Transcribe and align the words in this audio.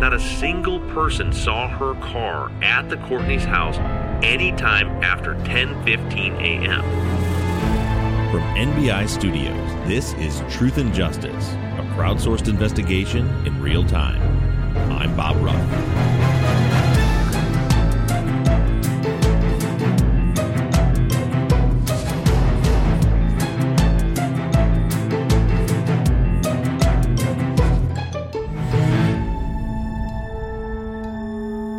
Not 0.00 0.14
a 0.14 0.18
single 0.18 0.80
person 0.94 1.30
saw 1.30 1.68
her 1.68 1.92
car 2.00 2.50
at 2.62 2.88
the 2.88 2.96
Courtney's 2.96 3.44
house 3.44 3.76
anytime 4.24 4.88
after 5.04 5.34
10:15 5.44 6.40
a.m. 6.40 6.82
From 8.30 8.40
NBI 8.56 9.06
Studios, 9.06 9.70
this 9.86 10.14
is 10.14 10.42
Truth 10.48 10.78
and 10.78 10.94
Justice, 10.94 11.52
a 11.52 11.86
crowdsourced 11.94 12.48
investigation 12.48 13.28
in 13.46 13.60
real 13.60 13.84
time. 13.84 14.22
I'm 14.90 15.14
Bob 15.14 15.36
Ruff. 15.44 16.39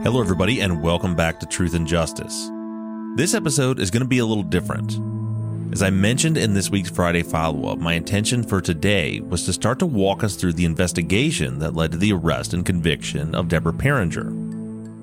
Hello, 0.04 0.20
everybody, 0.20 0.62
and 0.62 0.82
welcome 0.82 1.16
back 1.16 1.40
to 1.40 1.46
Truth 1.46 1.76
and 1.76 1.86
Justice. 1.86 2.50
This 3.18 3.36
episode 3.36 3.80
is 3.80 3.92
going 3.92 4.02
to 4.02 4.08
be 4.08 4.18
a 4.18 4.26
little 4.26 4.42
different. 4.42 5.00
As 5.72 5.84
I 5.84 5.92
mentioned 5.92 6.38
in 6.38 6.56
this 6.56 6.72
week's 6.72 6.90
Friday 6.90 7.22
follow 7.22 7.70
up, 7.70 7.78
my 7.78 7.94
intention 7.94 8.42
for 8.42 8.62
today 8.62 9.20
was 9.20 9.46
to 9.46 9.54
start 9.54 9.78
to 9.78 9.86
walk 9.86 10.24
us 10.24 10.36
through 10.36 10.54
the 10.54 10.66
investigation 10.66 11.60
that 11.60 11.76
led 11.76 11.92
to 11.92 12.00
the 12.00 12.14
arrest 12.14 12.56
and 12.56 12.66
conviction 12.66 13.36
of 13.36 13.48
Deborah 13.48 13.74
Pieringer. 13.74 14.32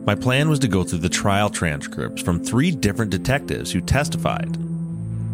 My 0.05 0.17
plan 0.17 0.49
was 0.49 0.59
to 0.59 0.69
go 0.69 0.83
through 0.83 0.99
the 0.99 1.09
trial 1.09 1.49
transcripts 1.49 2.21
from 2.21 2.43
three 2.43 2.73
different 2.73 3.13
detectives 3.13 3.71
who 3.71 3.81
testified. 3.81 4.51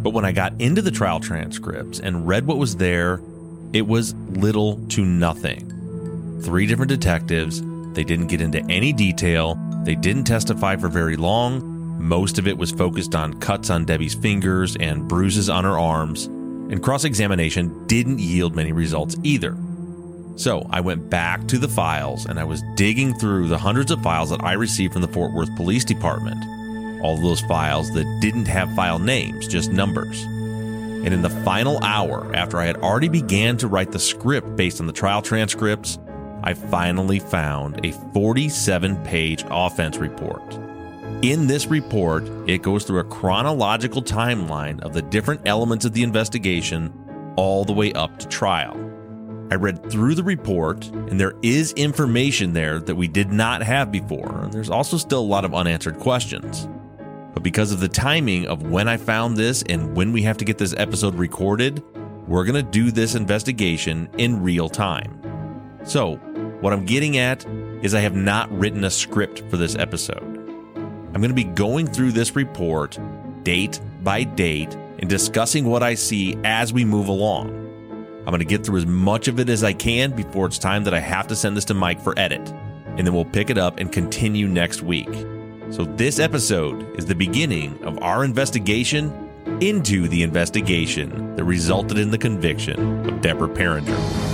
But 0.02 0.12
when 0.12 0.26
I 0.26 0.32
got 0.32 0.60
into 0.60 0.82
the 0.82 0.90
trial 0.90 1.20
transcripts 1.20 2.00
and 2.00 2.28
read 2.28 2.46
what 2.46 2.58
was 2.58 2.76
there, 2.76 3.22
it 3.72 3.86
was 3.86 4.12
little 4.12 4.86
to 4.88 5.06
nothing. 5.06 6.42
Three 6.44 6.66
different 6.66 6.90
detectives, 6.90 7.62
they 7.94 8.04
didn't 8.04 8.26
get 8.26 8.40
into 8.40 8.64
any 8.70 8.92
detail, 8.92 9.56
they 9.84 9.94
didn't 9.94 10.24
testify 10.24 10.76
for 10.76 10.88
very 10.88 11.16
long, 11.16 11.74
most 11.98 12.38
of 12.38 12.46
it 12.46 12.58
was 12.58 12.70
focused 12.70 13.14
on 13.14 13.40
cuts 13.40 13.70
on 13.70 13.84
Debbie's 13.84 14.14
fingers 14.14 14.76
and 14.76 15.08
bruises 15.08 15.48
on 15.48 15.64
her 15.64 15.78
arms, 15.78 16.26
and 16.26 16.82
cross 16.82 17.04
examination 17.04 17.86
didn't 17.86 18.18
yield 18.18 18.54
many 18.54 18.72
results 18.72 19.16
either. 19.22 19.56
So 20.36 20.66
I 20.70 20.80
went 20.80 21.08
back 21.08 21.46
to 21.48 21.58
the 21.58 21.68
files 21.68 22.26
and 22.26 22.40
I 22.40 22.44
was 22.44 22.62
digging 22.74 23.14
through 23.14 23.48
the 23.48 23.58
hundreds 23.58 23.92
of 23.92 24.02
files 24.02 24.30
that 24.30 24.42
I 24.42 24.54
received 24.54 24.92
from 24.92 25.02
the 25.02 25.08
Fort 25.08 25.32
Worth 25.32 25.54
Police 25.56 25.84
Department. 25.84 26.44
All 27.02 27.14
of 27.14 27.22
those 27.22 27.40
files 27.42 27.92
that 27.92 28.18
didn't 28.20 28.46
have 28.46 28.74
file 28.74 28.98
names, 28.98 29.46
just 29.46 29.70
numbers. 29.70 30.22
And 30.24 31.12
in 31.12 31.22
the 31.22 31.30
final 31.30 31.82
hour, 31.84 32.34
after 32.34 32.58
I 32.58 32.64
had 32.64 32.78
already 32.78 33.08
began 33.08 33.56
to 33.58 33.68
write 33.68 33.92
the 33.92 33.98
script 33.98 34.56
based 34.56 34.80
on 34.80 34.86
the 34.86 34.92
trial 34.92 35.22
transcripts, 35.22 35.98
I 36.46 36.52
finally 36.52 37.20
found 37.20 37.84
a 37.86 37.92
47 38.12 39.02
page 39.02 39.46
offense 39.50 39.96
report. 39.96 40.42
In 41.22 41.46
this 41.46 41.68
report, 41.68 42.24
it 42.46 42.60
goes 42.60 42.84
through 42.84 42.98
a 42.98 43.04
chronological 43.04 44.02
timeline 44.02 44.78
of 44.82 44.92
the 44.92 45.00
different 45.00 45.40
elements 45.46 45.86
of 45.86 45.94
the 45.94 46.02
investigation 46.02 46.92
all 47.36 47.64
the 47.64 47.72
way 47.72 47.94
up 47.94 48.18
to 48.18 48.28
trial. 48.28 48.74
I 49.50 49.54
read 49.54 49.90
through 49.90 50.16
the 50.16 50.22
report, 50.22 50.86
and 50.88 51.18
there 51.18 51.32
is 51.40 51.72
information 51.72 52.52
there 52.52 52.78
that 52.78 52.94
we 52.94 53.08
did 53.08 53.32
not 53.32 53.62
have 53.62 53.90
before, 53.90 54.42
and 54.42 54.52
there's 54.52 54.68
also 54.68 54.98
still 54.98 55.20
a 55.20 55.22
lot 55.22 55.46
of 55.46 55.54
unanswered 55.54 55.98
questions. 55.98 56.68
But 57.32 57.42
because 57.42 57.72
of 57.72 57.80
the 57.80 57.88
timing 57.88 58.46
of 58.48 58.64
when 58.64 58.86
I 58.86 58.98
found 58.98 59.38
this 59.38 59.62
and 59.62 59.96
when 59.96 60.12
we 60.12 60.20
have 60.22 60.36
to 60.36 60.44
get 60.44 60.58
this 60.58 60.74
episode 60.76 61.14
recorded, 61.14 61.82
we're 62.28 62.44
going 62.44 62.62
to 62.62 62.70
do 62.70 62.90
this 62.90 63.14
investigation 63.14 64.10
in 64.18 64.42
real 64.42 64.68
time. 64.68 65.20
So, 65.84 66.18
what 66.64 66.72
I'm 66.72 66.86
getting 66.86 67.18
at 67.18 67.44
is 67.82 67.94
I 67.94 68.00
have 68.00 68.16
not 68.16 68.50
written 68.50 68.84
a 68.84 68.90
script 68.90 69.42
for 69.50 69.58
this 69.58 69.76
episode. 69.76 70.22
I'm 70.22 71.20
going 71.20 71.28
to 71.28 71.34
be 71.34 71.44
going 71.44 71.86
through 71.86 72.12
this 72.12 72.34
report 72.34 72.98
date 73.42 73.78
by 74.02 74.24
date 74.24 74.74
and 74.98 75.06
discussing 75.06 75.66
what 75.66 75.82
I 75.82 75.92
see 75.92 76.38
as 76.42 76.72
we 76.72 76.86
move 76.86 77.08
along. 77.08 77.50
I'm 78.20 78.30
going 78.30 78.38
to 78.38 78.46
get 78.46 78.64
through 78.64 78.78
as 78.78 78.86
much 78.86 79.28
of 79.28 79.38
it 79.40 79.50
as 79.50 79.62
I 79.62 79.74
can 79.74 80.12
before 80.12 80.46
it's 80.46 80.56
time 80.56 80.84
that 80.84 80.94
I 80.94 81.00
have 81.00 81.26
to 81.26 81.36
send 81.36 81.54
this 81.54 81.66
to 81.66 81.74
Mike 81.74 82.00
for 82.00 82.18
edit. 82.18 82.48
And 82.96 83.06
then 83.06 83.12
we'll 83.12 83.26
pick 83.26 83.50
it 83.50 83.58
up 83.58 83.78
and 83.78 83.92
continue 83.92 84.48
next 84.48 84.80
week. 84.80 85.12
So, 85.68 85.84
this 85.84 86.18
episode 86.18 86.98
is 86.98 87.04
the 87.04 87.14
beginning 87.14 87.84
of 87.84 88.02
our 88.02 88.24
investigation 88.24 89.12
into 89.60 90.08
the 90.08 90.22
investigation 90.22 91.36
that 91.36 91.44
resulted 91.44 91.98
in 91.98 92.10
the 92.10 92.16
conviction 92.16 93.06
of 93.06 93.20
Deborah 93.20 93.48
Pieringer. 93.50 94.33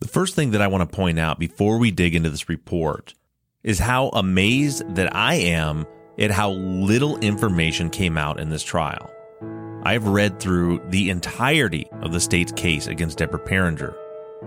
The 0.00 0.08
first 0.08 0.34
thing 0.34 0.52
that 0.52 0.62
I 0.62 0.66
want 0.66 0.90
to 0.90 0.96
point 0.96 1.18
out 1.18 1.38
before 1.38 1.76
we 1.76 1.90
dig 1.90 2.14
into 2.14 2.30
this 2.30 2.48
report 2.48 3.12
is 3.62 3.78
how 3.78 4.08
amazed 4.08 4.94
that 4.94 5.14
I 5.14 5.34
am 5.34 5.86
at 6.18 6.30
how 6.30 6.52
little 6.52 7.18
information 7.18 7.90
came 7.90 8.16
out 8.16 8.40
in 8.40 8.48
this 8.48 8.62
trial. 8.62 9.10
I've 9.82 10.06
read 10.06 10.40
through 10.40 10.80
the 10.88 11.10
entirety 11.10 11.86
of 12.00 12.12
the 12.12 12.20
state's 12.20 12.52
case 12.52 12.86
against 12.86 13.18
Deborah 13.18 13.38
Pieringer, 13.40 13.94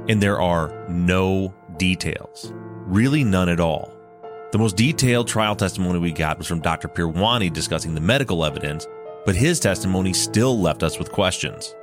and 0.10 0.22
there 0.22 0.42
are 0.42 0.88
no 0.90 1.54
details. 1.78 2.52
Really, 2.88 3.24
none 3.24 3.50
at 3.50 3.60
all. 3.60 3.94
The 4.52 4.58
most 4.58 4.76
detailed 4.76 5.28
trial 5.28 5.56
testimony 5.56 6.00
we 6.00 6.12
got 6.12 6.40
was 6.40 6.48
from 6.48 6.62
Dr. 6.62 6.88
Peerwani 6.88 7.54
discussing 7.54 7.94
the 7.94 8.02
medical 8.02 8.44
evidence, 8.44 8.88
but 9.24 9.36
his 9.36 9.60
testimony 9.60 10.14
still 10.14 10.60
left 10.60 10.82
us 10.82 10.98
with 10.98 11.12
questions. 11.12 11.76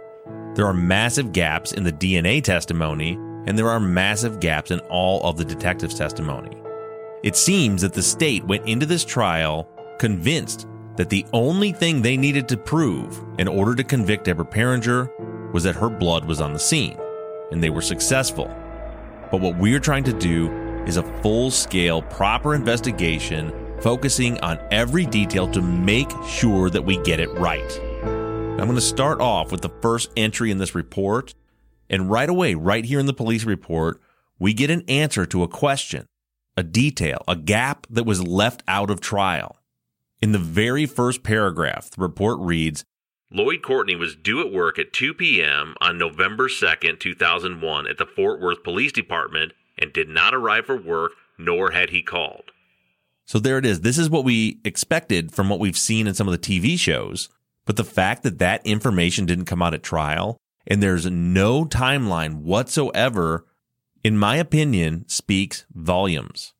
There 0.54 0.66
are 0.66 0.75
massive 0.75 1.32
gaps 1.32 1.72
in 1.72 1.84
the 1.84 1.92
DNA 1.92 2.42
testimony, 2.42 3.16
and 3.46 3.58
there 3.58 3.68
are 3.68 3.80
massive 3.80 4.40
gaps 4.40 4.70
in 4.70 4.80
all 4.90 5.22
of 5.22 5.36
the 5.36 5.44
detective's 5.44 5.94
testimony. 5.94 6.56
It 7.22 7.36
seems 7.36 7.82
that 7.82 7.92
the 7.92 8.02
state 8.02 8.44
went 8.44 8.66
into 8.66 8.86
this 8.86 9.04
trial 9.04 9.68
convinced 9.98 10.66
that 10.96 11.10
the 11.10 11.26
only 11.32 11.72
thing 11.72 12.02
they 12.02 12.16
needed 12.16 12.48
to 12.48 12.56
prove 12.56 13.22
in 13.38 13.48
order 13.48 13.75
to 13.75 13.84
convict 13.84 14.25
Deborah 14.25 14.44
Pieringer 14.44 15.52
was 15.52 15.64
that 15.64 15.76
her 15.76 15.90
blood 15.90 16.25
was 16.25 16.40
on 16.40 16.52
the 16.52 16.58
scene, 16.58 16.98
and 17.50 17.62
they 17.62 17.70
were 17.70 17.82
successful. 17.82 18.46
But 19.31 19.40
what 19.40 19.56
we're 19.56 19.81
trying 19.81 20.04
to 20.04 20.12
do 20.12 20.50
is 20.86 20.96
a 20.96 21.20
full 21.22 21.50
scale, 21.50 22.02
proper 22.02 22.54
investigation 22.54 23.52
focusing 23.81 24.38
on 24.40 24.58
every 24.70 25.06
detail 25.06 25.48
to 25.48 25.62
make 25.62 26.10
sure 26.26 26.70
that 26.70 26.82
we 26.82 26.98
get 26.98 27.20
it 27.20 27.31
right. 27.34 27.78
I'm 28.60 28.66
going 28.66 28.75
to 28.75 28.81
start 28.81 29.20
off 29.20 29.52
with 29.52 29.62
the 29.62 29.70
first 29.81 30.10
entry 30.16 30.50
in 30.50 30.58
this 30.58 30.75
report. 30.75 31.34
And 31.90 32.08
right 32.08 32.31
away, 32.31 32.54
right 32.54 32.84
here 32.84 33.00
in 33.00 33.06
the 33.06 33.12
police 33.12 33.44
report, 33.44 34.00
we 34.38 34.54
get 34.54 34.70
an 34.70 34.84
answer 34.88 35.26
to 35.26 35.42
a 35.42 35.48
question, 35.48 36.06
a 36.56 36.62
detail, 36.62 37.19
a 37.26 37.34
gap 37.34 37.87
that 37.90 38.06
was 38.06 38.26
left 38.26 38.62
out 38.69 38.90
of 38.90 39.00
trial. 39.00 39.56
In 40.22 40.31
the 40.31 40.38
very 40.38 40.87
first 40.87 41.25
paragraph, 41.25 41.90
the 41.90 42.00
report 42.00 42.38
reads 42.38 42.84
Lloyd 43.32 43.62
Courtney 43.62 43.96
was 43.96 44.14
due 44.14 44.40
at 44.40 44.52
work 44.52 44.78
at 44.78 44.92
2 44.92 45.14
p.m. 45.14 45.75
on 45.81 45.98
November 45.98 46.48
2nd, 46.48 47.00
2001, 47.00 47.87
at 47.87 47.98
the 47.98 48.06
Fort 48.06 48.40
Worth 48.40 48.62
Police 48.62 48.93
Department 48.93 49.52
and 49.76 49.93
did 49.93 50.08
not 50.08 50.34
arrive 50.34 50.66
for 50.66 50.76
work, 50.76 51.12
nor 51.38 51.72
had 51.72 51.90
he 51.90 52.02
called. 52.02 52.52
So 53.26 53.38
there 53.38 53.58
it 53.58 53.66
is. 53.66 53.81
This 53.81 53.98
is 53.98 54.10
what 54.10 54.25
we 54.25 54.60
expected 54.64 55.32
from 55.32 55.48
what 55.48 55.60
we've 55.60 55.78
seen 55.78 56.06
in 56.06 56.14
some 56.14 56.28
of 56.28 56.32
the 56.32 56.38
TV 56.38 56.78
shows. 56.78 57.28
But 57.64 57.76
the 57.76 57.84
fact 57.84 58.22
that 58.25 58.38
that 58.38 58.66
information 58.66 59.26
didn't 59.26 59.44
come 59.44 59.62
out 59.62 59.75
at 59.75 59.82
trial 59.82 60.36
and 60.70 60.81
there's 60.81 61.11
no 61.11 61.64
timeline 61.64 62.37
whatsoever, 62.37 63.44
in 64.05 64.17
my 64.17 64.37
opinion, 64.37 65.05
speaks 65.08 65.67
volumes. 65.75 66.55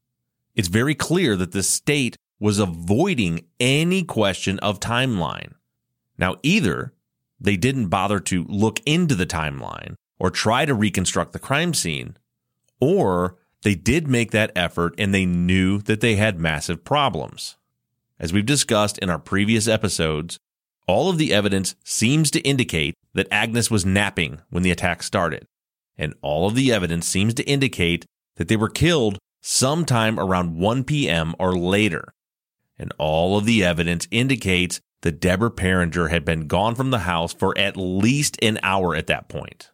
It's 0.57 0.69
very 0.69 0.97
clear 0.97 1.37
that 1.37 1.53
the 1.53 1.63
state 1.63 2.17
was 2.41 2.59
avoiding 2.59 3.47
any 3.61 4.03
question 4.03 4.59
of 4.59 4.81
timeline. 4.81 5.53
Now, 6.19 6.37
either 6.43 6.93
they 7.41 7.57
didn't 7.57 7.87
bother 7.89 8.19
to 8.21 8.45
look 8.49 8.81
into 8.85 9.15
the 9.15 9.27
timeline 9.27 9.95
or 10.19 10.31
try 10.31 10.65
to 10.65 10.75
reconstruct 10.75 11.33
the 11.33 11.39
crime 11.39 11.73
scene, 11.73 12.17
or 12.81 13.39
they 13.63 13.77
did 13.77 14.09
make 14.09 14.33
that 14.33 14.53
effort 14.57 14.95
and 14.99 15.15
they 15.15 15.25
knew 15.25 15.79
that 15.79 16.01
they 16.01 16.17
had 16.17 16.41
massive 16.41 16.85
problems. 16.85 17.57
As 18.19 18.33
we've 18.33 18.45
discussed 18.45 18.99
in 18.99 19.09
our 19.09 19.19
previous 19.21 19.69
episodes, 19.69 20.39
all 20.91 21.09
of 21.09 21.19
the 21.19 21.33
evidence 21.33 21.77
seems 21.85 22.33
to 22.33 22.41
indicate 22.41 22.95
that 23.15 23.29
Agnes 23.31 23.71
was 23.71 23.87
napping 23.87 24.41
when 24.51 24.65
the 24.65 24.73
attack 24.73 25.05
started, 25.05 25.47
and 25.97 26.15
all 26.21 26.49
of 26.49 26.57
the 26.57 26.73
evidence 26.73 27.07
seems 27.07 27.33
to 27.35 27.45
indicate 27.45 28.05
that 28.37 28.49
they 28.49 28.57
were 28.57 28.69
killed 28.69 29.17
sometime 29.41 30.19
around 30.19 30.57
1 30.57 30.83
p.m. 30.83 31.35
or 31.39 31.57
later. 31.57 32.13
And 32.77 32.93
all 32.99 33.39
of 33.39 33.45
the 33.45 33.63
evidence 33.63 34.09
indicates 34.11 34.81
that 35.03 35.21
Deborah 35.21 35.53
Pieringer 35.53 36.11
had 36.11 36.25
been 36.25 36.49
gone 36.49 36.75
from 36.75 36.91
the 36.91 37.01
house 37.01 37.33
for 37.33 37.57
at 37.57 37.77
least 37.77 38.37
an 38.43 38.59
hour 38.63 38.97
at 38.97 39.07
that 39.07 39.29
point. 39.29 39.71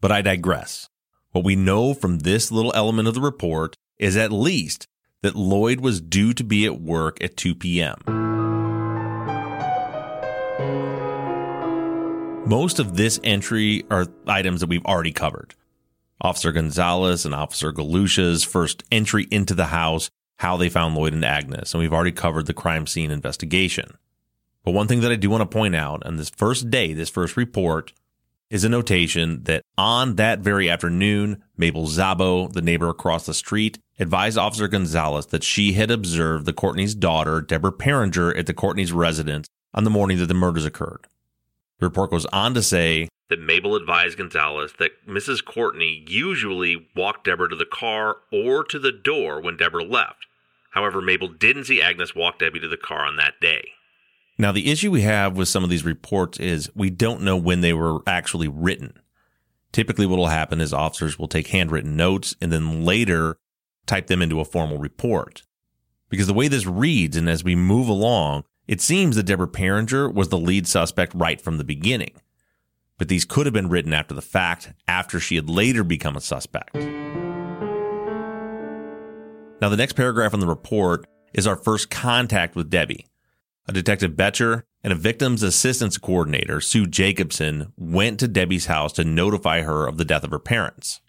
But 0.00 0.12
I 0.12 0.22
digress. 0.22 0.88
What 1.32 1.44
we 1.44 1.56
know 1.56 1.94
from 1.94 2.20
this 2.20 2.52
little 2.52 2.72
element 2.76 3.08
of 3.08 3.14
the 3.14 3.20
report 3.20 3.74
is 3.98 4.16
at 4.16 4.30
least 4.30 4.86
that 5.22 5.34
Lloyd 5.34 5.80
was 5.80 6.00
due 6.00 6.32
to 6.34 6.44
be 6.44 6.64
at 6.64 6.80
work 6.80 7.22
at 7.24 7.36
2 7.36 7.56
p.m. 7.56 8.33
Most 12.46 12.78
of 12.78 12.94
this 12.94 13.18
entry 13.24 13.84
are 13.90 14.06
items 14.26 14.60
that 14.60 14.68
we've 14.68 14.84
already 14.84 15.12
covered. 15.12 15.54
Officer 16.20 16.52
Gonzalez 16.52 17.24
and 17.24 17.34
Officer 17.34 17.72
Galusha's 17.72 18.44
first 18.44 18.84
entry 18.92 19.26
into 19.30 19.54
the 19.54 19.66
house, 19.66 20.10
how 20.36 20.58
they 20.58 20.68
found 20.68 20.94
Lloyd 20.94 21.14
and 21.14 21.24
Agnes, 21.24 21.72
and 21.72 21.80
we've 21.80 21.92
already 21.92 22.12
covered 22.12 22.44
the 22.44 22.52
crime 22.52 22.86
scene 22.86 23.10
investigation. 23.10 23.96
But 24.62 24.72
one 24.72 24.88
thing 24.88 25.00
that 25.00 25.10
I 25.10 25.16
do 25.16 25.30
want 25.30 25.40
to 25.40 25.46
point 25.46 25.74
out 25.74 26.04
on 26.04 26.16
this 26.18 26.28
first 26.28 26.68
day, 26.68 26.92
this 26.92 27.08
first 27.08 27.38
report, 27.38 27.94
is 28.50 28.62
a 28.62 28.68
notation 28.68 29.42
that 29.44 29.62
on 29.78 30.16
that 30.16 30.40
very 30.40 30.68
afternoon, 30.68 31.42
Mabel 31.56 31.86
Zabo, 31.86 32.52
the 32.52 32.60
neighbor 32.60 32.90
across 32.90 33.24
the 33.24 33.32
street, 33.32 33.78
advised 33.98 34.36
Officer 34.36 34.68
Gonzalez 34.68 35.26
that 35.26 35.44
she 35.44 35.72
had 35.72 35.90
observed 35.90 36.44
the 36.44 36.52
Courtney's 36.52 36.94
daughter, 36.94 37.40
Deborah 37.40 37.72
Pieringer, 37.72 38.38
at 38.38 38.44
the 38.44 38.52
Courtney's 38.52 38.92
residence 38.92 39.48
on 39.72 39.84
the 39.84 39.90
morning 39.90 40.18
that 40.18 40.26
the 40.26 40.34
murders 40.34 40.66
occurred. 40.66 41.06
The 41.84 41.90
report 41.90 42.12
goes 42.12 42.24
on 42.32 42.54
to 42.54 42.62
say 42.62 43.08
that 43.28 43.40
Mabel 43.40 43.76
advised 43.76 44.16
Gonzalez 44.16 44.72
that 44.78 45.06
Mrs. 45.06 45.44
Courtney 45.44 46.02
usually 46.08 46.88
walked 46.96 47.24
Deborah 47.24 47.50
to 47.50 47.56
the 47.56 47.66
car 47.66 48.16
or 48.32 48.64
to 48.64 48.78
the 48.78 48.90
door 48.90 49.38
when 49.38 49.58
Deborah 49.58 49.84
left. 49.84 50.26
However, 50.70 51.02
Mabel 51.02 51.28
didn't 51.28 51.66
see 51.66 51.82
Agnes 51.82 52.14
walk 52.14 52.38
Debbie 52.38 52.60
to 52.60 52.68
the 52.68 52.78
car 52.78 53.04
on 53.04 53.16
that 53.16 53.34
day. 53.38 53.68
Now, 54.38 54.50
the 54.50 54.70
issue 54.72 54.90
we 54.90 55.02
have 55.02 55.36
with 55.36 55.48
some 55.48 55.62
of 55.62 55.68
these 55.68 55.84
reports 55.84 56.40
is 56.40 56.74
we 56.74 56.88
don't 56.88 57.20
know 57.20 57.36
when 57.36 57.60
they 57.60 57.74
were 57.74 57.98
actually 58.06 58.48
written. 58.48 58.98
Typically, 59.70 60.06
what 60.06 60.16
will 60.16 60.28
happen 60.28 60.62
is 60.62 60.72
officers 60.72 61.18
will 61.18 61.28
take 61.28 61.48
handwritten 61.48 61.96
notes 61.96 62.34
and 62.40 62.50
then 62.50 62.82
later 62.86 63.36
type 63.84 64.06
them 64.06 64.22
into 64.22 64.40
a 64.40 64.46
formal 64.46 64.78
report. 64.78 65.42
Because 66.08 66.28
the 66.28 66.32
way 66.32 66.48
this 66.48 66.64
reads, 66.64 67.14
and 67.14 67.28
as 67.28 67.44
we 67.44 67.54
move 67.54 67.88
along, 67.88 68.44
it 68.66 68.80
seems 68.80 69.16
that 69.16 69.24
Deborah 69.24 69.48
Pieringer 69.48 70.12
was 70.12 70.28
the 70.28 70.38
lead 70.38 70.66
suspect 70.66 71.14
right 71.14 71.40
from 71.40 71.58
the 71.58 71.64
beginning. 71.64 72.12
But 72.98 73.08
these 73.08 73.24
could 73.24 73.46
have 73.46 73.52
been 73.52 73.68
written 73.68 73.92
after 73.92 74.14
the 74.14 74.22
fact, 74.22 74.72
after 74.86 75.18
she 75.18 75.36
had 75.36 75.50
later 75.50 75.82
become 75.82 76.16
a 76.16 76.20
suspect. 76.20 76.74
Now, 79.60 79.68
the 79.68 79.76
next 79.76 79.94
paragraph 79.94 80.34
in 80.34 80.40
the 80.40 80.46
report 80.46 81.06
is 81.32 81.46
our 81.46 81.56
first 81.56 81.90
contact 81.90 82.54
with 82.54 82.70
Debbie. 82.70 83.06
A 83.66 83.72
detective 83.72 84.14
Betcher 84.14 84.64
and 84.82 84.92
a 84.92 84.96
victim's 84.96 85.42
assistance 85.42 85.96
coordinator, 85.96 86.60
Sue 86.60 86.86
Jacobson, 86.86 87.72
went 87.76 88.20
to 88.20 88.28
Debbie's 88.28 88.66
house 88.66 88.92
to 88.92 89.04
notify 89.04 89.62
her 89.62 89.86
of 89.86 89.96
the 89.96 90.04
death 90.04 90.22
of 90.22 90.30
her 90.30 90.38
parents. 90.38 91.00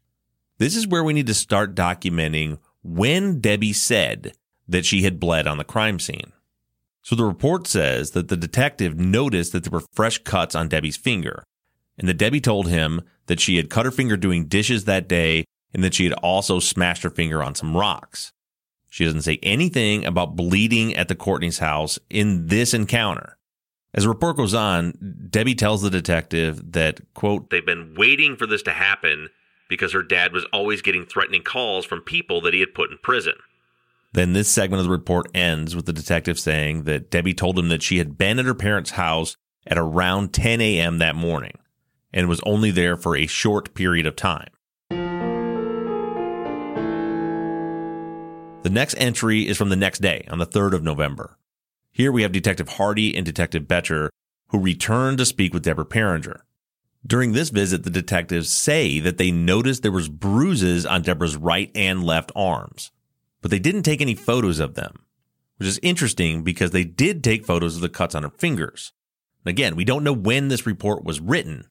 This 0.57 0.75
is 0.75 0.87
where 0.87 1.03
we 1.03 1.13
need 1.13 1.27
to 1.27 1.33
start 1.33 1.75
documenting 1.75 2.59
when 2.81 3.41
Debbie 3.41 3.73
said 3.73 4.33
that 4.67 4.85
she 4.85 5.03
had 5.03 5.19
bled 5.19 5.47
on 5.47 5.57
the 5.57 5.63
crime 5.65 5.99
scene. 5.99 6.31
So 7.05 7.15
the 7.15 7.23
report 7.23 7.67
says 7.67 8.11
that 8.11 8.29
the 8.29 8.35
detective 8.35 8.99
noticed 8.99 9.51
that 9.51 9.63
there 9.63 9.71
were 9.71 9.85
fresh 9.93 10.17
cuts 10.17 10.55
on 10.55 10.69
Debbie's 10.69 10.97
finger, 10.97 11.43
and 11.99 12.09
that 12.09 12.17
Debbie 12.17 12.41
told 12.41 12.67
him 12.67 13.03
that 13.27 13.39
she 13.39 13.57
had 13.57 13.69
cut 13.69 13.85
her 13.85 13.91
finger 13.91 14.17
doing 14.17 14.47
dishes 14.47 14.85
that 14.85 15.07
day 15.07 15.45
and 15.71 15.83
that 15.83 15.93
she 15.93 16.05
had 16.05 16.13
also 16.13 16.59
smashed 16.59 17.03
her 17.03 17.11
finger 17.11 17.43
on 17.43 17.53
some 17.53 17.77
rocks. 17.77 18.31
She 18.89 19.05
doesn't 19.05 19.21
say 19.21 19.37
anything 19.43 20.03
about 20.03 20.35
bleeding 20.35 20.95
at 20.95 21.07
the 21.07 21.13
Courtney's 21.13 21.59
house 21.59 21.99
in 22.09 22.47
this 22.47 22.73
encounter. 22.73 23.37
As 23.93 24.01
the 24.01 24.09
report 24.09 24.37
goes 24.37 24.55
on, 24.55 25.27
Debbie 25.29 25.53
tells 25.53 25.83
the 25.83 25.91
detective 25.91 26.71
that, 26.71 27.01
quote, 27.13 27.51
they've 27.51 27.63
been 27.63 27.93
waiting 27.95 28.35
for 28.35 28.47
this 28.47 28.63
to 28.63 28.71
happen 28.71 29.29
because 29.69 29.93
her 29.93 30.01
dad 30.01 30.33
was 30.33 30.47
always 30.51 30.81
getting 30.81 31.05
threatening 31.05 31.43
calls 31.43 31.85
from 31.85 32.01
people 32.01 32.41
that 32.41 32.55
he 32.55 32.61
had 32.61 32.73
put 32.73 32.89
in 32.89 32.97
prison. 32.97 33.35
Then 34.15 34.31
this 34.31 34.47
segment 34.47 34.79
of 34.79 34.85
the 34.85 34.91
report 34.91 35.27
ends 35.35 35.75
with 35.75 35.87
the 35.87 35.91
detective 35.91 36.39
saying 36.39 36.83
that 36.83 37.11
Debbie 37.11 37.33
told 37.33 37.59
him 37.59 37.67
that 37.67 37.83
she 37.83 37.97
had 37.97 38.17
been 38.17 38.39
at 38.39 38.45
her 38.45 38.53
parents' 38.53 38.91
house 38.91 39.35
at 39.67 39.77
around 39.77 40.31
10 40.31 40.61
a.m. 40.61 40.99
that 40.99 41.17
morning 41.17 41.57
and 42.13 42.29
was 42.29 42.39
only 42.45 42.71
there 42.71 42.95
for 42.95 43.17
a 43.17 43.27
short 43.27 43.73
period 43.73 44.05
of 44.05 44.15
time. 44.15 44.47
The 48.63 48.69
next 48.71 48.93
entry 48.93 49.49
is 49.49 49.57
from 49.57 49.67
the 49.67 49.75
next 49.75 49.99
day, 49.99 50.25
on 50.29 50.39
the 50.39 50.47
3rd 50.47 50.75
of 50.75 50.83
November. 50.83 51.37
Here 51.91 52.13
we 52.13 52.21
have 52.21 52.31
Detective 52.31 52.69
Hardy 52.69 53.17
and 53.17 53.25
Detective 53.25 53.67
Betcher, 53.67 54.09
who 54.47 54.59
return 54.59 55.17
to 55.17 55.25
speak 55.25 55.53
with 55.53 55.63
Deborah 55.63 55.85
Pieringer. 55.85 56.39
During 57.05 57.33
this 57.33 57.49
visit, 57.49 57.83
the 57.83 57.89
detectives 57.89 58.47
say 58.49 59.01
that 59.01 59.17
they 59.17 59.31
noticed 59.31 59.83
there 59.83 59.91
was 59.91 60.07
bruises 60.07 60.85
on 60.85 61.01
Deborah's 61.01 61.35
right 61.35 61.69
and 61.75 62.01
left 62.01 62.31
arms, 62.33 62.91
but 63.45 63.51
they 63.51 63.59
didn't 63.59 63.83
take 63.83 64.01
any 64.01 64.15
photos 64.15 64.59
of 64.59 64.73
them, 64.73 65.05
which 65.57 65.67
is 65.67 65.79
interesting 65.83 66.41
because 66.41 66.71
they 66.71 66.83
did 66.83 67.23
take 67.23 67.45
photos 67.45 67.75
of 67.75 67.81
the 67.83 67.89
cuts 67.89 68.15
on 68.15 68.23
her 68.23 68.31
fingers. 68.31 68.91
Again, 69.45 69.75
we 69.75 69.85
don't 69.85 70.03
know 70.03 70.13
when 70.13 70.47
this 70.47 70.65
report 70.65 71.03
was 71.03 71.19
written, 71.19 71.69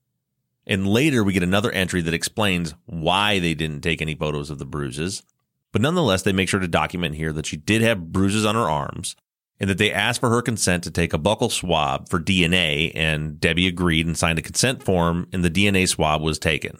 and 0.68 0.87
later 0.87 1.25
we 1.25 1.32
get 1.32 1.42
another 1.42 1.72
entry 1.72 2.00
that 2.02 2.14
explains 2.14 2.76
why 2.87 3.40
they 3.40 3.54
didn't 3.54 3.80
take 3.80 4.00
any 4.00 4.14
photos 4.14 4.50
of 4.50 4.60
the 4.60 4.64
bruises. 4.64 5.25
But 5.72 5.82
nonetheless, 5.82 6.22
they 6.22 6.32
make 6.32 6.48
sure 6.48 6.60
to 6.60 6.68
document 6.68 7.16
here 7.16 7.32
that 7.32 7.46
she 7.46 7.56
did 7.56 7.82
have 7.82 8.12
bruises 8.12 8.46
on 8.46 8.54
her 8.54 8.70
arms 8.70 9.16
and 9.58 9.68
that 9.68 9.78
they 9.78 9.90
asked 9.90 10.20
for 10.20 10.30
her 10.30 10.42
consent 10.42 10.84
to 10.84 10.92
take 10.92 11.12
a 11.12 11.18
buccal 11.18 11.50
swab 11.50 12.08
for 12.08 12.20
DNA, 12.20 12.92
and 12.94 13.40
Debbie 13.40 13.66
agreed 13.66 14.06
and 14.06 14.16
signed 14.16 14.38
a 14.38 14.42
consent 14.42 14.84
form, 14.84 15.26
and 15.32 15.42
the 15.42 15.50
DNA 15.50 15.88
swab 15.88 16.22
was 16.22 16.38
taken. 16.38 16.78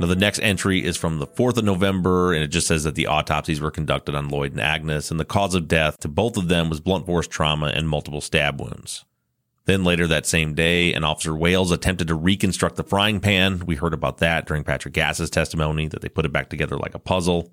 Now, 0.00 0.06
the 0.06 0.16
next 0.16 0.38
entry 0.38 0.82
is 0.82 0.96
from 0.96 1.18
the 1.18 1.26
4th 1.26 1.58
of 1.58 1.64
November, 1.64 2.32
and 2.32 2.42
it 2.42 2.48
just 2.48 2.66
says 2.66 2.84
that 2.84 2.94
the 2.94 3.06
autopsies 3.06 3.60
were 3.60 3.70
conducted 3.70 4.14
on 4.14 4.30
Lloyd 4.30 4.52
and 4.52 4.60
Agnes, 4.62 5.10
and 5.10 5.20
the 5.20 5.26
cause 5.26 5.54
of 5.54 5.68
death 5.68 5.98
to 5.98 6.08
both 6.08 6.38
of 6.38 6.48
them 6.48 6.70
was 6.70 6.80
blunt 6.80 7.04
force 7.04 7.28
trauma 7.28 7.66
and 7.66 7.86
multiple 7.86 8.22
stab 8.22 8.58
wounds. 8.58 9.04
Then 9.66 9.84
later 9.84 10.06
that 10.06 10.24
same 10.24 10.54
day, 10.54 10.94
an 10.94 11.04
officer 11.04 11.36
Wales 11.36 11.70
attempted 11.70 12.08
to 12.08 12.14
reconstruct 12.14 12.76
the 12.76 12.82
frying 12.82 13.20
pan. 13.20 13.66
We 13.66 13.76
heard 13.76 13.92
about 13.92 14.18
that 14.18 14.46
during 14.46 14.64
Patrick 14.64 14.94
Gass's 14.94 15.28
testimony, 15.28 15.86
that 15.88 16.00
they 16.00 16.08
put 16.08 16.24
it 16.24 16.32
back 16.32 16.48
together 16.48 16.78
like 16.78 16.94
a 16.94 16.98
puzzle. 16.98 17.52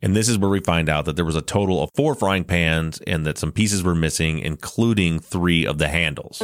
And 0.00 0.14
this 0.14 0.28
is 0.28 0.38
where 0.38 0.50
we 0.50 0.60
find 0.60 0.88
out 0.88 1.04
that 1.06 1.16
there 1.16 1.24
was 1.24 1.34
a 1.34 1.42
total 1.42 1.82
of 1.82 1.90
four 1.96 2.14
frying 2.14 2.44
pans 2.44 3.00
and 3.08 3.26
that 3.26 3.38
some 3.38 3.50
pieces 3.50 3.82
were 3.82 3.96
missing, 3.96 4.38
including 4.38 5.18
three 5.18 5.66
of 5.66 5.78
the 5.78 5.88
handles. 5.88 6.40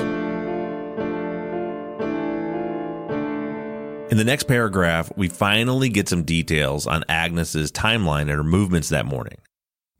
In 4.10 4.18
the 4.18 4.24
next 4.24 4.44
paragraph, 4.44 5.10
we 5.16 5.28
finally 5.28 5.88
get 5.88 6.08
some 6.08 6.24
details 6.24 6.86
on 6.86 7.04
Agnes's 7.08 7.72
timeline 7.72 8.22
and 8.22 8.30
her 8.32 8.44
movements 8.44 8.90
that 8.90 9.06
morning. 9.06 9.38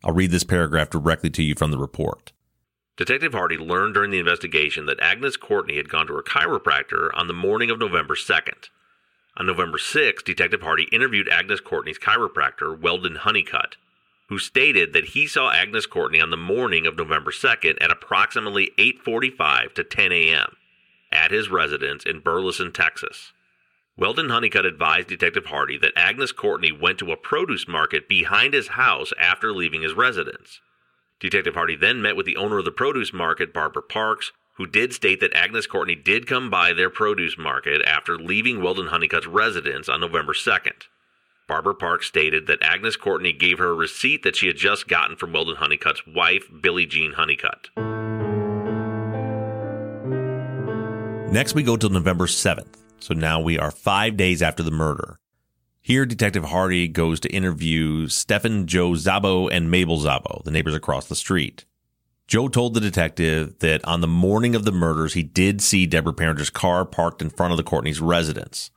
I'll 0.05 0.13
read 0.13 0.31
this 0.31 0.45
paragraph 0.45 0.91
directly 0.91 1.31
to 1.31 1.43
you 1.43 1.55
from 1.55 1.71
the 1.71 1.79
report. 1.79 2.33
Detective 2.97 3.33
Hardy 3.33 3.57
learned 3.57 3.95
during 3.95 4.11
the 4.11 4.19
investigation 4.19 4.87
that 4.87 5.01
Agnes 5.01 5.37
Courtney 5.37 5.79
had 5.79 5.89
gone 5.89 6.07
to 6.07 6.15
her 6.15 6.23
chiropractor 6.23 7.09
on 7.15 7.27
the 7.27 7.33
morning 7.33 7.71
of 7.71 7.79
November 7.79 8.15
2nd. 8.15 8.69
On 9.37 9.47
November 9.47 9.79
6th, 9.79 10.23
Detective 10.23 10.63
Hardy 10.63 10.87
interviewed 10.93 11.29
Agnes 11.29 11.61
Courtney's 11.61 11.99
chiropractor, 11.99 12.79
Weldon 12.79 13.17
Honeycutt, 13.17 13.77
who 14.29 14.39
stated 14.39 14.93
that 14.93 15.07
he 15.07 15.27
saw 15.27 15.51
Agnes 15.51 15.87
Courtney 15.87 16.21
on 16.21 16.31
the 16.31 16.37
morning 16.37 16.87
of 16.87 16.97
November 16.97 17.33
2nd 17.33 17.83
at 17.83 17.91
approximately 17.91 18.71
8:45 18.79 19.75
to 19.75 19.83
10 19.83 20.13
a.m. 20.13 20.57
at 21.11 21.33
his 21.33 21.49
residence 21.49 22.05
in 22.05 22.21
Burleson, 22.21 22.71
Texas. 22.71 23.33
Weldon 23.97 24.29
Honeycutt 24.29 24.67
advised 24.67 25.07
Detective 25.07 25.47
Hardy 25.47 25.79
that 25.79 25.93
Agnes 25.95 26.33
Courtney 26.33 26.73
went 26.73 26.99
to 26.99 27.13
a 27.13 27.17
produce 27.17 27.69
market 27.69 28.09
behind 28.09 28.53
his 28.53 28.69
house 28.69 29.13
after 29.21 29.53
leaving 29.53 29.83
his 29.83 29.95
residence. 29.95 30.61
Detective 31.21 31.55
Hardy 31.55 31.77
then 31.77 32.03
met 32.03 32.17
with 32.17 32.27
the 32.27 32.37
owner 32.37 32.59
of 32.59 32.65
the 32.65 32.73
produce 32.73 33.13
market, 33.13 33.55
Barbara 33.55 33.83
Parks, 33.83 34.33
who 34.57 34.67
did 34.67 34.93
state 34.93 35.21
that 35.21 35.33
Agnes 35.33 35.69
Courtney 35.69 35.95
did 35.95 36.27
come 36.27 36.51
by 36.51 36.73
their 36.73 36.91
produce 36.91 37.39
market 37.39 37.83
after 37.87 38.19
leaving 38.19 38.61
Weldon 38.61 38.89
Honeycutt's 38.89 39.29
residence 39.29 39.89
on 39.89 40.01
November 40.01 40.33
2nd. 40.33 40.89
Barbara 41.47 41.75
Parks 41.75 42.07
stated 42.07 42.49
that 42.49 42.63
Agnes 42.63 42.97
Courtney 42.97 43.33
gave 43.33 43.59
her 43.59 43.69
a 43.69 43.75
receipt 43.75 44.25
that 44.25 44.35
she 44.35 44.49
had 44.49 44.57
just 44.57 44.89
gotten 44.89 45.15
from 45.15 45.33
Weldon 45.33 45.57
Honeycutt's 45.57 46.03
wife, 46.05 46.49
Billie 46.61 46.87
Jean 46.87 47.13
Honeycutt. 47.13 47.71
Next, 51.33 51.55
we 51.55 51.63
go 51.63 51.77
to 51.77 51.89
November 51.89 52.27
7th. 52.27 52.84
So 52.99 53.15
now 53.15 53.41
we 53.41 53.59
are 53.59 53.71
five 53.71 54.17
days 54.17 54.43
after 54.43 54.63
the 54.63 54.71
murder. 54.71 55.19
Here, 55.81 56.07
Detective 56.07 56.47
Hardy 56.47 56.89
goes 56.89 57.21
to 57.21 57.29
interview 57.29 58.09
Stefan 58.09 58.67
Joe 58.67 58.93
Zabo 58.93 59.51
and 59.53 59.71
Mabel 59.71 59.99
Zabo, 59.99 60.43
the 60.43 60.51
neighbors 60.51 60.75
across 60.75 61.09
the 61.09 61.15
street. 61.15 61.67
Joe 62.27 62.49
told 62.49 62.73
the 62.73 62.81
detective 62.81 63.59
that 63.59 63.85
on 63.85 64.01
the 64.01 64.09
morning 64.09 64.55
of 64.55 64.65
the 64.65 64.73
murders, 64.73 65.13
he 65.13 65.23
did 65.23 65.61
see 65.61 65.85
Deborah 65.85 66.15
Pieringer's 66.15 66.49
car 66.49 66.87
parked 66.87 67.21
in 67.21 67.29
front 67.29 67.53
of 67.53 67.59
the 67.59 67.63
Courtney's 67.63 68.01
residence. 68.01 68.71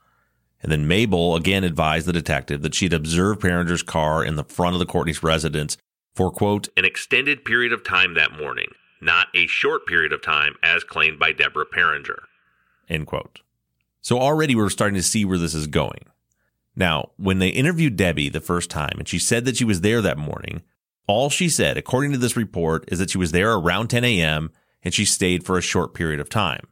And 0.62 0.70
then 0.70 0.86
Mabel 0.86 1.34
again 1.34 1.64
advised 1.64 2.06
the 2.06 2.12
detective 2.12 2.60
that 2.62 2.74
she 2.74 2.84
had 2.84 2.92
observed 2.92 3.40
Pieringer's 3.40 3.82
car 3.82 4.22
in 4.22 4.36
the 4.36 4.44
front 4.44 4.74
of 4.74 4.80
the 4.80 4.86
Courtney's 4.86 5.22
residence 5.22 5.78
for, 6.14 6.30
quote, 6.30 6.68
an 6.76 6.84
extended 6.84 7.44
period 7.44 7.72
of 7.72 7.84
time 7.84 8.14
that 8.14 8.36
morning, 8.36 8.68
not 9.00 9.28
a 9.34 9.46
short 9.46 9.86
period 9.86 10.12
of 10.12 10.20
time 10.20 10.56
as 10.62 10.84
claimed 10.84 11.18
by 11.18 11.32
Deborah 11.32 11.64
Pieringer. 11.64 12.24
End 12.88 13.06
quote. 13.06 13.40
So 14.00 14.18
already 14.18 14.54
we're 14.54 14.70
starting 14.70 14.96
to 14.96 15.02
see 15.02 15.24
where 15.24 15.38
this 15.38 15.54
is 15.54 15.66
going. 15.66 16.04
Now, 16.76 17.10
when 17.16 17.40
they 17.40 17.48
interviewed 17.48 17.96
Debbie 17.96 18.28
the 18.28 18.40
first 18.40 18.70
time 18.70 18.94
and 18.98 19.08
she 19.08 19.18
said 19.18 19.44
that 19.44 19.56
she 19.56 19.64
was 19.64 19.80
there 19.80 20.00
that 20.02 20.18
morning, 20.18 20.62
all 21.08 21.30
she 21.30 21.48
said, 21.48 21.76
according 21.76 22.12
to 22.12 22.18
this 22.18 22.36
report, 22.36 22.84
is 22.88 22.98
that 23.00 23.10
she 23.10 23.18
was 23.18 23.32
there 23.32 23.52
around 23.54 23.88
10 23.88 24.04
a.m. 24.04 24.52
and 24.82 24.94
she 24.94 25.04
stayed 25.04 25.44
for 25.44 25.58
a 25.58 25.62
short 25.62 25.94
period 25.94 26.20
of 26.20 26.28
time. 26.28 26.68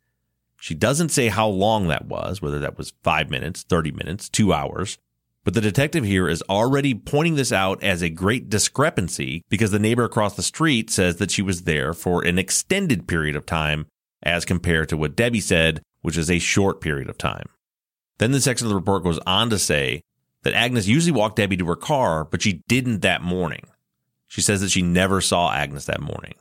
She 0.61 0.75
doesn't 0.75 1.09
say 1.09 1.28
how 1.28 1.49
long 1.49 1.88
that 1.88 2.06
was, 2.06 2.40
whether 2.40 2.59
that 2.61 2.78
was 2.78 2.92
five 3.02 3.30
minutes, 3.30 3.62
30 3.62 3.92
minutes, 3.92 4.28
two 4.28 4.52
hours. 4.52 4.99
But 5.45 5.54
the 5.54 5.61
detective 5.61 6.04
here 6.04 6.28
is 6.28 6.42
already 6.50 6.92
pointing 6.95 7.37
this 7.37 7.52
out 7.52 7.83
as 7.83 8.02
a 8.02 8.11
great 8.11 8.49
discrepancy 8.50 9.45
because 9.49 9.71
the 9.71 9.78
neighbor 9.78 10.04
across 10.04 10.35
the 10.35 10.42
street 10.42 10.90
says 10.90 11.16
that 11.16 11.30
she 11.30 11.42
was 11.42 11.62
there 11.62 11.92
for 11.92 12.25
an 12.25 12.38
extended 12.38 13.06
period 13.06 13.37
of 13.37 13.47
time 13.47 13.87
as 14.23 14.45
compared 14.45 14.88
to 14.88 14.97
what 14.97 15.14
Debbie 15.14 15.40
said, 15.40 15.83
which 16.03 16.17
is 16.17 16.31
a 16.31 16.38
short 16.38 16.81
period 16.81 17.09
of 17.09 17.19
time. 17.19 17.49
Then 18.19 18.33
the 18.33 18.41
section 18.41 18.67
of 18.67 18.71
the 18.71 18.76
report 18.76 19.05
goes 19.05 19.19
on 19.26 19.50
to 19.50 19.59
say 19.59 20.03
that 20.43 20.55
Agnes 20.55 20.87
usually 20.87 21.12
walked 21.12 21.37
Debbie 21.37 21.57
to 21.57 21.67
her 21.67 21.76
car, 21.76 22.25
but 22.25 22.43
she 22.43 22.62
didn't 22.69 23.00
that 23.00 23.23
morning. 23.23 23.67
She 24.29 24.41
says 24.41 24.61
that 24.61 24.71
she 24.71 24.83
never 24.83 25.21
saw 25.21 25.53
Agnes 25.53 25.87
that 25.87 26.00
morning. 26.00 26.35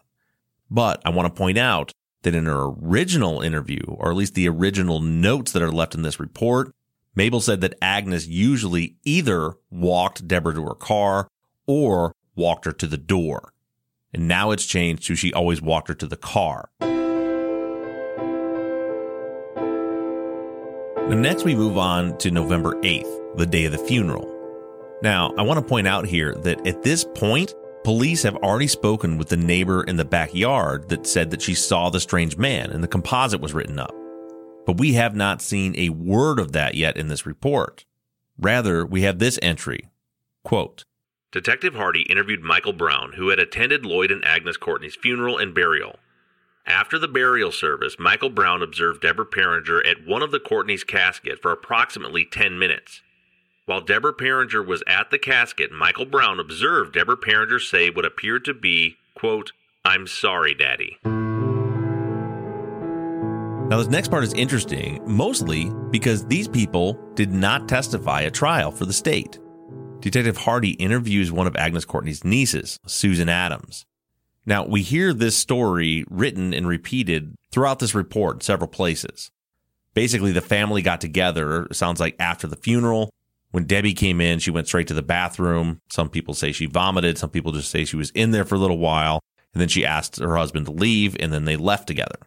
But 0.69 1.01
I 1.05 1.09
want 1.09 1.33
to 1.33 1.37
point 1.37 1.57
out 1.57 1.91
that 2.23 2.35
in 2.35 2.45
her 2.45 2.69
original 2.81 3.41
interview, 3.41 3.83
or 3.87 4.09
at 4.09 4.17
least 4.17 4.33
the 4.33 4.49
original 4.49 4.99
notes 4.99 5.51
that 5.51 5.61
are 5.61 5.71
left 5.71 5.95
in 5.95 6.01
this 6.01 6.19
report, 6.19 6.71
Mabel 7.15 7.39
said 7.39 7.61
that 7.61 7.77
Agnes 7.81 8.27
usually 8.27 8.97
either 9.03 9.53
walked 9.69 10.27
Deborah 10.27 10.53
to 10.53 10.65
her 10.65 10.75
car 10.75 11.27
or 11.65 12.13
walked 12.35 12.65
her 12.65 12.73
to 12.73 12.87
the 12.87 12.97
door. 12.97 13.53
And 14.13 14.27
now 14.27 14.51
it's 14.51 14.65
changed 14.65 15.05
to 15.07 15.15
she 15.15 15.33
always 15.33 15.61
walked 15.61 15.87
her 15.87 15.93
to 15.95 16.07
the 16.07 16.17
car. 16.17 16.69
Next, 21.07 21.43
we 21.43 21.55
move 21.55 21.77
on 21.77 22.17
to 22.19 22.29
November 22.29 22.75
8th, 22.81 23.37
the 23.37 23.45
day 23.45 23.65
of 23.65 23.71
the 23.71 23.77
funeral. 23.77 24.29
Now, 25.01 25.33
I 25.37 25.43
want 25.43 25.59
to 25.59 25.65
point 25.65 25.87
out 25.87 26.05
here 26.05 26.35
that 26.35 26.65
at 26.67 26.83
this 26.83 27.03
point, 27.03 27.53
police 27.83 28.23
have 28.23 28.35
already 28.37 28.67
spoken 28.67 29.17
with 29.17 29.29
the 29.29 29.37
neighbor 29.37 29.83
in 29.83 29.95
the 29.95 30.05
backyard 30.05 30.89
that 30.89 31.07
said 31.07 31.31
that 31.31 31.41
she 31.41 31.53
saw 31.53 31.89
the 31.89 31.99
strange 31.99 32.37
man 32.37 32.69
and 32.69 32.83
the 32.83 32.87
composite 32.87 33.41
was 33.41 33.53
written 33.53 33.79
up. 33.79 33.93
But 34.65 34.77
we 34.77 34.93
have 34.93 35.15
not 35.15 35.41
seen 35.41 35.73
a 35.77 35.89
word 35.89 36.39
of 36.39 36.51
that 36.51 36.75
yet 36.75 36.97
in 36.97 37.07
this 37.07 37.25
report. 37.25 37.85
Rather, 38.37 38.85
we 38.85 39.03
have 39.03 39.19
this 39.19 39.39
entry 39.41 39.89
quote, 40.43 40.85
Detective 41.31 41.75
Hardy 41.75 42.03
interviewed 42.03 42.41
Michael 42.41 42.71
Brown, 42.71 43.13
who 43.13 43.29
had 43.29 43.39
attended 43.39 43.85
Lloyd 43.85 44.11
and 44.11 44.23
Agnes 44.23 44.55
Courtney's 44.55 44.95
funeral 44.95 45.37
and 45.37 45.53
burial. 45.53 45.99
After 46.67 46.97
the 46.97 47.07
burial 47.07 47.51
service, 47.51 47.97
Michael 47.99 48.31
Brown 48.31 48.63
observed 48.63 49.01
Deborah 49.01 49.25
Pieringer 49.25 49.87
at 49.87 50.07
one 50.07 50.23
of 50.23 50.31
the 50.31 50.39
Courtney's 50.39 50.83
casket 50.83 51.39
for 51.39 51.51
approximately 51.51 52.25
10 52.25 52.57
minutes. 52.57 53.03
While 53.67 53.81
Deborah 53.81 54.15
Pieringer 54.15 54.65
was 54.65 54.81
at 54.87 55.11
the 55.11 55.19
casket, 55.19 55.71
Michael 55.71 56.07
Brown 56.07 56.39
observed 56.39 56.93
Deborah 56.93 57.17
Pieringer 57.17 57.59
say 57.59 57.91
what 57.91 58.03
appeared 58.03 58.45
to 58.45 58.53
be, 58.55 58.95
quote, 59.13 59.51
I'm 59.83 60.07
sorry, 60.07 60.55
Daddy. 60.55 60.97
Now, 63.69 63.77
this 63.77 63.87
next 63.87 64.07
part 64.07 64.23
is 64.23 64.33
interesting, 64.33 65.03
mostly 65.05 65.71
because 65.91 66.25
these 66.25 66.47
people 66.47 66.99
did 67.13 67.31
not 67.31 67.67
testify 67.67 68.23
at 68.23 68.33
trial 68.33 68.71
for 68.71 68.85
the 68.87 68.93
state. 68.93 69.37
Detective 69.99 70.37
Hardy 70.37 70.71
interviews 70.71 71.31
one 71.31 71.45
of 71.45 71.55
Agnes 71.55 71.85
Courtney's 71.85 72.23
nieces, 72.23 72.79
Susan 72.87 73.29
Adams. 73.29 73.85
Now, 74.45 74.65
we 74.65 74.81
hear 74.81 75.13
this 75.13 75.35
story 75.35 76.05
written 76.09 76.53
and 76.53 76.67
repeated 76.67 77.35
throughout 77.51 77.79
this 77.79 77.95
report 77.95 78.43
several 78.43 78.67
places. 78.67 79.31
Basically, 79.93 80.31
the 80.31 80.41
family 80.41 80.81
got 80.81 81.01
together, 81.01 81.67
sounds 81.71 81.99
like 81.99 82.15
after 82.19 82.47
the 82.47 82.57
funeral. 82.57 83.09
When 83.51 83.63
Debbie 83.63 83.93
came 83.93 84.19
in, 84.19 84.39
she 84.39 84.51
went 84.51 84.67
straight 84.67 84.87
to 84.87 84.93
the 84.93 85.01
bathroom. 85.01 85.79
Some 85.89 86.09
people 86.09 86.33
say 86.33 86.51
she 86.51 86.65
vomited. 86.65 87.17
Some 87.17 87.29
people 87.29 87.53
just 87.53 87.71
say 87.71 87.85
she 87.85 87.95
was 87.95 88.11
in 88.11 88.31
there 88.31 88.45
for 88.45 88.55
a 88.55 88.59
little 88.59 88.77
while. 88.77 89.21
And 89.53 89.61
then 89.61 89.69
she 89.69 89.85
asked 89.85 90.19
her 90.19 90.35
husband 90.35 90.65
to 90.65 90.73
leave, 90.73 91.15
and 91.19 91.31
then 91.31 91.45
they 91.45 91.55
left 91.55 91.87
together. 91.87 92.17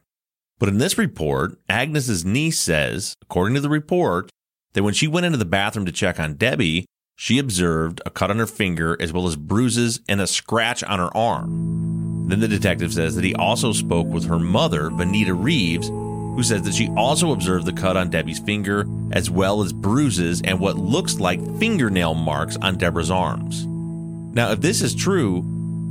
But 0.58 0.70
in 0.70 0.78
this 0.78 0.96
report, 0.96 1.60
Agnes's 1.68 2.25
niece 2.25 2.58
says, 2.58 3.14
according 3.22 3.54
to 3.56 3.60
the 3.60 3.68
report, 3.68 4.30
that 4.72 4.82
when 4.82 4.94
she 4.94 5.06
went 5.06 5.26
into 5.26 5.38
the 5.38 5.44
bathroom 5.44 5.84
to 5.87 5.92
check 5.92 6.18
on 6.18 6.34
Debbie, 6.34 6.87
she 7.14 7.38
observed 7.38 8.00
a 8.06 8.10
cut 8.10 8.30
on 8.30 8.38
her 8.38 8.46
finger 8.46 8.96
as 8.98 9.12
well 9.12 9.26
as 9.26 9.37
bruises 9.37 10.00
and 10.08 10.20
a 10.20 10.26
scratch 10.26 10.82
on 10.84 10.98
her 10.98 11.14
arm. 11.14 12.07
Then 12.28 12.40
the 12.40 12.49
detective 12.49 12.92
says 12.92 13.14
that 13.16 13.25
he 13.25 13.35
also 13.35 13.73
spoke 13.73 14.06
with 14.06 14.26
her 14.26 14.38
mother, 14.38 14.90
Vanita 14.90 15.35
Reeves, 15.37 15.88
who 15.88 16.42
says 16.42 16.62
that 16.62 16.75
she 16.75 16.88
also 16.97 17.32
observed 17.32 17.66
the 17.66 17.73
cut 17.73 17.97
on 17.97 18.11
Debbie's 18.11 18.38
finger 18.38 18.87
as 19.11 19.30
well 19.30 19.62
as 19.62 19.73
bruises 19.73 20.40
and 20.42 20.61
what 20.61 20.76
looks 20.76 21.18
like 21.18 21.40
fingernail 21.58 22.14
marks 22.14 22.56
on 22.58 22.76
Deborah's 22.76 23.11
arms. 23.11 23.66
Now, 23.66 24.52
if 24.52 24.61
this 24.61 24.82
is 24.82 24.94
true, 24.94 25.44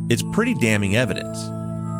it's 0.09 0.23
pretty 0.23 0.53
damning 0.53 0.95
evidence. 0.95 1.43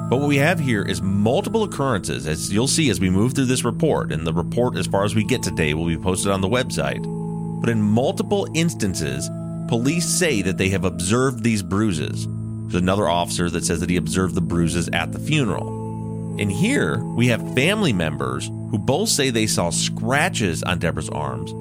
But 0.10 0.20
what 0.20 0.30
we 0.30 0.38
have 0.38 0.60
here 0.60 0.84
is 0.84 1.02
multiple 1.02 1.64
occurrences, 1.64 2.28
as 2.28 2.54
you'll 2.54 2.70
see 2.70 2.90
as 2.90 3.02
we 3.02 3.10
move 3.10 3.34
through 3.34 3.46
this 3.46 3.66
report, 3.66 4.14
and 4.14 4.26
the 4.26 4.34
report, 4.34 4.78
as 4.78 4.88
far 4.88 5.04
as 5.04 5.14
we 5.14 5.26
get 5.26 5.44
today, 5.44 5.74
will 5.74 5.88
be 5.88 5.98
posted 5.98 6.32
on 6.32 6.40
the 6.40 6.48
website 6.48 7.04
but 7.60 7.70
in 7.70 7.82
multiple 7.82 8.48
instances, 8.54 9.30
police 9.68 10.06
say 10.06 10.42
that 10.42 10.58
they 10.58 10.70
have 10.70 10.86
observed 10.86 11.44
these 11.44 11.64
bruises. 11.64 12.28
There's 12.68 12.82
another 12.82 13.08
officer 13.08 13.50
that 13.50 13.64
says 13.64 13.80
that 13.80 13.90
he 13.90 13.96
observed 13.96 14.36
the 14.36 14.42
bruises 14.42 14.90
at 14.92 15.14
the 15.14 15.20
funeral. 15.20 16.36
And 16.38 16.52
here 16.52 17.00
we 17.00 17.28
have 17.28 17.56
family 17.56 17.94
members 17.94 18.48
who 18.48 18.78
both 18.78 19.08
say 19.08 19.30
they 19.30 19.48
saw 19.48 19.70
scratches 19.70 20.64
on 20.64 20.80
Deborah's 20.80 21.10
arms. 21.10 21.52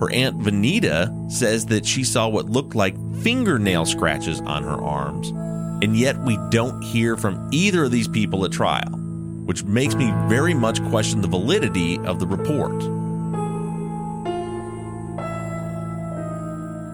Her 0.00 0.10
aunt 0.10 0.40
Vanita 0.40 1.30
says 1.30 1.66
that 1.66 1.84
she 1.84 2.04
saw 2.04 2.26
what 2.28 2.50
looked 2.50 2.74
like 2.74 2.96
fingernail 3.22 3.84
scratches 3.84 4.40
on 4.40 4.62
her 4.62 4.82
arms. 4.82 5.28
And 5.84 5.94
yet 5.94 6.18
we 6.18 6.38
don't 6.50 6.82
hear 6.82 7.16
from 7.16 7.50
either 7.52 7.84
of 7.84 7.90
these 7.90 8.08
people 8.08 8.44
at 8.46 8.52
trial, 8.52 8.90
which 9.44 9.62
makes 9.64 9.94
me 9.94 10.10
very 10.26 10.54
much 10.54 10.82
question 10.84 11.20
the 11.20 11.28
validity 11.28 11.98
of 11.98 12.18
the 12.18 12.26
report. 12.26 12.82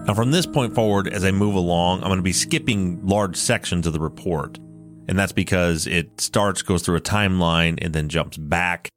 Now, 0.05 0.13
from 0.13 0.31
this 0.31 0.45
point 0.45 0.75
forward, 0.75 1.07
as 1.07 1.23
I 1.23 1.31
move 1.31 1.55
along, 1.55 2.01
I'm 2.01 2.09
going 2.09 2.17
to 2.17 2.23
be 2.23 2.33
skipping 2.33 3.05
large 3.07 3.37
sections 3.37 3.87
of 3.87 3.93
the 3.93 4.01
report. 4.01 4.57
And 5.07 5.17
that's 5.17 5.31
because 5.31 5.87
it 5.87 6.19
starts, 6.19 6.61
goes 6.61 6.81
through 6.81 6.97
a 6.97 7.01
timeline, 7.01 7.79
and 7.81 7.93
then 7.93 8.09
jumps 8.09 8.35
back. 8.35 8.89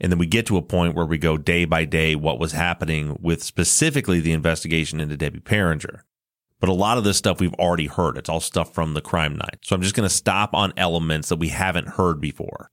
And 0.00 0.10
then 0.10 0.18
we 0.18 0.26
get 0.26 0.46
to 0.46 0.56
a 0.56 0.62
point 0.62 0.96
where 0.96 1.06
we 1.06 1.16
go 1.16 1.36
day 1.36 1.64
by 1.64 1.84
day 1.84 2.16
what 2.16 2.40
was 2.40 2.52
happening 2.52 3.16
with 3.20 3.40
specifically 3.42 4.18
the 4.18 4.32
investigation 4.32 4.98
into 4.98 5.16
Debbie 5.16 5.38
Pieringer. 5.38 6.00
But 6.58 6.70
a 6.70 6.74
lot 6.74 6.98
of 6.98 7.04
this 7.04 7.16
stuff 7.16 7.38
we've 7.38 7.54
already 7.54 7.86
heard. 7.86 8.18
It's 8.18 8.28
all 8.28 8.40
stuff 8.40 8.74
from 8.74 8.94
the 8.94 9.00
crime 9.00 9.36
night. 9.36 9.60
So 9.62 9.76
I'm 9.76 9.82
just 9.82 9.94
going 9.94 10.08
to 10.08 10.14
stop 10.14 10.54
on 10.54 10.72
elements 10.76 11.28
that 11.28 11.38
we 11.38 11.50
haven't 11.50 11.90
heard 11.90 12.20
before. 12.20 12.72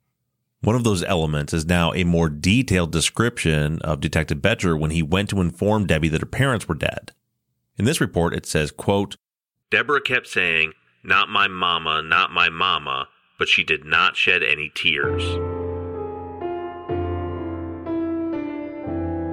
One 0.61 0.75
of 0.75 0.83
those 0.83 1.03
elements 1.03 1.53
is 1.53 1.67
now 1.67 1.93
a 1.93 2.03
more 2.03 2.29
detailed 2.29 2.91
description 2.91 3.79
of 3.83 3.99
Detective 3.99 4.41
Betcher 4.41 4.75
when 4.75 4.89
he 4.89 5.03
went 5.03 5.29
to 5.29 5.41
inform 5.41 5.85
Debbie 5.85 6.09
that 6.09 6.21
her 6.21 6.25
parents 6.25 6.67
were 6.67 6.73
dead. 6.73 7.11
In 7.77 7.83
this 7.83 7.99
report, 7.99 8.33
it 8.33 8.45
says, 8.45 8.71
quote, 8.71 9.17
Deborah 9.69 10.01
kept 10.01 10.27
saying, 10.27 10.71
Not 11.03 11.27
my 11.27 11.49
mama, 11.49 12.01
not 12.01 12.31
my 12.31 12.47
mama, 12.47 13.09
but 13.37 13.49
she 13.49 13.65
did 13.65 13.83
not 13.83 14.15
shed 14.15 14.43
any 14.43 14.71
tears. 14.73 15.23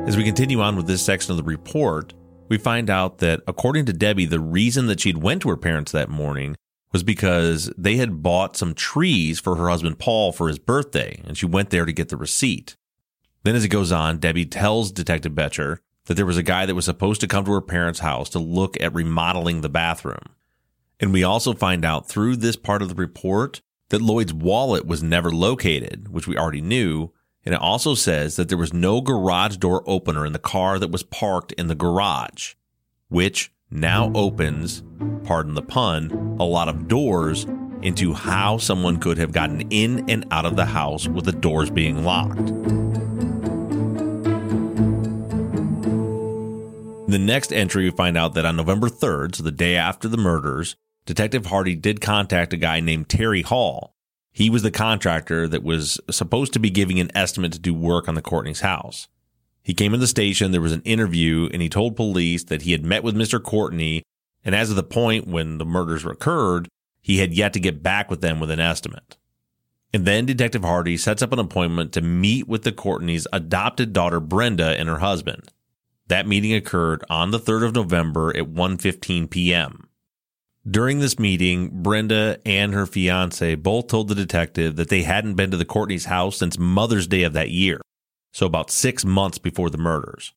As 0.09 0.17
we 0.17 0.25
continue 0.25 0.61
on 0.61 0.75
with 0.75 0.89
this 0.89 1.05
section 1.05 1.31
of 1.31 1.37
the 1.37 1.45
report, 1.45 2.15
we 2.49 2.59
find 2.59 2.91
out 2.91 3.19
that 3.19 3.43
according 3.47 3.87
to 3.87 3.93
Debbie, 3.93 4.27
the 4.27 4.41
reason 4.41 4.89
that 4.89 4.99
she'd 4.99 5.19
went 5.19 5.43
to 5.43 5.49
her 5.49 5.57
parents 5.57 5.93
that 5.93 6.09
morning 6.09 6.57
was 6.91 7.05
because 7.05 7.73
they 7.79 7.97
had 7.97 8.25
bought 8.25 8.57
some 8.57 8.75
trees 8.75 9.39
for 9.39 9.55
her 9.55 9.69
husband 9.69 10.01
Paul 10.01 10.33
for 10.33 10.49
his 10.49 10.59
birthday, 10.59 11.23
and 11.25 11.39
she 11.39 11.47
went 11.47 11.71
there 11.71 11.87
to 11.87 11.93
get 11.93 12.09
the 12.09 12.17
receipt. 12.17 12.77
Then, 13.45 13.55
as 13.55 13.65
it 13.65 13.69
goes 13.69 13.93
on, 13.93 14.19
Debbie 14.19 14.47
tells 14.47 14.91
Detective 14.91 15.35
Betcher 15.35 15.81
that 16.07 16.15
there 16.15 16.27
was 16.27 16.37
a 16.37 16.43
guy 16.43 16.67
that 16.67 16.75
was 16.75 16.85
supposed 16.85 17.21
to 17.21 17.29
come 17.29 17.45
to 17.45 17.53
her 17.53 17.61
parents' 17.61 18.01
house 18.01 18.29
to 18.31 18.39
look 18.39 18.81
at 18.81 18.95
remodeling 18.95 19.61
the 19.61 19.69
bathroom. 19.69 20.35
And 21.01 21.13
we 21.13 21.25
also 21.25 21.53
find 21.53 21.85
out 21.85 22.09
through 22.09 22.37
this 22.37 22.57
part 22.57 22.83
of 22.83 22.89
the 22.89 22.95
report 22.95 23.61
that 23.91 24.03
Lloyd's 24.03 24.33
wallet 24.33 24.87
was 24.87 25.03
never 25.03 25.31
located, 25.31 26.09
which 26.09 26.27
we 26.27 26.37
already 26.37 26.61
knew. 26.61 27.13
And 27.45 27.55
it 27.55 27.61
also 27.61 27.95
says 27.95 28.37
that 28.37 28.49
there 28.49 28.59
was 28.59 28.73
no 28.73 29.01
garage 29.01 29.57
door 29.57 29.83
opener 29.87 30.25
in 30.25 30.33
the 30.33 30.39
car 30.39 30.79
that 30.79 30.91
was 30.91 31.03
parked 31.03 31.53
in 31.53 31.67
the 31.67 31.75
garage, 31.75 32.55
which 33.09 33.53
now 33.71 34.13
opens, 34.15 34.83
pardon 35.25 35.55
the 35.55 35.63
pun, 35.63 36.37
a 36.39 36.45
lot 36.45 36.69
of 36.69 36.89
doors 36.89 37.47
into 37.83 38.15
how 38.15 38.59
someone 38.59 38.99
could 38.99 39.19
have 39.19 39.33
gotten 39.33 39.61
in 39.71 40.09
and 40.09 40.25
out 40.31 40.47
of 40.47 40.57
the 40.57 40.67
house 40.67 41.09
with 41.09 41.25
the 41.25 41.33
doors 41.33 41.71
being 41.71 42.05
locked. 42.05 42.53
The 47.13 47.19
next 47.19 47.53
entry, 47.53 47.85
we 47.85 47.91
find 47.91 48.17
out 48.17 48.35
that 48.35 48.45
on 48.45 48.57
November 48.57 48.89
3rd, 48.89 49.37
so 49.37 49.43
the 49.43 49.53
day 49.53 49.77
after 49.77 50.09
the 50.09 50.17
murders, 50.17 50.77
Detective 51.07 51.47
Hardy 51.47 51.75
did 51.75 52.01
contact 52.01 52.53
a 52.53 52.57
guy 52.57 52.81
named 52.81 53.09
Terry 53.09 53.43
Hall. 53.43 53.95
He 54.31 54.51
was 54.51 54.63
the 54.63 54.71
contractor 54.71 55.47
that 55.49 55.63
was 55.63 56.01
supposed 56.11 56.53
to 56.55 56.59
be 56.59 56.71
giving 56.71 56.99
an 56.99 57.11
estimate 57.15 57.53
to 57.53 57.59
do 57.59 57.75
work 57.75 58.09
on 58.09 58.15
the 58.15 58.23
Courtney's 58.23 58.61
house. 58.61 59.09
He 59.63 59.75
came 59.75 59.95
in 59.95 60.01
the 60.01 60.07
station, 60.07 60.51
there 60.51 60.61
was 60.61 60.73
an 60.73 60.83
interview, 60.83 61.49
and 61.53 61.63
he 61.63 61.69
told 61.69 61.97
police 61.97 62.45
that 62.45 62.63
he 62.63 62.73
had 62.73 62.85
met 62.85 63.05
with 63.05 63.15
Mr. 63.15 63.43
Courtney, 63.43 64.03
and 64.45 64.55
as 64.55 64.71
of 64.71 64.77
the 64.77 64.83
point 64.83 65.29
when 65.29 65.59
the 65.59 65.65
murders 65.65 66.05
occurred, 66.05 66.69
he 67.01 67.19
had 67.19 67.35
yet 67.35 67.53
to 67.53 67.61
get 67.61 67.83
back 67.83 68.11
with 68.11 68.21
them 68.21 68.41
with 68.41 68.51
an 68.51 68.61
estimate. 68.61 69.17
And 69.93 70.07
then 70.07 70.25
Detective 70.25 70.65
Hardy 70.65 70.97
sets 70.97 71.21
up 71.21 71.33
an 71.33 71.39
appointment 71.39 71.93
to 71.93 72.01
meet 72.01 72.49
with 72.49 72.63
the 72.63 72.73
Courtney's 72.73 73.27
adopted 73.33 73.93
daughter 73.93 74.21
Brenda 74.21 74.79
and 74.79 74.89
her 74.89 74.99
husband. 74.99 75.53
That 76.09 76.27
meeting 76.27 76.53
occurred 76.53 77.05
on 77.09 77.31
the 77.31 77.39
3rd 77.39 77.67
of 77.67 77.75
November 77.75 78.37
at 78.37 78.53
1:15 78.53 79.31
p.m. 79.31 79.89
During 80.69 81.01
this 81.01 81.19
meeting, 81.19 81.83
Brenda 81.83 82.39
and 82.47 82.75
her 82.75 82.87
fiance 82.87 83.55
both 83.57 83.89
told 83.89 84.09
the 84.09 84.15
detective 84.15 84.77
that 84.77 84.89
they 84.89 85.03
hadn't 85.03 85.35
been 85.35 85.51
to 85.51 85.57
the 85.57 85.65
Courtney's 85.65 86.05
house 86.05 86.37
since 86.37 86.59
Mother's 86.59 87.07
Day 87.07 87.23
of 87.23 87.33
that 87.33 87.51
year, 87.51 87.81
so 88.33 88.47
about 88.47 88.71
6 88.71 89.05
months 89.05 89.39
before 89.39 89.71
the 89.71 89.79
murders. 89.79 90.33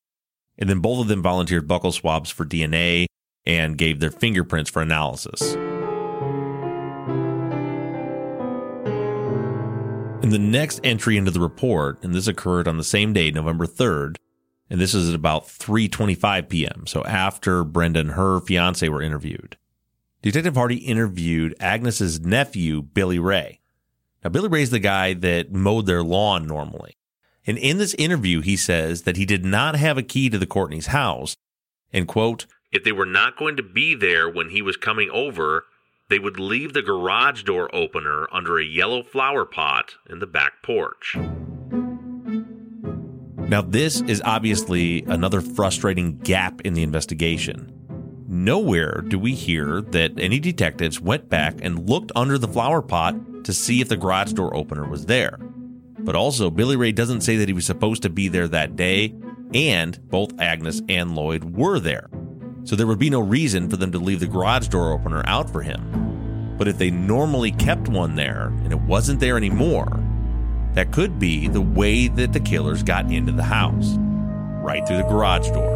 And 0.58 0.70
then 0.70 0.80
both 0.80 1.02
of 1.02 1.08
them 1.08 1.22
volunteered 1.22 1.68
buccal 1.68 1.94
swabs 1.94 2.30
for 2.30 2.46
DNA 2.46 3.06
and 3.46 3.78
gave 3.78 4.00
their 4.00 4.12
fingerprints 4.12 4.72
for 4.72 4.82
analysis. 4.82 5.56
In 10.24 10.30
the 10.32 10.40
next 10.40 10.80
entry 10.84 11.18
into 11.18 11.30
the 11.30 11.40
report, 11.40 12.04
and 12.04 12.16
this 12.16 12.28
occurred 12.28 12.68
on 12.68 12.78
the 12.78 12.84
same 12.84 13.14
day, 13.14 13.30
November 13.30 13.68
3rd, 13.68 14.16
and 14.70 14.80
this 14.80 14.94
is 14.94 15.10
at 15.10 15.16
about 15.16 15.48
3:25 15.48 16.50
p.m. 16.50 16.88
So 16.88 17.04
after 17.04 17.64
Brenda 17.64 18.00
and 18.00 18.12
her 18.12 18.40
fiance 18.40 18.88
were 18.90 19.02
interviewed. 19.02 19.58
Detective 20.22 20.56
Hardy 20.56 20.78
interviewed 20.78 21.56
Agnes's 21.60 22.20
nephew, 22.20 22.82
Billy 22.82 23.20
Ray. 23.20 23.60
Now 24.24 24.30
Billy 24.32 24.50
Ray's 24.50 24.72
the 24.72 24.80
guy 24.80 25.14
that 25.14 25.54
mowed 25.54 25.86
their 25.86 26.04
lawn 26.04 26.48
normally. 26.48 26.98
And 27.48 27.58
in 27.60 27.78
this 27.78 27.94
interview, 27.96 28.42
he 28.42 28.58
says 28.58 29.04
that 29.04 29.18
he 29.18 29.26
did 29.26 29.46
not 29.46 29.76
have 29.76 29.98
a 29.98 30.04
key 30.04 30.30
to 30.32 30.40
the 30.40 30.48
Courtney's 30.48 30.88
house. 30.88 31.38
And 31.94 32.08
quote, 32.08 32.48
if 32.72 32.84
they 32.84 32.92
were 32.92 33.06
not 33.06 33.38
going 33.38 33.56
to 33.58 33.64
be 33.64 33.94
there 33.94 34.28
when 34.28 34.50
he 34.50 34.62
was 34.62 34.78
coming 34.78 35.10
over, 35.12 35.66
they 36.10 36.20
would 36.20 36.40
leave 36.40 36.74
the 36.74 36.82
garage 36.82 37.44
door 37.44 37.74
opener 37.74 38.28
under 38.32 38.58
a 38.58 38.66
yellow 38.66 39.04
flower 39.04 39.46
pot 39.46 39.96
in 40.10 40.20
the 40.20 40.28
back 40.28 40.64
porch. 40.64 41.16
Now, 43.48 43.62
this 43.62 44.02
is 44.02 44.24
obviously 44.26 45.04
another 45.04 45.40
frustrating 45.40 46.18
gap 46.18 46.62
in 46.62 46.74
the 46.74 46.82
investigation. 46.82 47.72
Nowhere 48.28 49.04
do 49.08 49.20
we 49.20 49.36
hear 49.36 49.82
that 49.82 50.20
any 50.20 50.40
detectives 50.40 51.00
went 51.00 51.30
back 51.30 51.60
and 51.62 51.88
looked 51.88 52.12
under 52.16 52.40
the 52.40 52.48
flower 52.48 52.82
pot 52.82 53.44
to 53.44 53.54
see 53.54 53.82
if 53.82 53.90
the 53.90 53.98
garage 53.98 54.34
door 54.34 54.56
opener 54.56 54.90
was 54.90 55.06
there. 55.06 55.38
But 56.00 56.16
also, 56.16 56.50
Billy 56.50 56.76
Ray 56.76 56.92
doesn't 56.92 57.22
say 57.22 57.38
that 57.38 57.48
he 57.48 57.54
was 57.54 57.68
supposed 57.68 58.02
to 58.02 58.10
be 58.10 58.28
there 58.30 58.48
that 58.48 58.76
day, 58.76 59.14
and 59.54 60.00
both 60.10 60.40
Agnes 60.40 60.82
and 60.90 61.16
Lloyd 61.16 61.56
were 61.56 61.80
there. 61.80 62.10
So 62.64 62.76
there 62.76 62.88
would 62.88 62.98
be 62.98 63.12
no 63.12 63.20
reason 63.20 63.70
for 63.70 63.78
them 63.78 63.92
to 63.92 64.00
leave 64.00 64.22
the 64.22 64.28
garage 64.28 64.70
door 64.70 64.92
opener 64.92 65.24
out 65.28 65.52
for 65.52 65.62
him. 65.62 66.56
But 66.58 66.68
if 66.68 66.80
they 66.80 66.90
normally 66.90 67.52
kept 67.52 67.90
one 67.90 68.16
there 68.16 68.48
and 68.64 68.72
it 68.72 68.82
wasn't 68.82 69.20
there 69.20 69.38
anymore, 69.38 70.00
that 70.76 70.92
could 70.92 71.18
be 71.20 71.48
the 71.48 71.62
way 71.62 72.08
that 72.10 72.34
the 72.34 72.40
killers 72.40 72.84
got 72.84 73.10
into 73.10 73.32
the 73.32 73.44
house, 73.44 73.96
right 74.62 74.86
through 74.86 74.98
the 74.98 75.04
garage 75.04 75.50
door. 75.50 75.76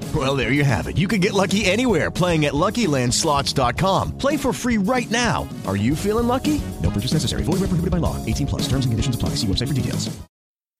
Well, 0.13 0.35
there 0.35 0.51
you 0.51 0.65
have 0.65 0.87
it. 0.87 0.97
You 0.97 1.07
can 1.07 1.21
get 1.21 1.33
lucky 1.33 1.63
anywhere 1.63 2.11
playing 2.11 2.45
at 2.45 2.53
LuckyLandSlots.com. 2.53 4.17
Play 4.17 4.35
for 4.35 4.51
free 4.51 4.77
right 4.77 5.09
now. 5.09 5.47
Are 5.65 5.77
you 5.77 5.95
feeling 5.95 6.27
lucky? 6.27 6.61
No 6.81 6.89
purchase 6.89 7.13
necessary. 7.13 7.43
Void 7.43 7.61
where 7.61 7.69
prohibited 7.69 7.91
by 7.91 7.99
law. 7.99 8.17
18 8.25 8.47
plus. 8.47 8.61
Terms 8.63 8.83
and 8.83 8.91
conditions 8.91 9.15
apply. 9.15 9.29
See 9.35 9.47
website 9.47 9.69
for 9.69 9.73
details. 9.73 10.09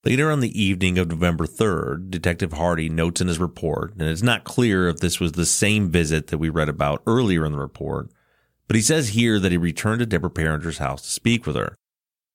Later 0.04 0.32
on 0.32 0.39
the 0.39 0.60
evening 0.60 0.98
of 0.98 1.10
November 1.10 1.46
3rd, 1.46 2.10
Detective 2.10 2.54
Hardy 2.54 2.89
notes 2.89 3.22
in 3.22 3.28
his 3.28 3.38
report, 3.38 3.94
and 3.94 4.10
it's 4.10 4.24
not 4.24 4.44
clear 4.44 4.88
if 4.88 4.98
this 4.98 5.20
was 5.20 5.34
the 5.34 5.46
same 5.46 5.91
visit 5.91 6.28
that 6.28 6.39
we 6.39 6.50
read 6.50 6.70
about 6.70 7.04
earlier 7.06 7.46
in 7.46 7.52
the 7.52 7.60
report, 7.60 8.10
but 8.65 8.76
he 8.76 8.82
says 8.82 9.10
here 9.10 9.39
that 9.39 9.52
he 9.52 9.60
returned 9.60 10.00
to 10.00 10.08
Deborah 10.08 10.32
Pieringer's 10.32 10.80
house 10.80 11.04
to 11.04 11.12
speak 11.12 11.46
with 11.46 11.56
her. 11.56 11.76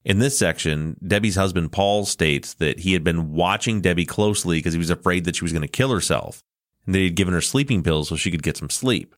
In 0.04 0.20
this 0.20 0.38
section, 0.38 0.96
Debbie's 1.04 1.34
husband 1.34 1.72
Paul 1.72 2.04
states 2.04 2.54
that 2.54 2.78
he 2.78 2.92
had 2.92 3.02
been 3.02 3.32
watching 3.32 3.80
Debbie 3.80 4.06
closely 4.06 4.58
because 4.58 4.74
he 4.74 4.78
was 4.78 4.88
afraid 4.88 5.24
that 5.24 5.34
she 5.34 5.42
was 5.44 5.52
going 5.52 5.62
to 5.62 5.68
kill 5.68 5.90
herself, 5.90 6.44
and 6.86 6.94
that 6.94 6.98
he 6.98 7.04
had 7.04 7.16
given 7.16 7.34
her 7.34 7.40
sleeping 7.40 7.82
pills 7.82 8.08
so 8.08 8.16
she 8.16 8.30
could 8.30 8.42
get 8.42 8.56
some 8.56 8.70
sleep. 8.70 9.14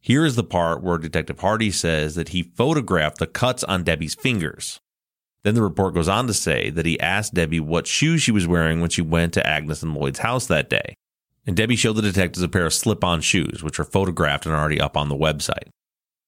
Here 0.00 0.24
is 0.24 0.34
the 0.34 0.44
part 0.44 0.82
where 0.82 0.98
Detective 0.98 1.40
Hardy 1.40 1.70
says 1.70 2.14
that 2.14 2.30
he 2.30 2.42
photographed 2.42 3.18
the 3.18 3.26
cuts 3.26 3.62
on 3.64 3.84
Debbie's 3.84 4.14
fingers. 4.14 4.80
Then 5.44 5.54
the 5.54 5.62
report 5.62 5.94
goes 5.94 6.08
on 6.08 6.26
to 6.28 6.34
say 6.34 6.70
that 6.70 6.86
he 6.86 6.98
asked 7.00 7.34
Debbie 7.34 7.60
what 7.60 7.86
shoes 7.86 8.22
she 8.22 8.32
was 8.32 8.46
wearing 8.46 8.80
when 8.80 8.90
she 8.90 9.02
went 9.02 9.32
to 9.34 9.46
Agnes 9.46 9.82
and 9.82 9.94
Lloyd's 9.94 10.20
house 10.20 10.46
that 10.46 10.70
day. 10.70 10.94
And 11.46 11.56
Debbie 11.56 11.76
showed 11.76 11.94
the 11.94 12.02
detectives 12.02 12.42
a 12.42 12.48
pair 12.48 12.66
of 12.66 12.74
slip 12.74 13.02
on 13.02 13.20
shoes, 13.20 13.62
which 13.62 13.80
are 13.80 13.84
photographed 13.84 14.46
and 14.46 14.54
already 14.54 14.80
up 14.80 14.96
on 14.96 15.08
the 15.08 15.16
website. 15.16 15.68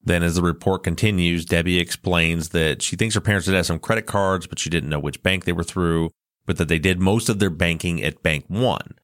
Then, 0.03 0.23
as 0.23 0.35
the 0.35 0.43
report 0.43 0.83
continues, 0.83 1.45
Debbie 1.45 1.79
explains 1.79 2.51
that 2.51 2.83
she 2.83 2.97
thinks 2.97 3.15
her 3.15 3.21
parents 3.21 3.47
did 3.47 3.55
have 3.55 3.67
some 3.67 3.79
credit 3.79 4.07
cards, 4.07 4.47
but 4.47 4.59
she 4.59 4.69
didn't 4.69 4.91
know 4.91 4.99
which 4.99 5.23
bank 5.23 5.45
they 5.45 5.53
were 5.53 5.65
through, 5.65 6.11
but 6.45 6.59
that 6.59 6.69
they 6.69 6.79
did 6.79 7.01
most 7.01 7.29
of 7.29 7.39
their 7.39 7.51
banking 7.51 8.03
at 8.03 8.23
Bank 8.23 8.45
One. 8.49 8.95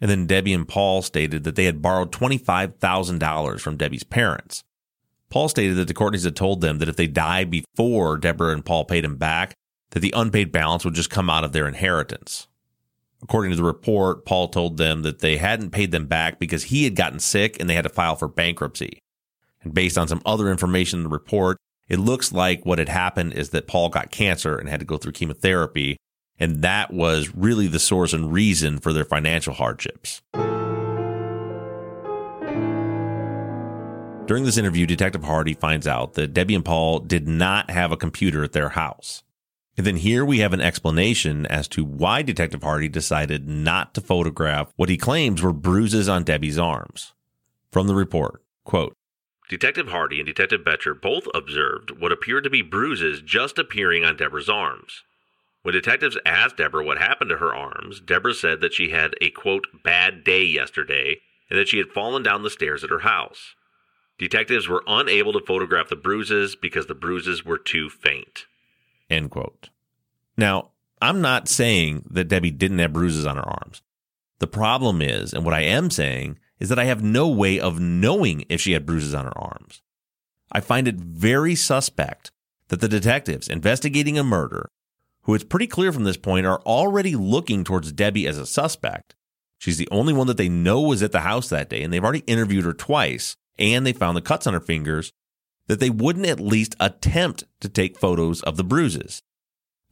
And 0.00 0.10
then 0.10 0.26
Debbie 0.26 0.52
and 0.52 0.68
Paul 0.68 1.02
stated 1.02 1.44
that 1.44 1.56
they 1.56 1.64
had 1.64 1.82
borrowed 1.82 2.12
$25,000 2.12 3.60
from 3.60 3.76
Debbie's 3.76 4.04
parents. 4.04 4.62
Paul 5.30 5.48
stated 5.48 5.76
that 5.76 5.88
the 5.88 5.94
Courtneys 5.94 6.24
had 6.24 6.36
told 6.36 6.60
them 6.60 6.78
that 6.78 6.88
if 6.88 6.96
they 6.96 7.06
died 7.06 7.50
before 7.50 8.16
Deborah 8.16 8.52
and 8.52 8.64
Paul 8.64 8.84
paid 8.84 9.04
him 9.04 9.16
back, 9.16 9.54
that 9.90 10.00
the 10.00 10.14
unpaid 10.16 10.52
balance 10.52 10.84
would 10.84 10.94
just 10.94 11.10
come 11.10 11.28
out 11.28 11.44
of 11.44 11.52
their 11.52 11.66
inheritance. 11.66 12.46
According 13.22 13.50
to 13.50 13.56
the 13.56 13.64
report, 13.64 14.24
Paul 14.24 14.48
told 14.48 14.76
them 14.76 15.02
that 15.02 15.18
they 15.18 15.38
hadn't 15.38 15.70
paid 15.70 15.90
them 15.90 16.06
back 16.06 16.38
because 16.38 16.64
he 16.64 16.84
had 16.84 16.94
gotten 16.94 17.18
sick 17.18 17.56
and 17.58 17.68
they 17.68 17.74
had 17.74 17.82
to 17.82 17.88
file 17.88 18.14
for 18.14 18.28
bankruptcy. 18.28 19.00
And 19.62 19.74
based 19.74 19.98
on 19.98 20.06
some 20.06 20.22
other 20.24 20.50
information 20.50 21.00
in 21.00 21.02
the 21.02 21.08
report, 21.10 21.58
It 21.88 21.98
looks 21.98 22.32
like 22.32 22.66
what 22.66 22.78
had 22.78 22.90
happened 22.90 23.32
is 23.32 23.50
that 23.50 23.66
Paul 23.66 23.88
got 23.88 24.10
cancer 24.10 24.56
and 24.56 24.68
had 24.68 24.80
to 24.80 24.86
go 24.86 24.98
through 24.98 25.12
chemotherapy, 25.12 25.96
and 26.38 26.62
that 26.62 26.92
was 26.92 27.34
really 27.34 27.66
the 27.66 27.78
source 27.78 28.12
and 28.12 28.32
reason 28.32 28.78
for 28.78 28.92
their 28.92 29.04
financial 29.04 29.54
hardships. 29.54 30.22
During 34.26 34.44
this 34.44 34.58
interview, 34.58 34.84
Detective 34.84 35.24
Hardy 35.24 35.54
finds 35.54 35.86
out 35.86 36.12
that 36.14 36.34
Debbie 36.34 36.54
and 36.54 36.64
Paul 36.64 36.98
did 36.98 37.26
not 37.26 37.70
have 37.70 37.92
a 37.92 37.96
computer 37.96 38.44
at 38.44 38.52
their 38.52 38.68
house. 38.68 39.22
And 39.78 39.86
then 39.86 39.96
here 39.96 40.24
we 40.24 40.40
have 40.40 40.52
an 40.52 40.60
explanation 40.60 41.46
as 41.46 41.66
to 41.68 41.84
why 41.84 42.22
Detective 42.22 42.62
Hardy 42.62 42.88
decided 42.88 43.48
not 43.48 43.94
to 43.94 44.00
photograph 44.00 44.70
what 44.76 44.88
he 44.88 44.98
claims 44.98 45.40
were 45.40 45.52
bruises 45.52 46.08
on 46.08 46.24
Debbie's 46.24 46.58
arms. 46.58 47.14
From 47.70 47.86
the 47.86 47.94
report, 47.94 48.42
quote, 48.64 48.92
Detective 49.48 49.88
Hardy 49.88 50.18
and 50.18 50.26
Detective 50.26 50.62
Betcher 50.62 50.94
both 50.94 51.26
observed 51.32 51.98
what 51.98 52.12
appeared 52.12 52.44
to 52.44 52.50
be 52.50 52.60
bruises 52.60 53.22
just 53.22 53.56
appearing 53.56 54.04
on 54.04 54.16
Deborah's 54.16 54.50
arms. 54.50 55.04
When 55.62 55.74
detectives 55.74 56.16
asked 56.24 56.56
Deborah 56.56 56.84
what 56.84 56.98
happened 56.98 57.30
to 57.30 57.38
her 57.38 57.54
arms, 57.54 58.00
Deborah 58.00 58.34
said 58.34 58.60
that 58.60 58.72
she 58.72 58.90
had 58.90 59.14
a 59.20 59.30
quote 59.30 59.66
bad 59.84 60.24
day 60.24 60.44
yesterday 60.44 61.16
and 61.50 61.58
that 61.58 61.68
she 61.68 61.78
had 61.78 61.88
fallen 61.88 62.22
down 62.22 62.42
the 62.42 62.50
stairs 62.50 62.84
at 62.84 62.90
her 62.90 63.00
house. 63.00 63.54
Detectives 64.18 64.68
were 64.68 64.82
unable 64.86 65.32
to 65.32 65.44
photograph 65.44 65.88
the 65.88 65.96
bruises 65.96 66.56
because 66.56 66.86
the 66.86 66.94
bruises 66.94 67.44
were 67.44 67.58
too 67.58 67.88
faint. 67.88 68.46
End 69.08 69.30
quote. 69.30 69.70
Now, 70.36 70.70
I'm 71.00 71.20
not 71.20 71.48
saying 71.48 72.04
that 72.10 72.28
Debbie 72.28 72.50
didn't 72.50 72.80
have 72.80 72.92
bruises 72.92 73.26
on 73.26 73.36
her 73.36 73.48
arms. 73.48 73.82
The 74.40 74.46
problem 74.46 75.02
is, 75.02 75.32
and 75.32 75.44
what 75.44 75.54
I 75.54 75.60
am 75.60 75.90
saying, 75.90 76.38
is 76.58 76.68
that 76.68 76.78
I 76.78 76.84
have 76.84 77.02
no 77.02 77.28
way 77.28 77.58
of 77.58 77.80
knowing 77.80 78.44
if 78.48 78.60
she 78.60 78.72
had 78.72 78.86
bruises 78.86 79.14
on 79.14 79.24
her 79.24 79.38
arms. 79.38 79.82
I 80.50 80.60
find 80.60 80.88
it 80.88 80.96
very 80.96 81.54
suspect 81.54 82.30
that 82.68 82.80
the 82.80 82.88
detectives 82.88 83.48
investigating 83.48 84.18
a 84.18 84.24
murder, 84.24 84.70
who 85.28 85.34
it's 85.34 85.44
pretty 85.44 85.66
clear 85.66 85.92
from 85.92 86.04
this 86.04 86.16
point 86.16 86.46
are 86.46 86.62
already 86.62 87.14
looking 87.14 87.62
towards 87.62 87.92
Debbie 87.92 88.26
as 88.26 88.38
a 88.38 88.46
suspect. 88.46 89.14
She's 89.58 89.76
the 89.76 89.88
only 89.90 90.14
one 90.14 90.26
that 90.26 90.38
they 90.38 90.48
know 90.48 90.80
was 90.80 91.02
at 91.02 91.12
the 91.12 91.20
house 91.20 91.50
that 91.50 91.68
day, 91.68 91.82
and 91.82 91.92
they've 91.92 92.02
already 92.02 92.24
interviewed 92.26 92.64
her 92.64 92.72
twice 92.72 93.36
and 93.58 93.84
they 93.84 93.92
found 93.92 94.16
the 94.16 94.22
cuts 94.22 94.46
on 94.46 94.54
her 94.54 94.60
fingers, 94.60 95.12
that 95.66 95.80
they 95.80 95.90
wouldn't 95.90 96.24
at 96.24 96.40
least 96.40 96.76
attempt 96.80 97.44
to 97.60 97.68
take 97.68 97.98
photos 97.98 98.40
of 98.42 98.56
the 98.56 98.64
bruises. 98.64 99.20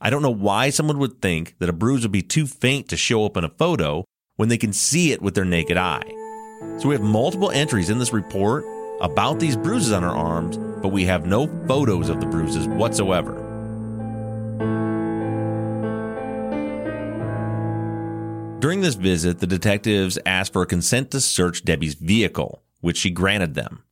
I 0.00 0.08
don't 0.08 0.22
know 0.22 0.30
why 0.30 0.70
someone 0.70 0.98
would 1.00 1.20
think 1.20 1.58
that 1.58 1.68
a 1.68 1.74
bruise 1.74 2.02
would 2.02 2.12
be 2.12 2.22
too 2.22 2.46
faint 2.46 2.88
to 2.88 2.96
show 2.96 3.26
up 3.26 3.36
in 3.36 3.44
a 3.44 3.50
photo 3.50 4.04
when 4.36 4.48
they 4.48 4.56
can 4.56 4.72
see 4.72 5.12
it 5.12 5.20
with 5.20 5.34
their 5.34 5.44
naked 5.44 5.76
eye. 5.76 6.10
So 6.78 6.88
we 6.88 6.94
have 6.94 7.02
multiple 7.02 7.50
entries 7.50 7.90
in 7.90 7.98
this 7.98 8.12
report 8.12 8.64
about 9.02 9.38
these 9.38 9.56
bruises 9.56 9.92
on 9.92 10.02
her 10.02 10.08
arms, 10.08 10.56
but 10.80 10.92
we 10.92 11.04
have 11.04 11.26
no 11.26 11.46
photos 11.66 12.08
of 12.08 12.20
the 12.20 12.26
bruises 12.26 12.66
whatsoever. 12.68 13.45
During 18.66 18.80
this 18.80 18.96
visit, 18.96 19.38
the 19.38 19.46
detectives 19.46 20.18
asked 20.26 20.52
for 20.52 20.62
a 20.62 20.66
consent 20.66 21.12
to 21.12 21.20
search 21.20 21.64
Debbie's 21.64 21.94
vehicle 21.94 22.64
which 22.80 22.96
she 22.96 23.10
granted 23.10 23.54
them. 23.54 23.84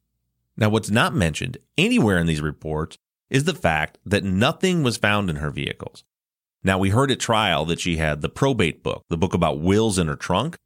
Now, 0.56 0.68
what's 0.68 0.90
not 0.90 1.14
mentioned 1.14 1.58
anywhere 1.78 2.18
in 2.18 2.26
these 2.26 2.40
reports 2.40 2.98
is 3.30 3.44
the 3.44 3.54
fact 3.54 3.98
that 4.04 4.24
nothing 4.24 4.82
was 4.82 4.96
found 4.96 5.30
in 5.30 5.36
her 5.36 5.52
vehicles. 5.52 6.02
Now, 6.64 6.76
we 6.76 6.90
heard 6.90 7.12
at 7.12 7.20
trial 7.20 7.64
that 7.66 7.78
she 7.78 7.98
had 7.98 8.20
the 8.20 8.28
probate 8.28 8.82
book, 8.82 9.04
the 9.08 9.16
book 9.16 9.32
about 9.32 9.60
wills 9.60 9.96
in 9.96 10.08
her 10.08 10.16
trunk. 10.16 10.56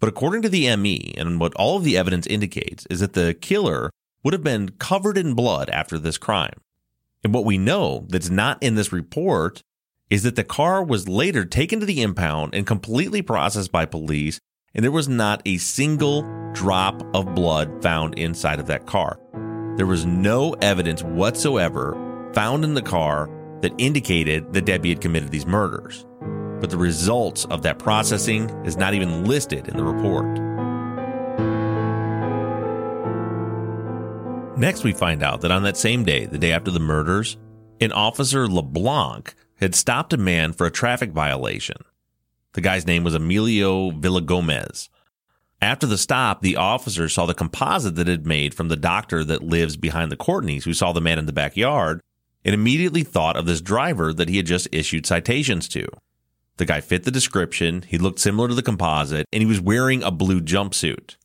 But 0.00 0.08
according 0.08 0.42
to 0.42 0.48
the 0.48 0.74
ME, 0.74 1.14
and 1.16 1.38
what 1.38 1.54
all 1.54 1.76
of 1.76 1.84
the 1.84 1.96
evidence 1.96 2.26
indicates, 2.26 2.86
is 2.90 2.98
that 2.98 3.12
the 3.12 3.34
killer 3.34 3.92
would 4.24 4.34
have 4.34 4.42
been 4.42 4.70
covered 4.80 5.16
in 5.16 5.34
blood 5.34 5.70
after 5.70 5.96
this 5.96 6.18
crime. 6.18 6.60
And 7.22 7.32
what 7.32 7.44
we 7.44 7.56
know 7.56 8.04
that's 8.08 8.30
not 8.30 8.60
in 8.60 8.74
this 8.74 8.92
report 8.92 9.62
is 10.10 10.22
that 10.22 10.36
the 10.36 10.44
car 10.44 10.84
was 10.84 11.08
later 11.08 11.44
taken 11.44 11.80
to 11.80 11.86
the 11.86 12.02
impound 12.02 12.54
and 12.54 12.66
completely 12.66 13.22
processed 13.22 13.72
by 13.72 13.84
police 13.84 14.38
and 14.74 14.84
there 14.84 14.90
was 14.90 15.08
not 15.08 15.40
a 15.46 15.56
single 15.58 16.22
drop 16.52 17.02
of 17.14 17.34
blood 17.34 17.82
found 17.82 18.18
inside 18.18 18.58
of 18.58 18.66
that 18.66 18.86
car. 18.86 19.18
There 19.76 19.86
was 19.86 20.04
no 20.04 20.52
evidence 20.54 21.02
whatsoever 21.02 22.30
found 22.32 22.64
in 22.64 22.74
the 22.74 22.82
car 22.82 23.30
that 23.62 23.72
indicated 23.78 24.52
that 24.52 24.66
Debbie 24.66 24.90
had 24.90 25.00
committed 25.00 25.30
these 25.30 25.46
murders. 25.46 26.04
But 26.60 26.70
the 26.70 26.76
results 26.76 27.44
of 27.46 27.62
that 27.62 27.78
processing 27.78 28.50
is 28.64 28.76
not 28.76 28.94
even 28.94 29.24
listed 29.24 29.68
in 29.68 29.76
the 29.76 29.84
report. 29.84 30.26
Next, 34.58 34.84
we 34.84 34.92
find 34.92 35.22
out 35.22 35.40
that 35.40 35.50
on 35.50 35.64
that 35.64 35.76
same 35.76 36.04
day, 36.04 36.26
the 36.26 36.38
day 36.38 36.52
after 36.52 36.70
the 36.70 36.80
murders, 36.80 37.36
an 37.80 37.92
officer 37.92 38.46
LeBlanc 38.46 39.34
had 39.64 39.74
stopped 39.74 40.12
a 40.12 40.18
man 40.18 40.52
for 40.52 40.66
a 40.66 40.70
traffic 40.70 41.10
violation. 41.10 41.78
The 42.52 42.60
guy's 42.60 42.86
name 42.86 43.02
was 43.02 43.14
Emilio 43.14 43.90
Villagomez. 43.90 44.90
After 45.62 45.86
the 45.86 45.96
stop, 45.96 46.42
the 46.42 46.56
officer 46.56 47.08
saw 47.08 47.24
the 47.24 47.32
composite 47.32 47.94
that 47.94 48.06
had 48.06 48.26
made 48.26 48.52
from 48.52 48.68
the 48.68 48.76
doctor 48.76 49.24
that 49.24 49.42
lives 49.42 49.78
behind 49.78 50.12
the 50.12 50.18
Courtneys 50.18 50.64
who 50.64 50.74
saw 50.74 50.92
the 50.92 51.00
man 51.00 51.18
in 51.18 51.24
the 51.24 51.32
backyard 51.32 52.02
and 52.44 52.52
immediately 52.52 53.02
thought 53.02 53.38
of 53.38 53.46
this 53.46 53.62
driver 53.62 54.12
that 54.12 54.28
he 54.28 54.36
had 54.36 54.44
just 54.44 54.68
issued 54.70 55.06
citations 55.06 55.66
to. 55.68 55.88
The 56.58 56.66
guy 56.66 56.82
fit 56.82 57.04
the 57.04 57.10
description, 57.10 57.82
he 57.88 57.96
looked 57.96 58.18
similar 58.18 58.48
to 58.48 58.54
the 58.54 58.62
composite, 58.62 59.26
and 59.32 59.42
he 59.42 59.46
was 59.46 59.62
wearing 59.62 60.02
a 60.02 60.10
blue 60.10 60.42
jumpsuit. 60.42 61.16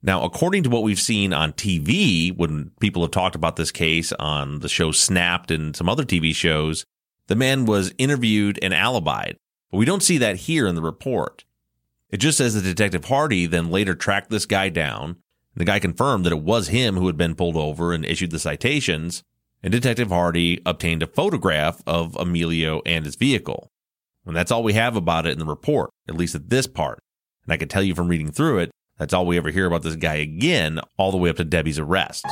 Now, 0.00 0.22
according 0.22 0.62
to 0.62 0.70
what 0.70 0.84
we've 0.84 1.00
seen 1.00 1.32
on 1.32 1.54
TV, 1.54 2.34
when 2.34 2.70
people 2.78 3.02
have 3.02 3.10
talked 3.10 3.34
about 3.34 3.56
this 3.56 3.72
case 3.72 4.12
on 4.12 4.60
the 4.60 4.68
show 4.68 4.92
Snapped 4.92 5.50
and 5.50 5.74
some 5.74 5.88
other 5.88 6.04
TV 6.04 6.32
shows, 6.32 6.84
the 7.30 7.36
man 7.36 7.64
was 7.64 7.94
interviewed 7.96 8.58
and 8.60 8.74
alibied. 8.74 9.36
But 9.70 9.78
we 9.78 9.84
don't 9.84 10.02
see 10.02 10.18
that 10.18 10.34
here 10.34 10.66
in 10.66 10.74
the 10.74 10.82
report. 10.82 11.44
It 12.10 12.16
just 12.16 12.36
says 12.36 12.54
that 12.54 12.64
Detective 12.64 13.04
Hardy 13.04 13.46
then 13.46 13.70
later 13.70 13.94
tracked 13.94 14.30
this 14.30 14.46
guy 14.46 14.68
down. 14.68 15.16
The 15.54 15.64
guy 15.64 15.78
confirmed 15.78 16.26
that 16.26 16.32
it 16.32 16.42
was 16.42 16.68
him 16.68 16.96
who 16.96 17.06
had 17.06 17.16
been 17.16 17.36
pulled 17.36 17.56
over 17.56 17.92
and 17.92 18.04
issued 18.04 18.32
the 18.32 18.40
citations, 18.40 19.22
and 19.62 19.70
Detective 19.70 20.08
Hardy 20.08 20.60
obtained 20.66 21.04
a 21.04 21.06
photograph 21.06 21.80
of 21.86 22.16
Emilio 22.16 22.82
and 22.84 23.04
his 23.04 23.14
vehicle. 23.14 23.70
And 24.26 24.34
that's 24.34 24.50
all 24.50 24.64
we 24.64 24.72
have 24.72 24.96
about 24.96 25.24
it 25.24 25.32
in 25.32 25.38
the 25.38 25.44
report, 25.44 25.90
at 26.08 26.16
least 26.16 26.34
at 26.34 26.50
this 26.50 26.66
part. 26.66 26.98
And 27.44 27.52
I 27.52 27.58
can 27.58 27.68
tell 27.68 27.84
you 27.84 27.94
from 27.94 28.08
reading 28.08 28.32
through 28.32 28.58
it, 28.58 28.72
that's 28.98 29.14
all 29.14 29.24
we 29.24 29.36
ever 29.36 29.50
hear 29.50 29.66
about 29.66 29.82
this 29.82 29.94
guy 29.94 30.16
again, 30.16 30.80
all 30.98 31.12
the 31.12 31.16
way 31.16 31.30
up 31.30 31.36
to 31.36 31.44
Debbie's 31.44 31.78
arrest. 31.78 32.26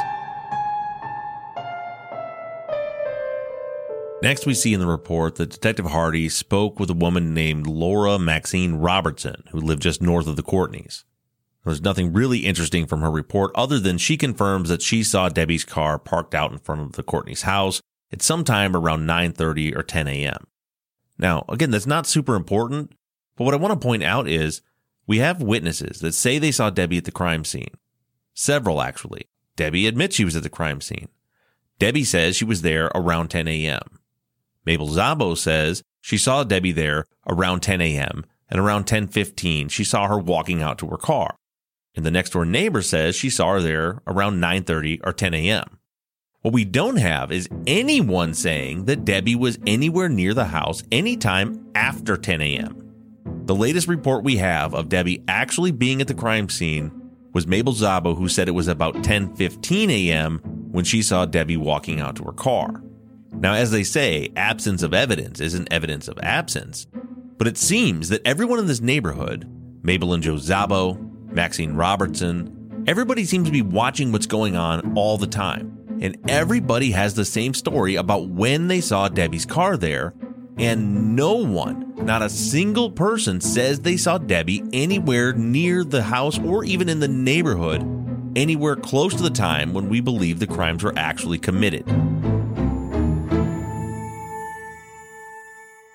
Next, 4.21 4.47
we 4.47 4.55
see 4.55 4.75
in 4.75 4.81
the 4.81 4.87
report 4.87 5.37
that 5.37 5.51
Detective 5.51 5.87
Hardy 5.87 6.29
spoke 6.29 6.81
with 6.81 6.91
a 6.91 6.95
woman 6.95 7.35
named 7.35 7.69
Laura 7.69 8.19
Maxine 8.19 8.75
Robertson, 8.75 9.45
who 9.53 9.61
lived 9.61 9.83
just 9.83 10.03
north 10.03 10.27
of 10.27 10.35
the 10.35 10.43
Courtneys. 10.43 11.05
There's 11.65 11.83
nothing 11.83 12.13
really 12.13 12.41
interesting 12.41 12.87
from 12.87 13.01
her 13.01 13.13
report 13.13 13.53
other 13.55 13.79
than 13.79 13.97
she 13.97 14.17
confirms 14.17 14.71
that 14.71 14.83
she 14.83 15.05
saw 15.05 15.29
Debbie's 15.29 15.65
car 15.65 16.01
parked 16.01 16.35
out 16.35 16.51
in 16.51 16.59
front 16.59 16.81
of 16.81 16.93
the 16.93 17.05
Courtneys' 17.05 17.43
house 17.43 17.81
at 18.13 18.23
some 18.23 18.43
time 18.43 18.75
around 18.75 19.07
9:30 19.07 19.77
or 19.77 19.85
10 19.85 20.09
a.m. 20.09 20.47
Now, 21.17 21.45
again, 21.49 21.71
that's 21.71 21.87
not 21.87 22.07
super 22.07 22.35
important, 22.35 22.93
but 23.37 23.45
what 23.45 23.55
I 23.55 23.59
want 23.59 23.81
to 23.81 23.87
point 23.87 24.03
out 24.03 24.27
is 24.27 24.63
we 25.07 25.19
have 25.19 25.41
witnesses 25.41 26.01
that 26.01 26.15
say 26.15 26.39
they 26.39 26.51
saw 26.51 26.71
Debbie 26.71 26.99
at 26.99 27.05
the 27.05 27.13
crime 27.13 27.45
scene. 27.45 27.75
Several, 28.35 28.83
actually. 28.83 29.29
Debbie 29.55 29.87
admits 29.87 30.17
she 30.17 30.25
was 30.25 30.37
at 30.37 30.43
the 30.43 30.51
crime 30.51 30.81
scene. 30.81 31.09
Debbie 31.79 32.05
says 32.05 32.35
she 32.35 32.45
was 32.45 32.63
there 32.63 32.91
around 32.95 33.29
10 33.29 33.47
a.m. 33.47 33.81
Mabel 34.69 34.89
Zabo 34.89 35.35
says 35.35 35.83
she 36.03 36.19
saw 36.19 36.45
Debbie 36.45 36.73
there 36.73 37.07
around 37.27 37.61
10 37.61 37.81
a.m. 37.81 38.27
and 38.51 38.61
around 38.61 38.85
10:15 38.85 39.71
she 39.71 39.83
saw 39.83 40.07
her 40.07 40.19
walking 40.19 40.61
out 40.61 40.77
to 40.81 40.89
her 40.89 40.99
car. 40.99 41.37
And 41.97 42.05
the 42.05 42.11
next 42.11 42.35
door 42.35 42.45
neighbor 42.45 42.83
says 42.83 43.17
she 43.17 43.31
saw 43.31 43.55
her 43.55 43.63
there 43.63 44.03
around 44.07 44.43
9:30 44.43 45.01
or 45.05 45.15
10 45.15 45.33
a.m. 45.33 45.79
What 46.43 46.53
we 46.53 46.67
don't 46.67 46.99
have 46.99 47.33
is 47.33 47.49
anyone 47.67 48.35
saying 48.35 48.85
that 48.85 49.07
Debbie 49.07 49.35
was 49.37 49.59
anywhere 49.67 50.11
near 50.11 50.35
the 50.35 50.45
house 50.45 50.83
anytime 50.93 51.67
after 51.75 52.19
10 52.19 52.43
a.m. 52.43 52.93
The 53.47 53.55
latest 53.55 53.89
report 53.89 54.23
we 54.23 54.37
have 54.37 54.75
of 54.75 54.91
Debbie 54.91 55.25
actually 55.29 55.73
being 55.73 56.03
at 56.03 56.09
the 56.09 56.15
crime 56.23 56.51
scene 56.51 56.93
was 57.33 57.47
Mabel 57.47 57.73
Zabo 57.73 58.15
who 58.15 58.29
said 58.29 58.49
it 58.49 58.61
was 58.61 58.69
about 58.69 58.97
10:15 58.97 59.89
a.m. 59.89 60.41
when 60.73 60.85
she 60.85 61.01
saw 61.01 61.25
Debbie 61.25 61.57
walking 61.57 62.01
out 62.01 62.17
to 62.17 62.25
her 62.25 62.33
car. 62.33 62.83
Now, 63.33 63.55
as 63.55 63.71
they 63.71 63.85
say, 63.85 64.31
absence 64.37 64.83
of 64.83 64.95
evidence 64.95 65.41
isn't 65.41 65.73
evidence 65.73 66.09
of 66.09 66.19
absence, 66.23 66.87
but 67.37 67.47
it 67.47 67.57
seems 67.57 68.09
that 68.09 68.27
everyone 68.27 68.59
in 68.59 68.67
this 68.67 68.81
neighborhood, 68.81 69.49
Mabel 69.83 70.13
and 70.13 70.23
Joe 70.23 70.35
Zabo, 70.35 70.99
Maxine 71.31 71.75
Robertson, 71.75 72.85
everybody 72.87 73.25
seems 73.25 73.47
to 73.47 73.53
be 73.53 73.63
watching 73.63 74.13
what's 74.13 74.27
going 74.27 74.57
on 74.57 74.97
all 74.97 75.19
the 75.19 75.27
time. 75.27 75.99
And 76.01 76.17
everybody 76.29 76.93
has 76.93 77.15
the 77.15 77.25
same 77.25 77.55
story 77.55 77.97
about 77.97 78.29
when 78.29 78.69
they 78.69 78.81
saw 78.81 79.09
Debbie's 79.09 79.47
car 79.47 79.77
there, 79.77 80.15
and 80.57 81.15
no 81.15 81.35
one, 81.35 81.95
not 82.05 82.23
a 82.23 82.29
single 82.29 82.91
person, 82.91 83.41
says 83.41 83.81
they 83.81 83.97
saw 83.97 84.19
Debbie 84.19 84.65
anywhere 84.73 85.33
near 85.33 85.85
the 85.85 86.03
house 86.03 86.39
or 86.39 86.65
even 86.65 86.89
in 86.89 87.01
the 87.01 87.09
neighborhood, 87.09 87.83
anywhere 88.37 88.77
close 88.77 89.15
to 89.15 89.23
the 89.23 89.31
time 89.31 89.73
when 89.73 89.89
we 89.89 90.01
believe 90.01 90.39
the 90.39 90.47
crimes 90.47 90.83
were 90.83 90.95
actually 90.97 91.39
committed. 91.39 91.87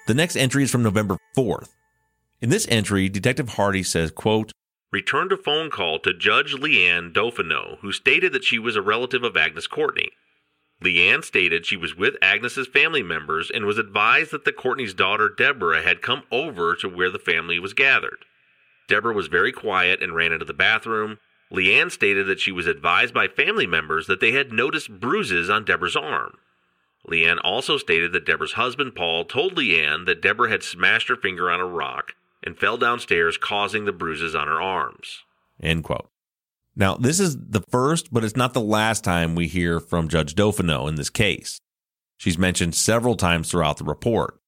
The 0.06 0.14
next 0.14 0.36
entry 0.36 0.64
is 0.64 0.72
from 0.72 0.84
November 0.84 1.18
4th. 1.38 1.70
In 2.42 2.50
this 2.50 2.68
entry, 2.70 3.08
Detective 3.08 3.50
Hardy 3.50 3.84
says, 3.84 4.12
quote, 4.12 4.52
returned 4.92 5.32
a 5.32 5.38
phone 5.38 5.70
call 5.72 5.98
to 6.00 6.14
Judge 6.14 6.54
Leanne 6.54 7.14
Dauphinot, 7.14 7.80
who 7.80 7.94
stated 7.94 8.34
that 8.34 8.44
she 8.44 8.60
was 8.60 8.76
a 8.76 8.82
relative 8.82 9.24
of 9.24 9.38
Agnes 9.38 9.66
Courtney. 9.66 10.10
Leanne 10.84 11.24
stated 11.24 11.66
she 11.66 11.78
was 11.78 11.96
with 11.96 12.16
Agnes's 12.22 12.68
family 12.68 13.02
members 13.02 13.50
and 13.50 13.66
was 13.66 13.78
advised 13.78 14.32
that 14.32 14.44
the 14.44 14.52
Courtney's 14.52 14.94
daughter 14.94 15.30
Deborah 15.30 15.82
had 15.82 16.02
come 16.02 16.24
over 16.32 16.76
to 16.76 16.90
where 16.90 17.10
the 17.10 17.18
family 17.18 17.58
was 17.58 17.74
gathered. 17.74 18.26
Deborah 18.90 19.14
was 19.14 19.28
very 19.28 19.54
quiet 19.54 20.04
and 20.04 20.14
ran 20.14 20.34
into 20.34 20.46
the 20.46 20.54
bathroom. 20.54 21.20
Leanne 21.50 21.90
stated 21.92 22.28
that 22.28 22.42
she 22.42 22.52
was 22.52 22.68
advised 22.68 23.14
by 23.14 23.28
family 23.30 23.66
members 23.66 24.08
that 24.08 24.20
they 24.20 24.34
had 24.34 24.52
noticed 24.52 25.00
bruises 25.00 25.50
on 25.50 25.64
Deborah's 25.64 25.96
arm. 25.96 26.36
Leanne 27.10 27.40
also 27.44 27.78
stated 27.78 28.14
that 28.14 28.26
Deborah's 28.26 28.54
husband 28.54 28.96
Paul 28.96 29.26
told 29.26 29.56
Leanne 29.56 30.06
that 30.06 30.22
Deborah 30.22 30.50
had 30.50 30.64
smashed 30.64 31.10
her 31.10 31.16
finger 31.16 31.52
on 31.52 31.60
a 31.60 31.66
rock 31.66 32.14
and 32.42 32.58
fell 32.58 32.78
downstairs, 32.78 33.38
causing 33.38 33.86
the 33.86 33.92
bruises 33.92 34.36
on 34.36 34.48
her 34.48 34.62
arms. 34.62 35.24
End 35.62 35.84
quote. 35.84 36.10
Now, 36.76 36.96
this 36.96 37.20
is 37.20 37.38
the 37.38 37.62
first, 37.70 38.12
but 38.12 38.24
it's 38.24 38.36
not 38.36 38.54
the 38.54 38.62
last 38.62 39.04
time 39.04 39.36
we 39.36 39.48
hear 39.48 39.80
from 39.80 40.08
Judge 40.08 40.34
Dauphinot 40.34 40.90
in 40.90 40.96
this 40.96 41.10
case. 41.10 41.60
She's 42.18 42.38
mentioned 42.38 42.76
several 42.76 43.16
times 43.16 43.52
throughout 43.52 43.78
the 43.78 43.84
report. 43.84 44.40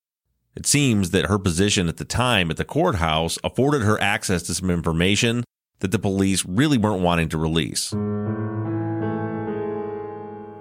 It 0.55 0.65
seems 0.65 1.11
that 1.11 1.25
her 1.25 1.37
position 1.37 1.87
at 1.87 1.97
the 1.97 2.05
time 2.05 2.49
at 2.49 2.57
the 2.57 2.65
courthouse 2.65 3.37
afforded 3.43 3.81
her 3.81 3.99
access 4.01 4.41
to 4.43 4.53
some 4.53 4.69
information 4.69 5.43
that 5.79 5.91
the 5.91 5.99
police 5.99 6.45
really 6.45 6.77
weren't 6.77 7.01
wanting 7.01 7.29
to 7.29 7.37
release. 7.37 7.93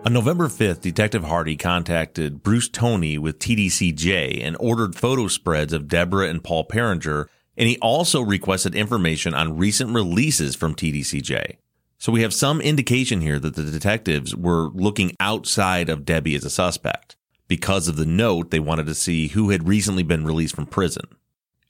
On 0.05 0.13
November 0.13 0.49
5th, 0.49 0.83
Detective 0.83 1.25
Hardy 1.25 1.57
contacted 1.57 2.43
Bruce 2.43 2.69
Tony 2.69 3.17
with 3.17 3.39
TDCJ 3.39 4.45
and 4.45 4.55
ordered 4.61 4.95
photo 4.95 5.29
spreads 5.29 5.73
of 5.73 5.89
Deborah 5.89 6.29
and 6.29 6.45
Paul 6.45 6.67
Pieringer, 6.67 7.29
and 7.57 7.71
he 7.71 7.79
also 7.79 8.21
requested 8.21 8.75
information 8.75 9.33
on 9.33 9.57
recent 9.57 9.95
releases 9.95 10.55
from 10.55 10.75
TDCJ. 10.75 11.57
So 11.97 12.13
we 12.13 12.21
have 12.21 12.35
some 12.35 12.61
indication 12.61 13.23
here 13.23 13.39
that 13.39 13.55
the 13.55 13.63
detectives 13.63 14.37
were 14.37 14.69
looking 14.75 15.17
outside 15.21 15.89
of 15.89 16.05
Debbie 16.05 16.35
as 16.35 16.45
a 16.45 16.51
suspect. 16.51 17.17
Because 17.49 17.89
of 17.89 17.97
the 17.97 18.05
note, 18.05 18.51
they 18.51 18.61
wanted 18.61 18.85
to 18.85 18.95
see 18.95 19.29
who 19.29 19.49
had 19.49 19.67
recently 19.67 20.03
been 20.03 20.27
released 20.27 20.55
from 20.55 20.67
prison. 20.67 21.07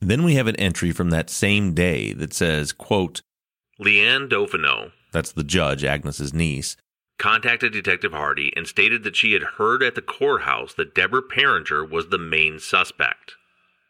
Then 0.01 0.25
we 0.25 0.35
have 0.35 0.49
an 0.49 0.57
entry 0.57 0.90
from 0.90 1.11
that 1.11 1.31
same 1.31 1.73
day 1.73 2.12
that 2.14 2.35
says, 2.35 2.73
quote, 2.73 3.23
Leanne 3.81 4.29
Dauphinot, 4.29 4.90
that's 5.12 5.31
the 5.31 5.44
judge, 5.44 5.85
Agnes's 5.85 6.35
niece, 6.35 6.77
contacted 7.18 7.72
Detective 7.72 8.12
Hardy 8.12 8.53
and 8.57 8.66
stated 8.66 9.05
that 9.05 9.16
she 9.16 9.33
had 9.33 9.42
heard 9.42 9.83
at 9.83 9.94
the 9.94 10.03
courthouse 10.03 10.74
that 10.74 10.94
Deborah 10.94 11.22
Pieringer 11.22 11.88
was 11.88 12.09
the 12.09 12.18
main 12.18 12.59
suspect. 12.59 13.35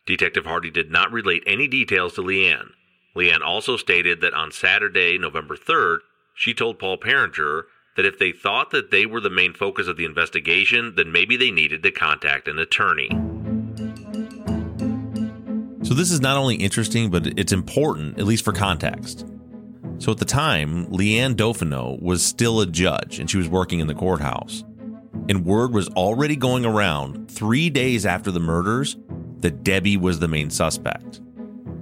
Detective 0.07 0.45
Hardy 0.45 0.71
did 0.71 0.91
not 0.91 1.13
relate 1.13 1.43
any 1.47 1.67
details 1.67 2.15
to 2.15 2.23
Leanne. 2.23 2.71
Leanne 3.17 3.41
also 3.41 3.77
stated 3.77 4.21
that 4.21 4.35
on 4.35 4.53
Saturday, 4.53 5.17
November 5.19 5.57
3rd, 5.57 5.99
she 6.35 6.53
told 6.53 6.79
Paul 6.79 6.99
Pieringer 6.99 7.63
that 7.97 8.05
if 8.05 8.19
they 8.19 8.33
thought 8.33 8.71
that 8.73 8.91
they 8.91 9.07
were 9.07 9.21
the 9.21 9.31
main 9.31 9.55
focus 9.55 9.87
of 9.87 9.97
the 9.97 10.05
investigation, 10.05 10.95
then 10.97 11.13
maybe 11.13 11.37
they 11.37 11.51
needed 11.51 11.83
to 11.83 11.91
contact 11.91 12.49
an 12.49 12.59
attorney. 12.59 13.09
So, 15.85 15.95
this 15.95 16.11
is 16.11 16.21
not 16.21 16.37
only 16.37 16.57
interesting, 16.57 17.11
but 17.11 17.39
it's 17.39 17.53
important, 17.53 18.19
at 18.19 18.25
least 18.25 18.45
for 18.45 18.53
context. 18.53 19.27
So 19.99 20.13
at 20.13 20.19
the 20.19 20.25
time, 20.25 20.87
Leanne 20.87 21.35
Dauphinot 21.35 22.03
was 22.03 22.25
still 22.25 22.61
a 22.61 22.67
judge 22.67 23.19
and 23.19 23.31
she 23.31 23.39
was 23.39 23.49
working 23.49 23.81
in 23.81 23.87
the 23.87 23.95
courthouse. 23.95 24.65
And 25.29 25.45
word 25.45 25.73
was 25.73 25.89
already 25.91 26.37
going 26.37 26.67
around 26.67 27.31
three 27.31 27.71
days 27.71 28.05
after 28.05 28.31
the 28.31 28.41
murders 28.41 28.97
that 29.41 29.65
Debbie 29.65 29.97
was 29.97 30.19
the 30.19 30.29
main 30.29 30.51
suspect. 30.51 31.21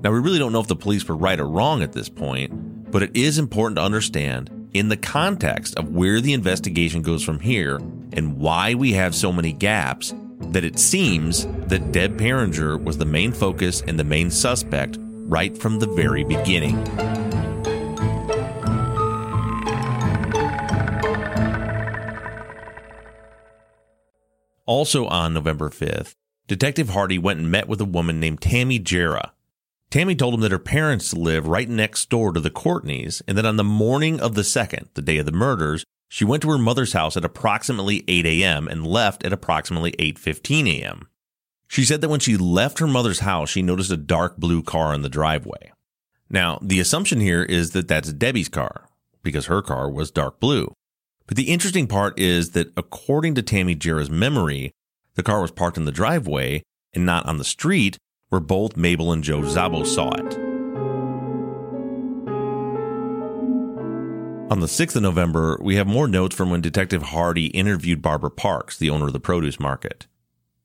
Now, 0.02 0.10
we 0.12 0.18
really 0.18 0.38
don't 0.38 0.52
know 0.52 0.60
if 0.60 0.66
the 0.66 0.76
police 0.76 1.06
were 1.06 1.16
right 1.16 1.38
or 1.38 1.48
wrong 1.48 1.82
at 1.82 1.92
this 1.92 2.08
point, 2.08 2.90
but 2.90 3.02
it 3.02 3.16
is 3.16 3.38
important 3.38 3.76
to 3.76 3.82
understand 3.82 4.68
in 4.74 4.88
the 4.88 4.96
context 4.96 5.76
of 5.76 5.94
where 5.94 6.20
the 6.20 6.32
investigation 6.32 7.02
goes 7.02 7.22
from 7.22 7.40
here 7.40 7.76
and 8.12 8.36
why 8.38 8.74
we 8.74 8.92
have 8.92 9.14
so 9.14 9.32
many 9.32 9.52
gaps 9.52 10.14
that 10.40 10.64
it 10.64 10.78
seems 10.78 11.46
that 11.66 11.92
Deb 11.92 12.18
Pieringer 12.18 12.82
was 12.82 12.98
the 12.98 13.04
main 13.04 13.32
focus 13.32 13.82
and 13.86 13.98
the 13.98 14.04
main 14.04 14.30
suspect 14.30 14.98
right 15.00 15.56
from 15.56 15.78
the 15.78 15.86
very 15.86 16.24
beginning. 16.24 16.76
Also 24.72 25.06
on 25.08 25.34
November 25.34 25.68
5th, 25.68 26.14
Detective 26.48 26.88
Hardy 26.88 27.18
went 27.18 27.38
and 27.38 27.50
met 27.50 27.68
with 27.68 27.78
a 27.82 27.84
woman 27.84 28.18
named 28.18 28.40
Tammy 28.40 28.78
Jarrah. 28.78 29.34
Tammy 29.90 30.14
told 30.14 30.32
him 30.32 30.40
that 30.40 30.50
her 30.50 30.58
parents 30.58 31.12
live 31.12 31.46
right 31.46 31.68
next 31.68 32.08
door 32.08 32.32
to 32.32 32.40
the 32.40 32.48
Courtneys 32.48 33.20
and 33.28 33.36
that 33.36 33.44
on 33.44 33.56
the 33.56 33.64
morning 33.64 34.18
of 34.18 34.34
the 34.34 34.40
2nd, 34.40 34.86
the 34.94 35.02
day 35.02 35.18
of 35.18 35.26
the 35.26 35.30
murders, 35.30 35.84
she 36.08 36.24
went 36.24 36.40
to 36.40 36.48
her 36.48 36.56
mother's 36.56 36.94
house 36.94 37.18
at 37.18 37.24
approximately 37.26 38.02
8 38.08 38.24
a.m. 38.24 38.66
and 38.66 38.86
left 38.86 39.26
at 39.26 39.32
approximately 39.34 39.92
8:15 39.98 40.80
a.m. 40.80 41.06
She 41.68 41.84
said 41.84 42.00
that 42.00 42.08
when 42.08 42.20
she 42.20 42.38
left 42.38 42.78
her 42.78 42.86
mother's 42.86 43.20
house, 43.20 43.50
she 43.50 43.60
noticed 43.60 43.90
a 43.90 43.98
dark 43.98 44.38
blue 44.38 44.62
car 44.62 44.94
in 44.94 45.02
the 45.02 45.10
driveway. 45.10 45.70
Now, 46.30 46.58
the 46.62 46.80
assumption 46.80 47.20
here 47.20 47.42
is 47.42 47.72
that 47.72 47.88
that's 47.88 48.14
Debbie's 48.14 48.48
car 48.48 48.88
because 49.22 49.46
her 49.46 49.60
car 49.60 49.90
was 49.90 50.10
dark 50.10 50.40
blue. 50.40 50.74
But 51.26 51.36
the 51.36 51.50
interesting 51.50 51.86
part 51.86 52.18
is 52.18 52.50
that 52.50 52.72
according 52.76 53.34
to 53.36 53.42
Tammy 53.42 53.76
Jira's 53.76 54.10
memory, 54.10 54.72
the 55.14 55.22
car 55.22 55.40
was 55.40 55.50
parked 55.50 55.76
in 55.76 55.84
the 55.84 55.92
driveway 55.92 56.62
and 56.94 57.06
not 57.06 57.26
on 57.26 57.38
the 57.38 57.44
street 57.44 57.98
where 58.28 58.40
both 58.40 58.76
Mabel 58.76 59.12
and 59.12 59.22
Joe 59.22 59.42
Szabo 59.42 59.86
saw 59.86 60.10
it. 60.14 60.38
On 64.50 64.60
the 64.60 64.66
6th 64.66 64.96
of 64.96 65.02
November, 65.02 65.58
we 65.62 65.76
have 65.76 65.86
more 65.86 66.06
notes 66.06 66.36
from 66.36 66.50
when 66.50 66.60
Detective 66.60 67.04
Hardy 67.04 67.46
interviewed 67.46 68.02
Barbara 68.02 68.30
Parks, 68.30 68.76
the 68.76 68.90
owner 68.90 69.06
of 69.06 69.14
the 69.14 69.20
produce 69.20 69.58
market. 69.58 70.06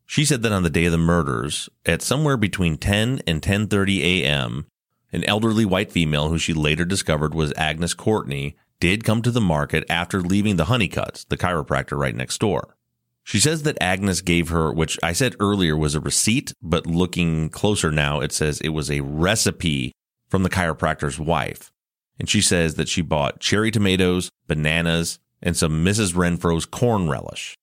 She 0.06 0.26
said 0.26 0.42
that 0.44 0.52
on 0.52 0.64
the 0.64 0.70
day 0.70 0.86
of 0.86 0.92
the 0.92 0.98
murders, 0.98 1.70
at 1.86 2.02
somewhere 2.02 2.38
between 2.38 2.78
10 2.78 3.22
and 3.28 3.42
10:30 3.42 4.00
a.m., 4.00 4.66
an 5.14 5.24
elderly 5.24 5.66
white 5.66 5.92
female 5.92 6.30
who 6.30 6.38
she 6.38 6.54
later 6.54 6.84
discovered 6.84 7.34
was 7.34 7.54
Agnes 7.56 7.94
Courtney 7.94 8.58
did 8.80 9.04
come 9.04 9.22
to 9.22 9.32
the 9.32 9.42
market 9.42 9.84
after 9.90 10.22
leaving 10.22 10.56
the 10.56 10.66
Honeycutts, 10.66 11.28
the 11.28 11.38
chiropractor 11.38 11.98
right 11.98 12.16
next 12.16 12.40
door. 12.40 12.76
She 13.24 13.40
says 13.40 13.64
that 13.64 13.78
Agnes 13.82 14.22
gave 14.22 14.50
her, 14.50 14.72
which 14.72 14.98
I 15.04 15.12
said 15.12 15.36
earlier 15.40 15.76
was 15.76 15.96
a 15.96 16.00
receipt, 16.00 16.54
but 16.62 16.88
looking 16.88 17.50
closer 17.50 17.92
now, 17.92 18.22
it 18.22 18.32
says 18.32 18.62
it 18.62 18.70
was 18.70 18.90
a 18.90 19.02
recipe 19.02 19.92
from 20.30 20.44
the 20.44 20.50
chiropractor's 20.50 21.20
wife. 21.20 21.72
And 22.20 22.30
she 22.30 22.42
says 22.42 22.76
that 22.76 22.88
she 22.88 23.02
bought 23.02 23.40
cherry 23.40 23.70
tomatoes, 23.70 24.30
bananas, 24.48 25.20
and 25.42 25.58
some 25.58 25.84
Mrs. 25.86 26.14
Renfro's 26.14 26.66
corn 26.66 27.10
relish. 27.10 27.56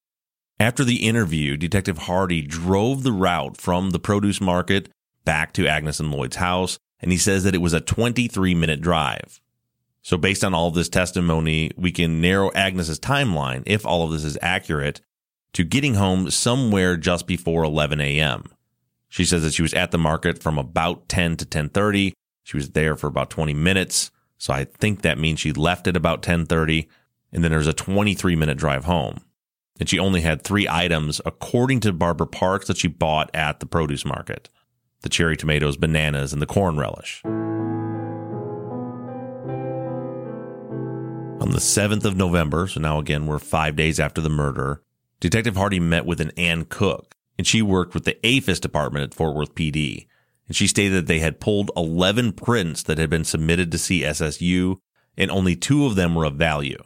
After 0.60 0.84
the 0.84 1.06
interview, 1.06 1.56
Detective 1.56 1.98
Hardy 1.98 2.42
drove 2.42 3.02
the 3.02 3.12
route 3.12 3.56
from 3.56 3.90
the 3.90 3.98
produce 3.98 4.40
market 4.40 4.88
back 5.24 5.52
to 5.54 5.66
Agnes 5.66 5.98
and 5.98 6.12
Lloyd's 6.12 6.36
house, 6.36 6.78
and 7.00 7.10
he 7.10 7.18
says 7.18 7.42
that 7.44 7.54
it 7.54 7.62
was 7.62 7.72
a 7.72 7.80
23 7.80 8.54
minute 8.54 8.80
drive. 8.80 9.40
So 10.04 10.18
based 10.18 10.44
on 10.44 10.52
all 10.52 10.68
of 10.68 10.74
this 10.74 10.90
testimony, 10.90 11.70
we 11.78 11.90
can 11.90 12.20
narrow 12.20 12.52
Agnes's 12.54 13.00
timeline, 13.00 13.62
if 13.64 13.86
all 13.86 14.04
of 14.04 14.10
this 14.12 14.22
is 14.22 14.36
accurate, 14.42 15.00
to 15.54 15.64
getting 15.64 15.94
home 15.94 16.30
somewhere 16.30 16.98
just 16.98 17.26
before 17.26 17.64
11 17.64 18.02
a.m. 18.02 18.44
She 19.08 19.24
says 19.24 19.42
that 19.42 19.54
she 19.54 19.62
was 19.62 19.72
at 19.72 19.92
the 19.92 19.98
market 19.98 20.42
from 20.42 20.58
about 20.58 21.08
10 21.08 21.38
to 21.38 21.46
10:30. 21.46 22.12
She 22.42 22.56
was 22.58 22.70
there 22.70 22.96
for 22.96 23.06
about 23.06 23.30
20 23.30 23.54
minutes, 23.54 24.10
so 24.36 24.52
I 24.52 24.64
think 24.64 25.00
that 25.00 25.18
means 25.18 25.40
she 25.40 25.52
left 25.52 25.86
at 25.86 25.96
about 25.96 26.22
10:30, 26.22 26.86
and 27.32 27.42
then 27.42 27.50
there's 27.50 27.66
a 27.66 27.72
23 27.72 28.36
minute 28.36 28.58
drive 28.58 28.84
home. 28.84 29.20
And 29.80 29.88
she 29.88 29.98
only 29.98 30.20
had 30.20 30.42
three 30.42 30.68
items, 30.68 31.22
according 31.24 31.80
to 31.80 31.94
Barbara 31.94 32.26
Parks, 32.26 32.66
that 32.66 32.76
she 32.76 32.88
bought 32.88 33.30
at 33.34 33.60
the 33.60 33.66
produce 33.66 34.04
market: 34.04 34.50
the 35.00 35.08
cherry 35.08 35.38
tomatoes, 35.38 35.78
bananas, 35.78 36.34
and 36.34 36.42
the 36.42 36.46
corn 36.46 36.76
relish. 36.76 37.22
On 41.44 41.50
the 41.50 41.58
7th 41.58 42.06
of 42.06 42.16
November, 42.16 42.66
so 42.66 42.80
now 42.80 42.98
again 42.98 43.26
we're 43.26 43.38
five 43.38 43.76
days 43.76 44.00
after 44.00 44.22
the 44.22 44.30
murder, 44.30 44.80
Detective 45.20 45.56
Hardy 45.56 45.78
met 45.78 46.06
with 46.06 46.22
an 46.22 46.30
Ann 46.38 46.64
Cook, 46.64 47.14
and 47.36 47.46
she 47.46 47.60
worked 47.60 47.92
with 47.92 48.06
the 48.06 48.16
AFIS 48.26 48.58
department 48.58 49.02
at 49.02 49.12
Fort 49.12 49.36
Worth 49.36 49.54
PD. 49.54 50.06
And 50.46 50.56
she 50.56 50.66
stated 50.66 50.94
that 50.94 51.06
they 51.06 51.18
had 51.18 51.40
pulled 51.40 51.70
11 51.76 52.32
prints 52.32 52.82
that 52.84 52.96
had 52.96 53.10
been 53.10 53.26
submitted 53.26 53.70
to 53.70 53.76
CSSU, 53.76 54.78
and 55.18 55.30
only 55.30 55.54
two 55.54 55.84
of 55.84 55.96
them 55.96 56.14
were 56.14 56.24
of 56.24 56.36
value. 56.36 56.82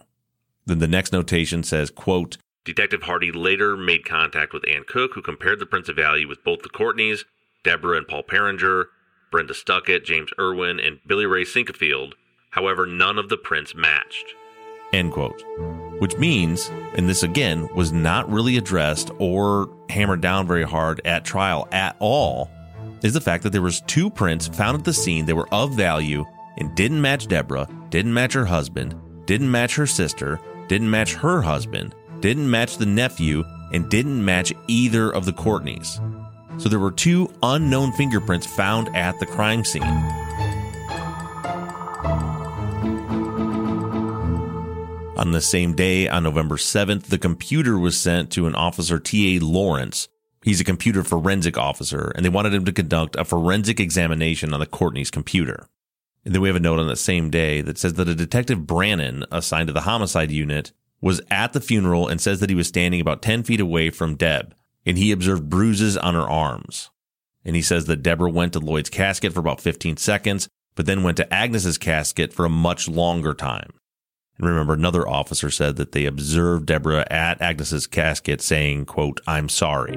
Then 0.67 0.81
the 0.81 0.89
next 0.89 1.13
notation 1.13 1.63
says, 1.63 1.93
quote, 1.93 2.37
Detective 2.65 3.05
Hardy 3.05 3.31
later 3.31 3.77
made 3.77 4.05
contact 4.05 4.53
with 4.53 4.69
Ann 4.69 4.83
Cook, 4.89 5.13
who 5.15 5.23
compared 5.23 5.61
the 5.61 5.67
prints 5.67 5.89
of 5.89 5.95
value 5.95 6.27
with 6.27 6.43
both 6.43 6.63
the 6.63 6.69
Courtneys, 6.69 7.25
Deborah 7.63 7.97
and 7.97 8.09
Paul 8.09 8.25
Pieringer, 8.25 8.87
Brenda 9.31 9.55
Stuckett, 9.55 10.05
James 10.05 10.33
Irwin, 10.37 10.81
and 10.81 10.99
Billy 11.07 11.27
Ray 11.27 11.45
Sinquefield. 11.45 12.15
However, 12.51 12.87
none 12.87 13.19
of 13.19 13.29
the 13.29 13.37
prints 13.37 13.73
matched. 13.73 14.35
End 14.93 15.13
quote. 15.13 15.43
Which 15.99 16.17
means, 16.17 16.71
and 16.95 17.09
this 17.09 17.23
again 17.23 17.69
was 17.75 17.93
not 17.93 18.31
really 18.31 18.57
addressed 18.57 19.11
or 19.19 19.69
hammered 19.91 20.21
down 20.21 20.47
very 20.47 20.63
hard 20.65 21.01
at 21.05 21.25
trial 21.25 21.69
at 21.73 21.97
all, 21.99 22.51
is 23.03 23.15
the 23.15 23.21
fact 23.21 23.43
that 23.43 23.51
there 23.51 23.63
was 23.63 23.81
two 23.83 24.11
prints 24.11 24.49
found 24.49 24.79
at 24.79 24.85
the 24.85 24.93
scene 24.93 25.27
that 25.27 25.37
were 25.37 25.53
of 25.53 25.73
value 25.73 26.25
and 26.57 26.75
didn't 26.75 27.01
match 27.01 27.29
Deborah, 27.29 27.69
didn't 27.91 28.15
match 28.15 28.33
her 28.33 28.45
husband, 28.45 28.95
didn't 29.27 29.51
match 29.51 29.77
her 29.77 29.87
sister, 29.87 30.41
didn't 30.69 30.91
match 30.91 31.15
her 31.15 31.43
husband, 31.43 31.95
didn't 32.21 32.51
match 32.51 32.79
the 32.79 32.87
nephew, 32.87 33.45
and 33.73 33.89
didn't 33.91 34.25
match 34.25 34.53
either 34.67 35.11
of 35.11 35.25
the 35.25 35.33
Courtneys. 35.33 36.01
So 36.61 36.69
there 36.69 36.79
were 36.79 36.91
two 36.91 37.33
unknown 37.43 37.93
fingerprints 37.93 38.47
found 38.47 38.95
at 38.97 39.19
the 39.21 39.27
crime 39.27 39.65
scene. 39.65 40.18
On 45.19 45.33
the 45.33 45.41
same 45.41 45.75
day, 45.75 46.09
on 46.09 46.23
November 46.23 46.57
7th, 46.57 47.07
the 47.07 47.19
computer 47.19 47.77
was 47.77 47.99
sent 47.99 48.31
to 48.31 48.47
an 48.47 48.55
officer, 48.55 49.01
T.A. 49.01 49.41
Lawrence. 49.41 50.07
He's 50.45 50.61
a 50.61 50.65
computer 50.65 51.03
forensic 51.03 51.59
officer, 51.59 52.13
and 52.15 52.25
they 52.25 52.29
wanted 52.29 52.55
him 52.55 52.65
to 52.67 52.73
conduct 52.73 53.17
a 53.17 53.25
forensic 53.25 53.81
examination 53.81 54.55
on 54.55 54.61
the 54.61 54.67
Courtney's 54.67 55.11
computer. 55.11 55.67
And 56.25 56.33
then 56.33 56.41
we 56.41 56.49
have 56.49 56.55
a 56.55 56.61
note 56.61 56.79
on 56.79 56.87
that 56.87 56.99
same 56.99 57.31
day 57.31 57.63
that 57.63 57.79
says 57.79 57.95
that 57.95 58.09
a 58.09 58.15
detective 58.15 58.65
Brannon, 58.65 59.25
assigned 59.33 59.67
to 59.67 59.73
the 59.73 59.81
homicide 59.81 60.31
unit, 60.31 60.73
was 61.01 61.21
at 61.33 61.53
the 61.53 61.61
funeral 61.61 62.07
and 62.07 62.21
says 62.21 62.39
that 62.39 62.51
he 62.51 62.57
was 62.57 62.69
standing 62.69 63.01
about 63.01 63.21
10 63.21 63.43
feet 63.43 63.61
away 63.61 63.91
from 63.91 64.15
Deb, 64.15 64.55
and 64.87 64.97
he 64.97 65.11
observed 65.11 65.51
bruises 65.51 65.97
on 65.97 66.15
her 66.15 66.31
arms. 66.31 66.91
And 67.45 67.57
he 67.57 67.63
says 67.63 67.87
that 67.87 68.05
Deborah 68.05 68.31
went 68.31 68.53
to 68.53 68.61
Lloyd's 68.61 68.89
casket 68.91 69.33
for 69.33 69.41
about 69.41 69.61
15 69.61 69.97
seconds, 69.97 70.49
but 70.77 70.87
then 70.87 71.03
went 71.03 71.17
to 71.17 71.35
Agnes's 71.35 71.77
casket 71.77 72.33
for 72.33 72.45
a 72.45 72.51
much 72.51 72.89
longer 72.89 73.35
time. 73.35 73.73
And 74.39 74.49
remember, 74.49 74.75
another 74.75 75.07
officer 75.09 75.51
said 75.51 75.77
that 75.77 75.93
they 75.93 76.07
observed 76.07 76.67
Deborah 76.67 77.07
at 77.11 77.41
Agnes's 77.41 77.87
casket 77.87 78.41
saying, 78.41 78.87
quote, 78.87 79.21
I'm 79.27 79.49
sorry. 79.49 79.97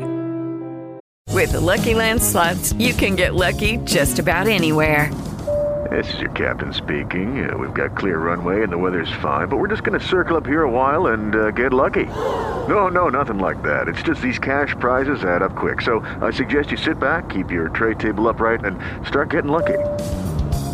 With 1.30 1.54
the 1.54 1.62
Lucky 1.62 1.94
Land 1.94 2.22
slots, 2.22 2.74
you 2.74 2.94
can 2.94 3.16
get 3.16 3.36
lucky 3.36 3.78
just 3.78 4.20
about 4.20 4.48
anywhere. 4.48 5.12
This 5.90 6.14
is 6.14 6.20
your 6.22 6.32
captain 6.32 6.74
speaking. 6.74 7.50
Uh, 7.50 7.58
we've 7.58 7.74
got 7.74 7.98
clear 7.98 8.18
runway 8.18 8.64
and 8.64 8.72
the 8.72 8.78
weather's 8.78 9.12
fine, 9.22 9.48
but 9.48 9.58
we're 9.58 9.68
just 9.68 9.84
going 9.84 10.00
to 10.00 10.06
circle 10.06 10.38
up 10.38 10.46
here 10.46 10.64
a 10.64 10.72
while 10.72 11.08
and 11.08 11.36
uh, 11.36 11.52
get 11.52 11.74
lucky. 11.74 12.06
No, 12.06 12.88
no, 12.88 13.10
nothing 13.10 13.40
like 13.40 13.62
that. 13.64 13.88
It's 13.88 14.02
just 14.02 14.22
these 14.22 14.40
cash 14.40 14.76
prizes 14.80 15.24
add 15.24 15.42
up 15.42 15.56
quick. 15.56 15.82
So 15.82 16.00
I 16.22 16.32
suggest 16.32 16.72
you 16.72 16.78
sit 16.78 17.00
back, 17.00 17.30
keep 17.30 17.52
your 17.52 17.70
tray 17.70 17.96
table 17.96 18.28
upright, 18.28 18.64
and 18.64 18.80
start 19.06 19.30
getting 19.32 19.52
lucky. 19.52 19.80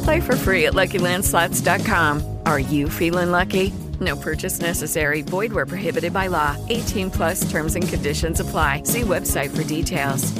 Play 0.07 0.21
for 0.21 0.37
free 0.37 0.67
at 0.67 0.73
LuckyLandSlots.com. 0.73 2.39
Are 2.45 2.61
you 2.61 2.87
feeling 2.87 3.29
lucky? 3.29 3.73
No 3.99 4.15
purchase 4.15 4.61
necessary. 4.61 5.21
Void 5.21 5.51
where 5.51 5.65
prohibited 5.65 6.13
by 6.13 6.27
law. 6.27 6.55
18 6.69 7.11
plus 7.11 7.51
terms 7.51 7.75
and 7.75 7.85
conditions 7.85 8.39
apply. 8.39 8.83
See 8.83 9.01
website 9.01 9.53
for 9.53 9.65
details. 9.65 10.31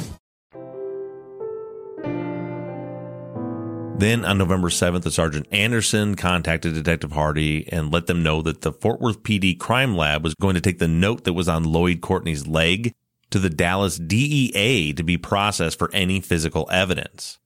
Then 3.98 4.24
on 4.24 4.38
November 4.38 4.70
7th, 4.70 5.02
the 5.02 5.10
Sergeant 5.10 5.46
Anderson 5.52 6.14
contacted 6.14 6.72
Detective 6.72 7.12
Hardy 7.12 7.70
and 7.70 7.92
let 7.92 8.06
them 8.06 8.22
know 8.22 8.40
that 8.40 8.62
the 8.62 8.72
Fort 8.72 9.02
Worth 9.02 9.22
PD 9.22 9.58
crime 9.58 9.94
lab 9.94 10.24
was 10.24 10.34
going 10.36 10.54
to 10.54 10.62
take 10.62 10.78
the 10.78 10.88
note 10.88 11.24
that 11.24 11.34
was 11.34 11.46
on 11.46 11.64
Lloyd 11.64 12.00
Courtney's 12.00 12.46
leg 12.46 12.94
to 13.28 13.38
the 13.38 13.50
Dallas 13.50 13.98
DEA 13.98 14.94
to 14.94 15.02
be 15.02 15.18
processed 15.18 15.78
for 15.78 15.90
any 15.92 16.20
physical 16.20 16.66
evidence. 16.72 17.38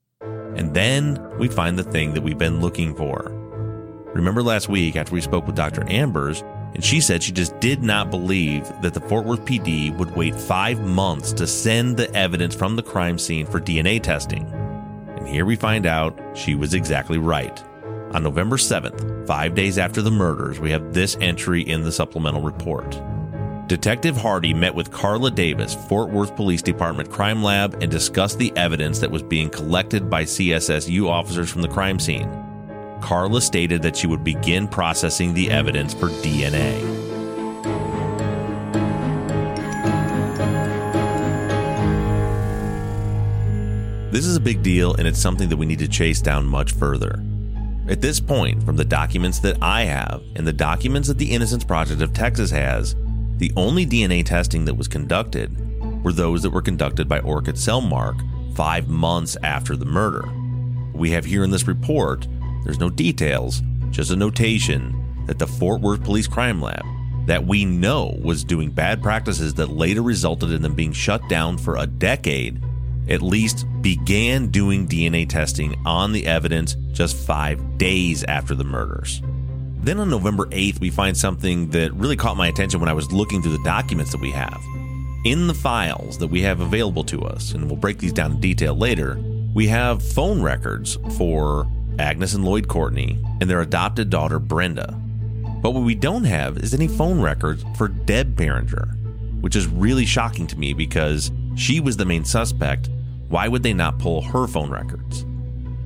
And 0.56 0.74
then 0.74 1.18
we 1.38 1.48
find 1.48 1.78
the 1.78 1.84
thing 1.84 2.14
that 2.14 2.22
we've 2.22 2.38
been 2.38 2.60
looking 2.60 2.94
for. 2.94 3.30
Remember 4.14 4.42
last 4.42 4.68
week 4.68 4.96
after 4.96 5.14
we 5.14 5.20
spoke 5.20 5.46
with 5.46 5.56
Dr. 5.56 5.84
Ambers, 5.90 6.42
and 6.74 6.84
she 6.84 7.00
said 7.00 7.22
she 7.22 7.32
just 7.32 7.58
did 7.60 7.82
not 7.82 8.10
believe 8.10 8.70
that 8.82 8.94
the 8.94 9.00
Fort 9.00 9.24
Worth 9.24 9.44
PD 9.44 9.96
would 9.96 10.14
wait 10.16 10.34
five 10.34 10.80
months 10.80 11.32
to 11.34 11.46
send 11.46 11.96
the 11.96 12.14
evidence 12.14 12.54
from 12.54 12.76
the 12.76 12.82
crime 12.82 13.18
scene 13.18 13.46
for 13.46 13.60
DNA 13.60 14.02
testing. 14.02 14.46
And 15.16 15.26
here 15.26 15.44
we 15.44 15.56
find 15.56 15.86
out 15.86 16.18
she 16.34 16.54
was 16.54 16.74
exactly 16.74 17.18
right. 17.18 17.62
On 18.12 18.22
November 18.22 18.56
7th, 18.56 19.26
five 19.26 19.54
days 19.54 19.78
after 19.78 20.02
the 20.02 20.10
murders, 20.10 20.60
we 20.60 20.70
have 20.70 20.92
this 20.92 21.16
entry 21.20 21.62
in 21.62 21.82
the 21.82 21.92
supplemental 21.92 22.42
report. 22.42 23.00
Detective 23.66 24.16
Hardy 24.16 24.52
met 24.52 24.74
with 24.74 24.90
Carla 24.90 25.30
Davis, 25.30 25.74
Fort 25.74 26.10
Worth 26.10 26.34
Police 26.34 26.62
Department 26.62 27.10
Crime 27.10 27.42
Lab, 27.42 27.80
and 27.80 27.90
discussed 27.90 28.38
the 28.38 28.52
evidence 28.56 28.98
that 28.98 29.10
was 29.10 29.22
being 29.22 29.48
collected 29.48 30.10
by 30.10 30.24
CSSU 30.24 31.08
officers 31.08 31.50
from 31.50 31.62
the 31.62 31.68
crime 31.68 31.98
scene. 31.98 32.28
Carla 33.00 33.40
stated 33.40 33.80
that 33.82 33.96
she 33.96 34.06
would 34.06 34.24
begin 34.24 34.66
processing 34.66 35.32
the 35.32 35.50
evidence 35.50 35.94
for 35.94 36.08
DNA. 36.08 36.80
This 44.10 44.26
is 44.26 44.36
a 44.36 44.40
big 44.40 44.62
deal, 44.62 44.94
and 44.96 45.06
it's 45.08 45.20
something 45.20 45.48
that 45.48 45.56
we 45.56 45.66
need 45.66 45.78
to 45.78 45.88
chase 45.88 46.20
down 46.20 46.44
much 46.44 46.72
further. 46.72 47.22
At 47.88 48.00
this 48.00 48.20
point, 48.20 48.62
from 48.62 48.76
the 48.76 48.84
documents 48.84 49.38
that 49.40 49.56
I 49.62 49.84
have 49.84 50.22
and 50.36 50.46
the 50.46 50.52
documents 50.52 51.08
that 51.08 51.18
the 51.18 51.30
Innocence 51.30 51.64
Project 51.64 52.02
of 52.02 52.12
Texas 52.12 52.50
has, 52.50 52.94
the 53.42 53.52
only 53.56 53.84
DNA 53.84 54.24
testing 54.24 54.64
that 54.66 54.76
was 54.76 54.86
conducted 54.86 55.50
were 56.04 56.12
those 56.12 56.42
that 56.42 56.50
were 56.50 56.62
conducted 56.62 57.08
by 57.08 57.18
Orchid 57.18 57.56
Cellmark 57.56 58.54
five 58.54 58.88
months 58.88 59.36
after 59.42 59.74
the 59.74 59.84
murder. 59.84 60.32
We 60.94 61.10
have 61.10 61.24
here 61.24 61.42
in 61.42 61.50
this 61.50 61.66
report, 61.66 62.28
there's 62.62 62.78
no 62.78 62.88
details, 62.88 63.60
just 63.90 64.12
a 64.12 64.16
notation 64.16 65.24
that 65.26 65.40
the 65.40 65.46
Fort 65.48 65.80
Worth 65.80 66.04
Police 66.04 66.28
Crime 66.28 66.62
Lab, 66.62 66.84
that 67.26 67.44
we 67.44 67.64
know 67.64 68.16
was 68.22 68.44
doing 68.44 68.70
bad 68.70 69.02
practices 69.02 69.54
that 69.54 69.70
later 69.70 70.02
resulted 70.02 70.52
in 70.52 70.62
them 70.62 70.76
being 70.76 70.92
shut 70.92 71.28
down 71.28 71.58
for 71.58 71.78
a 71.78 71.86
decade, 71.88 72.62
at 73.08 73.22
least 73.22 73.66
began 73.80 74.52
doing 74.52 74.86
DNA 74.86 75.28
testing 75.28 75.74
on 75.84 76.12
the 76.12 76.28
evidence 76.28 76.76
just 76.92 77.16
five 77.16 77.76
days 77.76 78.22
after 78.22 78.54
the 78.54 78.62
murders. 78.62 79.20
Then 79.82 79.98
on 79.98 80.08
November 80.08 80.46
8th, 80.46 80.78
we 80.78 80.90
find 80.90 81.16
something 81.16 81.68
that 81.70 81.92
really 81.94 82.14
caught 82.14 82.36
my 82.36 82.46
attention 82.46 82.78
when 82.78 82.88
I 82.88 82.92
was 82.92 83.10
looking 83.10 83.42
through 83.42 83.56
the 83.56 83.64
documents 83.64 84.12
that 84.12 84.20
we 84.20 84.30
have. 84.30 84.62
In 85.24 85.48
the 85.48 85.54
files 85.54 86.18
that 86.18 86.28
we 86.28 86.40
have 86.42 86.60
available 86.60 87.02
to 87.04 87.22
us, 87.22 87.52
and 87.52 87.66
we'll 87.66 87.76
break 87.76 87.98
these 87.98 88.12
down 88.12 88.30
in 88.32 88.40
detail 88.40 88.76
later, 88.76 89.20
we 89.54 89.66
have 89.66 90.00
phone 90.00 90.40
records 90.40 90.98
for 91.16 91.68
Agnes 91.98 92.34
and 92.34 92.44
Lloyd 92.44 92.68
Courtney 92.68 93.20
and 93.40 93.50
their 93.50 93.60
adopted 93.60 94.08
daughter 94.08 94.38
Brenda. 94.38 94.96
But 95.60 95.72
what 95.72 95.82
we 95.82 95.96
don't 95.96 96.24
have 96.24 96.58
is 96.58 96.74
any 96.74 96.86
phone 96.86 97.20
records 97.20 97.64
for 97.76 97.88
Deb 97.88 98.36
Pieringer, 98.36 98.96
which 99.40 99.56
is 99.56 99.66
really 99.66 100.06
shocking 100.06 100.46
to 100.46 100.58
me 100.58 100.74
because 100.74 101.32
she 101.56 101.80
was 101.80 101.96
the 101.96 102.04
main 102.04 102.24
suspect. 102.24 102.88
Why 103.28 103.48
would 103.48 103.64
they 103.64 103.74
not 103.74 103.98
pull 103.98 104.22
her 104.22 104.46
phone 104.46 104.70
records? 104.70 105.26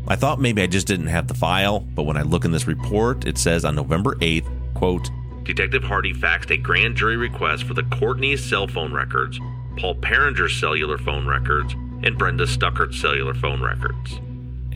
I 0.09 0.17
thought 0.17 0.41
maybe 0.41 0.63
I 0.63 0.67
just 0.67 0.87
didn't 0.87 1.09
have 1.09 1.27
the 1.27 1.35
file, 1.35 1.81
but 1.81 2.05
when 2.05 2.17
I 2.17 2.23
look 2.23 2.45
in 2.45 2.53
this 2.53 2.67
report, 2.67 3.27
it 3.27 3.39
says 3.39 3.65
on 3.65 3.75
November 3.75 4.15
8th, 4.17 4.49
quote, 4.75 5.11
Detective 5.43 5.85
Hardy 5.85 6.13
faxed 6.13 6.51
a 6.51 6.57
grand 6.57 6.97
jury 6.97 7.17
request 7.17 7.65
for 7.65 7.75
the 7.75 7.83
Courtney's 7.85 8.45
cell 8.45 8.67
phone 8.67 8.93
records, 8.93 9.39
Paul 9.77 9.95
Pieringer's 9.97 10.59
cellular 10.59 10.99
phone 10.99 11.27
records, 11.27 11.75
and 12.03 12.19
Brenda 12.19 12.47
Stuckert's 12.47 13.01
cellular 13.01 13.35
phone 13.35 13.63
records. 13.63 14.21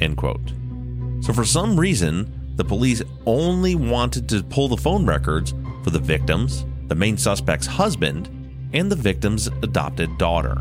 End 0.01 0.16
quote. 0.16 0.53
So 1.21 1.33
for 1.33 1.45
some 1.45 1.79
reason, 1.79 2.55
the 2.57 2.64
police 2.64 3.03
only 3.27 3.75
wanted 3.75 4.29
to 4.31 4.43
pull 4.45 4.69
the 4.69 4.77
phone 4.77 5.07
records 5.07 5.55
for 5.83 5.90
the 5.90 5.99
victims, 5.99 6.64
the 6.88 6.95
main 6.95 7.16
suspect's 7.16 7.66
husband, 7.66 8.29
and 8.73 8.90
the 8.90 8.97
victim's 8.97 9.47
adopted 9.62 10.19
daughter. 10.19 10.57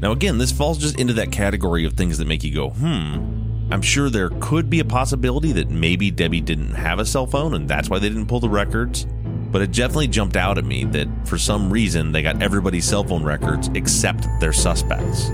Now, 0.00 0.12
again, 0.12 0.38
this 0.38 0.52
falls 0.52 0.78
just 0.78 0.98
into 0.98 1.12
that 1.14 1.32
category 1.32 1.84
of 1.84 1.94
things 1.94 2.18
that 2.18 2.26
make 2.26 2.42
you 2.44 2.54
go, 2.54 2.70
hmm. 2.70 3.49
I'm 3.72 3.82
sure 3.82 4.10
there 4.10 4.30
could 4.40 4.68
be 4.68 4.80
a 4.80 4.84
possibility 4.84 5.52
that 5.52 5.70
maybe 5.70 6.10
Debbie 6.10 6.40
didn't 6.40 6.74
have 6.74 6.98
a 6.98 7.06
cell 7.06 7.26
phone 7.26 7.54
and 7.54 7.68
that's 7.68 7.88
why 7.88 8.00
they 8.00 8.08
didn't 8.08 8.26
pull 8.26 8.40
the 8.40 8.48
records. 8.48 9.06
But 9.52 9.62
it 9.62 9.70
definitely 9.70 10.08
jumped 10.08 10.36
out 10.36 10.58
at 10.58 10.64
me 10.64 10.84
that 10.86 11.06
for 11.24 11.38
some 11.38 11.72
reason 11.72 12.10
they 12.10 12.22
got 12.22 12.42
everybody's 12.42 12.84
cell 12.84 13.04
phone 13.04 13.22
records 13.22 13.70
except 13.74 14.26
their 14.40 14.52
suspects. 14.52 15.30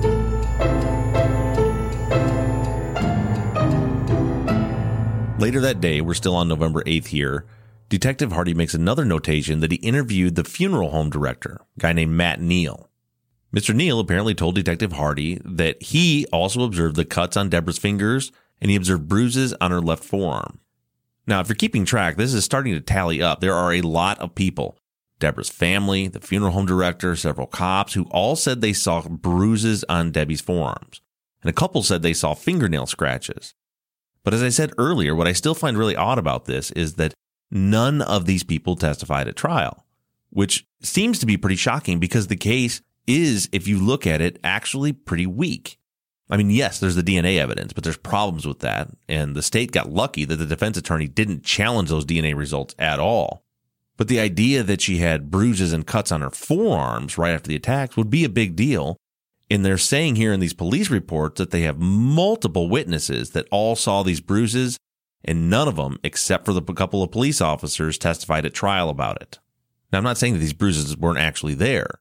Later 5.38 5.60
that 5.60 5.80
day, 5.80 6.02
we're 6.02 6.14
still 6.14 6.34
on 6.34 6.48
November 6.48 6.82
8th 6.84 7.06
here. 7.06 7.46
Detective 7.88 8.32
Hardy 8.32 8.52
makes 8.52 8.74
another 8.74 9.04
notation 9.04 9.60
that 9.60 9.70
he 9.70 9.78
interviewed 9.78 10.34
the 10.34 10.44
funeral 10.44 10.90
home 10.90 11.08
director, 11.08 11.60
a 11.76 11.80
guy 11.80 11.92
named 11.92 12.12
Matt 12.12 12.40
Neal. 12.40 12.90
Mr. 13.56 13.74
Neal 13.74 13.98
apparently 13.98 14.34
told 14.34 14.54
Detective 14.54 14.92
Hardy 14.92 15.40
that 15.42 15.82
he 15.82 16.26
also 16.30 16.62
observed 16.62 16.94
the 16.94 17.06
cuts 17.06 17.38
on 17.38 17.48
Deborah's 17.48 17.78
fingers 17.78 18.30
and 18.60 18.70
he 18.70 18.76
observed 18.76 19.08
bruises 19.08 19.54
on 19.62 19.70
her 19.70 19.80
left 19.80 20.04
forearm. 20.04 20.60
Now, 21.26 21.40
if 21.40 21.48
you're 21.48 21.56
keeping 21.56 21.86
track, 21.86 22.16
this 22.16 22.34
is 22.34 22.44
starting 22.44 22.74
to 22.74 22.80
tally 22.80 23.22
up. 23.22 23.40
There 23.40 23.54
are 23.54 23.72
a 23.72 23.80
lot 23.80 24.18
of 24.18 24.34
people 24.34 24.76
Deborah's 25.18 25.48
family, 25.48 26.06
the 26.06 26.20
funeral 26.20 26.52
home 26.52 26.66
director, 26.66 27.16
several 27.16 27.46
cops 27.46 27.94
who 27.94 28.04
all 28.10 28.36
said 28.36 28.60
they 28.60 28.74
saw 28.74 29.00
bruises 29.00 29.82
on 29.88 30.10
Debbie's 30.10 30.42
forearms. 30.42 31.00
And 31.42 31.48
a 31.48 31.54
couple 31.54 31.82
said 31.82 32.02
they 32.02 32.12
saw 32.12 32.34
fingernail 32.34 32.84
scratches. 32.84 33.54
But 34.22 34.34
as 34.34 34.42
I 34.42 34.50
said 34.50 34.74
earlier, 34.76 35.14
what 35.14 35.26
I 35.26 35.32
still 35.32 35.54
find 35.54 35.78
really 35.78 35.96
odd 35.96 36.18
about 36.18 36.44
this 36.44 36.70
is 36.72 36.94
that 36.94 37.14
none 37.50 38.02
of 38.02 38.26
these 38.26 38.42
people 38.42 38.76
testified 38.76 39.28
at 39.28 39.36
trial, 39.36 39.86
which 40.28 40.66
seems 40.82 41.18
to 41.20 41.26
be 41.26 41.38
pretty 41.38 41.56
shocking 41.56 41.98
because 41.98 42.26
the 42.26 42.36
case 42.36 42.82
is, 43.06 43.48
if 43.52 43.68
you 43.68 43.78
look 43.78 44.06
at 44.06 44.20
it, 44.20 44.38
actually 44.42 44.92
pretty 44.92 45.26
weak. 45.26 45.78
I 46.28 46.36
mean, 46.36 46.50
yes, 46.50 46.80
there's 46.80 46.96
the 46.96 47.02
DNA 47.02 47.38
evidence, 47.38 47.72
but 47.72 47.84
there's 47.84 47.96
problems 47.96 48.46
with 48.46 48.58
that. 48.60 48.90
And 49.08 49.36
the 49.36 49.42
state 49.42 49.70
got 49.70 49.92
lucky 49.92 50.24
that 50.24 50.36
the 50.36 50.46
defense 50.46 50.76
attorney 50.76 51.06
didn't 51.06 51.44
challenge 51.44 51.88
those 51.88 52.04
DNA 52.04 52.34
results 52.34 52.74
at 52.78 52.98
all. 52.98 53.44
But 53.96 54.08
the 54.08 54.20
idea 54.20 54.62
that 54.62 54.80
she 54.80 54.98
had 54.98 55.30
bruises 55.30 55.72
and 55.72 55.86
cuts 55.86 56.10
on 56.10 56.20
her 56.20 56.30
forearms 56.30 57.16
right 57.16 57.32
after 57.32 57.48
the 57.48 57.56
attacks 57.56 57.96
would 57.96 58.10
be 58.10 58.24
a 58.24 58.28
big 58.28 58.56
deal. 58.56 58.96
And 59.48 59.64
they're 59.64 59.78
saying 59.78 60.16
here 60.16 60.32
in 60.32 60.40
these 60.40 60.52
police 60.52 60.90
reports 60.90 61.38
that 61.38 61.52
they 61.52 61.62
have 61.62 61.78
multiple 61.78 62.68
witnesses 62.68 63.30
that 63.30 63.46
all 63.52 63.76
saw 63.76 64.02
these 64.02 64.20
bruises, 64.20 64.76
and 65.24 65.48
none 65.48 65.68
of 65.68 65.76
them, 65.76 65.98
except 66.02 66.44
for 66.44 66.52
the 66.52 66.62
couple 66.62 67.02
of 67.02 67.12
police 67.12 67.40
officers, 67.40 67.96
testified 67.96 68.44
at 68.44 68.52
trial 68.52 68.90
about 68.90 69.22
it. 69.22 69.38
Now, 69.92 69.98
I'm 69.98 70.04
not 70.04 70.18
saying 70.18 70.32
that 70.32 70.40
these 70.40 70.52
bruises 70.52 70.96
weren't 70.96 71.20
actually 71.20 71.54
there. 71.54 72.00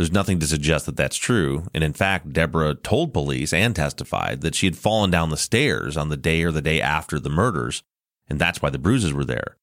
There's 0.00 0.10
nothing 0.10 0.38
to 0.38 0.46
suggest 0.46 0.86
that 0.86 0.96
that's 0.96 1.18
true. 1.18 1.64
And 1.74 1.84
in 1.84 1.92
fact, 1.92 2.32
Deborah 2.32 2.74
told 2.74 3.12
police 3.12 3.52
and 3.52 3.76
testified 3.76 4.40
that 4.40 4.54
she 4.54 4.64
had 4.64 4.78
fallen 4.78 5.10
down 5.10 5.28
the 5.28 5.36
stairs 5.36 5.94
on 5.94 6.08
the 6.08 6.16
day 6.16 6.42
or 6.42 6.50
the 6.50 6.62
day 6.62 6.80
after 6.80 7.20
the 7.20 7.28
murders, 7.28 7.82
and 8.26 8.38
that's 8.38 8.62
why 8.62 8.70
the 8.70 8.78
bruises 8.78 9.12
were 9.12 9.26
there. 9.26 9.58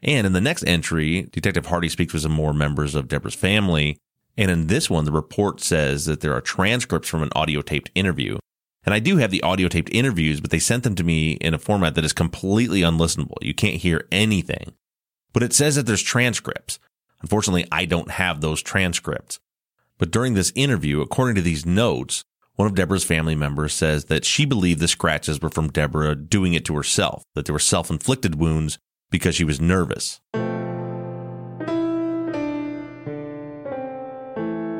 And 0.00 0.24
in 0.24 0.34
the 0.34 0.40
next 0.40 0.62
entry, 0.68 1.22
Detective 1.32 1.66
Hardy 1.66 1.88
speaks 1.88 2.12
with 2.12 2.22
some 2.22 2.30
more 2.30 2.54
members 2.54 2.94
of 2.94 3.08
Deborah's 3.08 3.34
family. 3.34 3.98
And 4.36 4.52
in 4.52 4.68
this 4.68 4.88
one, 4.88 5.04
the 5.04 5.10
report 5.10 5.60
says 5.60 6.04
that 6.04 6.20
there 6.20 6.32
are 6.32 6.40
transcripts 6.40 7.08
from 7.08 7.24
an 7.24 7.32
audio 7.34 7.60
taped 7.60 7.90
interview. 7.96 8.38
And 8.84 8.94
I 8.94 9.00
do 9.00 9.16
have 9.16 9.32
the 9.32 9.42
audio 9.42 9.66
taped 9.66 9.92
interviews, 9.92 10.40
but 10.40 10.52
they 10.52 10.60
sent 10.60 10.84
them 10.84 10.94
to 10.94 11.02
me 11.02 11.32
in 11.32 11.54
a 11.54 11.58
format 11.58 11.96
that 11.96 12.04
is 12.04 12.12
completely 12.12 12.82
unlistenable. 12.82 13.38
You 13.40 13.52
can't 13.52 13.82
hear 13.82 14.06
anything. 14.12 14.74
But 15.32 15.42
it 15.42 15.52
says 15.52 15.74
that 15.74 15.86
there's 15.86 16.02
transcripts. 16.02 16.78
Unfortunately, 17.20 17.66
I 17.72 17.84
don't 17.84 18.12
have 18.12 18.40
those 18.40 18.62
transcripts. 18.62 19.40
But 19.98 20.10
during 20.10 20.34
this 20.34 20.52
interview, 20.54 21.00
according 21.00 21.36
to 21.36 21.42
these 21.42 21.66
notes, 21.66 22.24
one 22.56 22.68
of 22.68 22.74
Deborah's 22.74 23.04
family 23.04 23.34
members 23.34 23.72
says 23.72 24.06
that 24.06 24.24
she 24.24 24.44
believed 24.44 24.80
the 24.80 24.88
scratches 24.88 25.40
were 25.40 25.50
from 25.50 25.70
Deborah 25.70 26.14
doing 26.14 26.54
it 26.54 26.64
to 26.66 26.76
herself, 26.76 27.24
that 27.34 27.46
they 27.46 27.52
were 27.52 27.58
self 27.58 27.90
inflicted 27.90 28.34
wounds 28.34 28.78
because 29.10 29.34
she 29.34 29.44
was 29.44 29.60
nervous. 29.60 30.20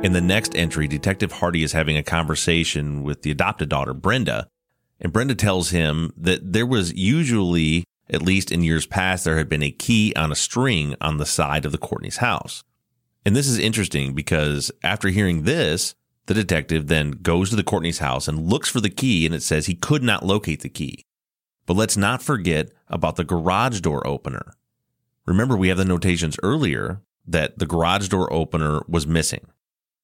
In 0.02 0.12
the 0.12 0.20
next 0.20 0.56
entry, 0.56 0.88
Detective 0.88 1.32
Hardy 1.32 1.62
is 1.62 1.72
having 1.72 1.96
a 1.96 2.02
conversation 2.02 3.04
with 3.04 3.22
the 3.22 3.30
adopted 3.30 3.68
daughter, 3.68 3.94
Brenda, 3.94 4.48
and 5.00 5.12
Brenda 5.12 5.34
tells 5.34 5.70
him 5.70 6.12
that 6.16 6.52
there 6.52 6.66
was 6.66 6.92
usually, 6.94 7.84
at 8.10 8.22
least 8.22 8.50
in 8.50 8.62
years 8.62 8.84
past, 8.84 9.24
there 9.24 9.38
had 9.38 9.48
been 9.48 9.62
a 9.62 9.70
key 9.70 10.12
on 10.16 10.32
a 10.32 10.36
string 10.36 10.96
on 11.00 11.18
the 11.18 11.26
side 11.26 11.64
of 11.64 11.72
the 11.72 11.78
Courtney's 11.78 12.16
house. 12.18 12.64
And 13.24 13.36
this 13.36 13.46
is 13.46 13.58
interesting 13.58 14.14
because 14.14 14.70
after 14.82 15.08
hearing 15.08 15.42
this, 15.42 15.94
the 16.26 16.34
detective 16.34 16.86
then 16.86 17.12
goes 17.12 17.50
to 17.50 17.56
the 17.56 17.62
Courtney's 17.62 17.98
house 17.98 18.28
and 18.28 18.48
looks 18.48 18.68
for 18.68 18.80
the 18.80 18.90
key 18.90 19.26
and 19.26 19.34
it 19.34 19.42
says 19.42 19.66
he 19.66 19.74
could 19.74 20.02
not 20.02 20.24
locate 20.24 20.60
the 20.60 20.68
key. 20.68 21.04
But 21.66 21.76
let's 21.76 21.96
not 21.96 22.22
forget 22.22 22.70
about 22.88 23.16
the 23.16 23.24
garage 23.24 23.80
door 23.80 24.06
opener. 24.06 24.54
Remember, 25.26 25.56
we 25.56 25.68
have 25.68 25.78
the 25.78 25.84
notations 25.84 26.36
earlier 26.42 27.00
that 27.26 27.58
the 27.58 27.66
garage 27.66 28.08
door 28.08 28.32
opener 28.32 28.82
was 28.88 29.06
missing. 29.06 29.46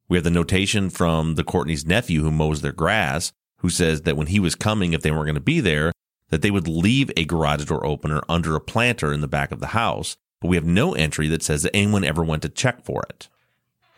We 0.09 0.16
have 0.16 0.25
the 0.25 0.31
notation 0.31 0.89
from 0.89 1.35
the 1.35 1.45
Courtney's 1.45 1.85
nephew 1.85 2.23
who 2.23 2.31
mows 2.31 2.62
their 2.62 2.73
grass, 2.73 3.33
who 3.59 3.69
says 3.69 4.03
that 4.03 4.16
when 4.16 4.29
he 4.29 4.39
was 4.39 4.55
coming, 4.55 4.93
if 4.93 5.03
they 5.03 5.11
weren't 5.11 5.27
going 5.27 5.35
to 5.35 5.41
be 5.41 5.61
there, 5.61 5.93
that 6.31 6.43
they 6.43 6.51
would 6.51 6.69
leave 6.69 7.11
a 7.16 7.25
garage 7.25 7.64
door 7.64 7.85
opener 7.85 8.23
under 8.29 8.55
a 8.55 8.61
planter 8.61 9.12
in 9.12 9.21
the 9.21 9.29
back 9.29 9.51
of 9.51 9.61
the 9.61 9.69
house 9.69 10.16
but 10.41 10.49
we 10.49 10.57
have 10.57 10.64
no 10.64 10.95
entry 10.95 11.28
that 11.28 11.43
says 11.43 11.62
that 11.62 11.74
anyone 11.74 12.05
ever 12.05 12.24
went 12.24 12.43
to 12.43 12.49
check 12.49 12.84
for 12.84 13.03
it. 13.09 13.28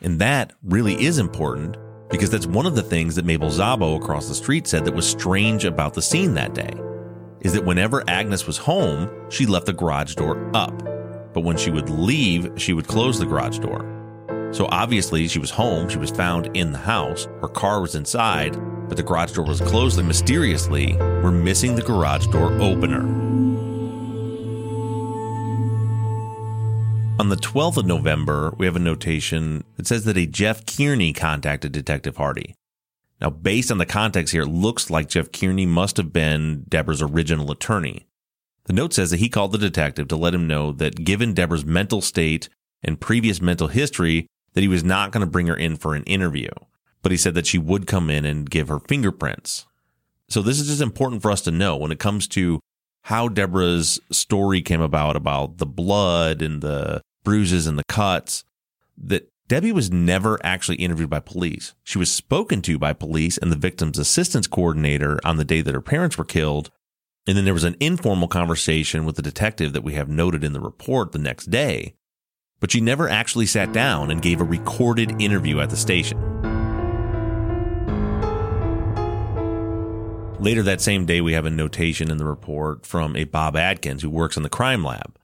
And 0.01 0.19
that 0.21 0.53
really 0.63 1.03
is 1.05 1.19
important 1.19 1.77
because 2.09 2.31
that's 2.31 2.47
one 2.47 2.67
of 2.67 2.75
the 2.75 2.83
things 2.83 3.15
that 3.15 3.25
Mabel 3.25 3.51
Zabo 3.51 3.97
across 3.97 4.29
the 4.29 4.35
street 4.35 4.67
said 4.67 4.85
that 4.85 4.95
was 4.95 5.07
strange 5.07 5.65
about 5.65 5.95
the 5.95 6.03
scene 6.03 6.35
that 6.35 6.55
day. 6.55 6.73
Is 7.41 7.53
that 7.53 7.65
whenever 7.65 8.09
Agnes 8.09 8.47
was 8.47 8.59
home, 8.59 9.11
she 9.31 9.47
left 9.47 9.67
the 9.67 9.73
garage 9.73 10.15
door 10.15 10.51
up. 10.55 10.77
But 11.33 11.45
when 11.45 11.57
she 11.57 11.71
would 11.71 11.89
leave, 11.89 12.53
she 12.57 12.73
would 12.73 12.89
close 12.89 13.19
the 13.19 13.27
garage 13.27 13.59
door. 13.59 13.87
So 14.53 14.67
obviously, 14.71 15.29
she 15.29 15.39
was 15.39 15.51
home, 15.51 15.89
she 15.89 15.99
was 15.99 16.11
found 16.11 16.55
in 16.57 16.73
the 16.73 16.79
house, 16.79 17.29
her 17.41 17.49
car 17.49 17.81
was 17.81 17.95
inside, 17.95 18.59
but 18.89 18.97
the 18.97 19.03
garage 19.03 19.33
door 19.33 19.47
was 19.47 19.61
closed, 19.61 19.97
and 19.99 20.09
mysteriously, 20.09 20.97
we're 20.99 21.31
missing 21.31 21.77
the 21.77 21.83
garage 21.83 22.27
door 22.27 22.53
opener. 22.61 23.03
On 27.21 27.29
the 27.29 27.37
12th 27.37 27.77
of 27.77 27.85
November, 27.85 28.55
we 28.57 28.65
have 28.65 28.77
a 28.77 28.79
notation 28.79 29.63
that 29.77 29.87
says 29.87 30.07
that 30.07 30.17
a 30.17 30.25
Jeff 30.25 30.65
Kearney 30.65 31.13
contacted 31.13 31.71
Detective 31.71 32.17
Hardy. 32.17 32.55
Now, 33.21 33.29
based 33.29 33.71
on 33.71 33.77
the 33.77 33.85
context 33.85 34.33
here, 34.33 34.45
it 34.45 34.49
looks 34.49 34.89
like 34.89 35.11
Jeff 35.11 35.31
Kearney 35.31 35.67
must 35.67 35.99
have 35.99 36.15
been 36.15 36.65
Deborah's 36.67 37.03
original 37.03 37.51
attorney. 37.51 38.07
The 38.65 38.73
note 38.73 38.95
says 38.95 39.11
that 39.11 39.21
he 39.21 39.29
called 39.29 39.53
the 39.53 39.59
detective 39.59 40.09
to 40.09 40.17
let 40.17 40.33
him 40.33 40.47
know 40.47 40.73
that 40.73 41.05
given 41.05 41.35
Deborah's 41.35 41.63
mental 41.63 42.01
state 42.01 42.49
and 42.83 42.99
previous 42.99 43.43
mental 43.43 43.69
history, 43.69 44.27
that 44.55 44.63
he 44.63 44.69
was 44.69 44.83
not 44.83 45.13
going 45.13 45.21
to 45.21 45.31
bring 45.31 45.49
her 45.49 45.57
in 45.57 45.77
for 45.77 45.95
an 45.95 46.05
interview. 46.05 46.49
But 47.03 47.13
he 47.13 47.19
said 47.19 47.35
that 47.35 47.47
she 47.47 47.59
would 47.59 47.87
come 47.87 48.09
in 48.09 48.25
and 48.25 48.49
give 48.49 48.69
her 48.69 48.81
fingerprints. 48.81 49.67
So 50.31 50.41
this 50.41 50.59
is 50.59 50.69
just 50.69 50.81
important 50.81 51.21
for 51.21 51.31
us 51.31 51.43
to 51.43 51.51
know 51.51 51.77
when 51.77 51.93
it 51.93 51.99
comes 51.99 52.27
to 52.29 52.61
how 53.03 53.29
Deborah's 53.29 54.01
story 54.11 54.63
came 54.63 54.81
about, 54.81 55.17
about 55.17 55.59
the 55.59 55.67
blood 55.67 56.41
and 56.41 56.63
the 56.63 57.03
bruises 57.25 57.67
and 57.67 57.79
the 57.79 57.85
cuts 57.85 58.45
that 58.97 59.31
Debbie 59.49 59.73
was 59.73 59.91
never 59.91 60.39
actually 60.45 60.77
interviewed 60.77 61.11
by 61.11 61.21
police. 61.21 61.75
She 61.83 61.99
was 61.99 62.13
spoken 62.13 62.63
to 62.63 62.79
by 62.79 62.93
police 62.93 63.37
and 63.37 63.51
the 63.51 63.57
victim's 63.57 63.99
assistance 63.99 64.47
coordinator 64.47 65.19
on 65.25 65.39
the 65.39 65.45
day 65.45 65.61
that 65.61 65.75
her 65.75 65.81
parents 65.81 66.17
were 66.17 66.25
killed. 66.25 66.71
And 67.27 67.37
then 67.37 67.45
there 67.45 67.55
was 67.55 67.65
an 67.65 67.77
informal 67.81 68.29
conversation 68.29 69.05
with 69.05 69.17
the 69.17 69.23
detective 69.23 69.73
that 69.73 69.83
we 69.83 69.95
have 69.95 70.09
noted 70.09 70.45
in 70.45 70.53
the 70.53 70.61
report 70.61 71.13
the 71.13 71.19
next 71.19 71.47
day. 71.47 71.95
But 72.61 72.71
she 72.71 72.81
never 72.81 73.09
actually 73.09 73.47
sat 73.47 73.73
down 73.73 74.11
and 74.11 74.23
gave 74.23 74.41
a 74.41 74.45
recorded 74.45 75.21
interview 75.21 75.61
at 75.61 75.71
the 75.71 75.77
station. 75.77 76.19
Later 80.41 80.63
that 80.63 80.81
same 80.81 81.05
day, 81.05 81.21
we 81.21 81.35
have 81.35 81.45
a 81.45 81.51
notation 81.51 82.11
in 82.11 82.17
the 82.17 82.25
report 82.25 82.87
from 82.87 83.15
a 83.15 83.25
Bob 83.25 83.57
Adkins 83.57 84.01
who 84.01 84.09
works 84.09 84.39
in 84.39 84.43
the 84.43 84.49
crime 84.49 84.83
lab. 84.83 85.19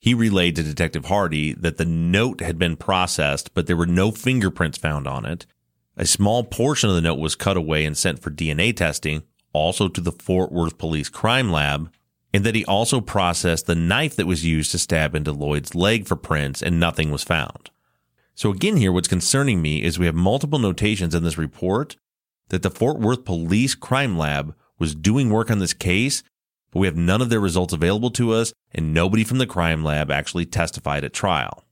He 0.00 0.14
relayed 0.14 0.56
to 0.56 0.62
Detective 0.62 1.04
Hardy 1.04 1.52
that 1.52 1.76
the 1.76 1.84
note 1.84 2.40
had 2.40 2.58
been 2.58 2.76
processed, 2.76 3.52
but 3.52 3.66
there 3.66 3.76
were 3.76 3.86
no 3.86 4.10
fingerprints 4.10 4.78
found 4.78 5.06
on 5.06 5.26
it. 5.26 5.44
A 5.94 6.06
small 6.06 6.42
portion 6.42 6.88
of 6.88 6.96
the 6.96 7.02
note 7.02 7.18
was 7.18 7.34
cut 7.34 7.58
away 7.58 7.84
and 7.84 7.96
sent 7.96 8.22
for 8.22 8.30
DNA 8.30 8.74
testing, 8.74 9.24
also 9.52 9.88
to 9.88 10.00
the 10.00 10.12
Fort 10.12 10.52
Worth 10.52 10.78
Police 10.78 11.10
Crime 11.10 11.52
Lab, 11.52 11.92
and 12.32 12.44
that 12.44 12.54
he 12.54 12.64
also 12.64 13.02
processed 13.02 13.66
the 13.66 13.74
knife 13.74 14.16
that 14.16 14.26
was 14.26 14.46
used 14.46 14.70
to 14.70 14.78
stab 14.78 15.14
into 15.14 15.32
Lloyd's 15.32 15.74
leg 15.74 16.06
for 16.06 16.16
prints, 16.16 16.62
and 16.62 16.80
nothing 16.80 17.10
was 17.10 17.22
found. 17.22 17.70
So, 18.34 18.50
again, 18.50 18.78
here, 18.78 18.92
what's 18.92 19.08
concerning 19.08 19.60
me 19.60 19.82
is 19.82 19.98
we 19.98 20.06
have 20.06 20.14
multiple 20.14 20.58
notations 20.58 21.14
in 21.14 21.24
this 21.24 21.36
report 21.36 21.96
that 22.48 22.62
the 22.62 22.70
Fort 22.70 22.98
Worth 22.98 23.26
Police 23.26 23.74
Crime 23.74 24.16
Lab 24.16 24.54
was 24.78 24.94
doing 24.94 25.28
work 25.28 25.50
on 25.50 25.58
this 25.58 25.74
case 25.74 26.22
but 26.70 26.80
we 26.80 26.86
have 26.86 26.96
none 26.96 27.20
of 27.20 27.30
their 27.30 27.40
results 27.40 27.72
available 27.72 28.10
to 28.10 28.32
us, 28.32 28.52
and 28.72 28.94
nobody 28.94 29.24
from 29.24 29.38
the 29.38 29.46
crime 29.46 29.82
lab 29.82 30.10
actually 30.10 30.46
testified 30.46 31.04
at 31.04 31.12
trial. 31.12 31.64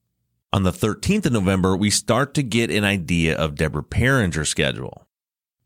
On 0.52 0.62
the 0.62 0.72
13th 0.72 1.26
of 1.26 1.32
November, 1.32 1.76
we 1.76 1.90
start 1.90 2.32
to 2.34 2.42
get 2.42 2.70
an 2.70 2.84
idea 2.84 3.36
of 3.36 3.54
Deborah 3.54 3.82
Pieringer's 3.82 4.48
schedule. 4.48 5.06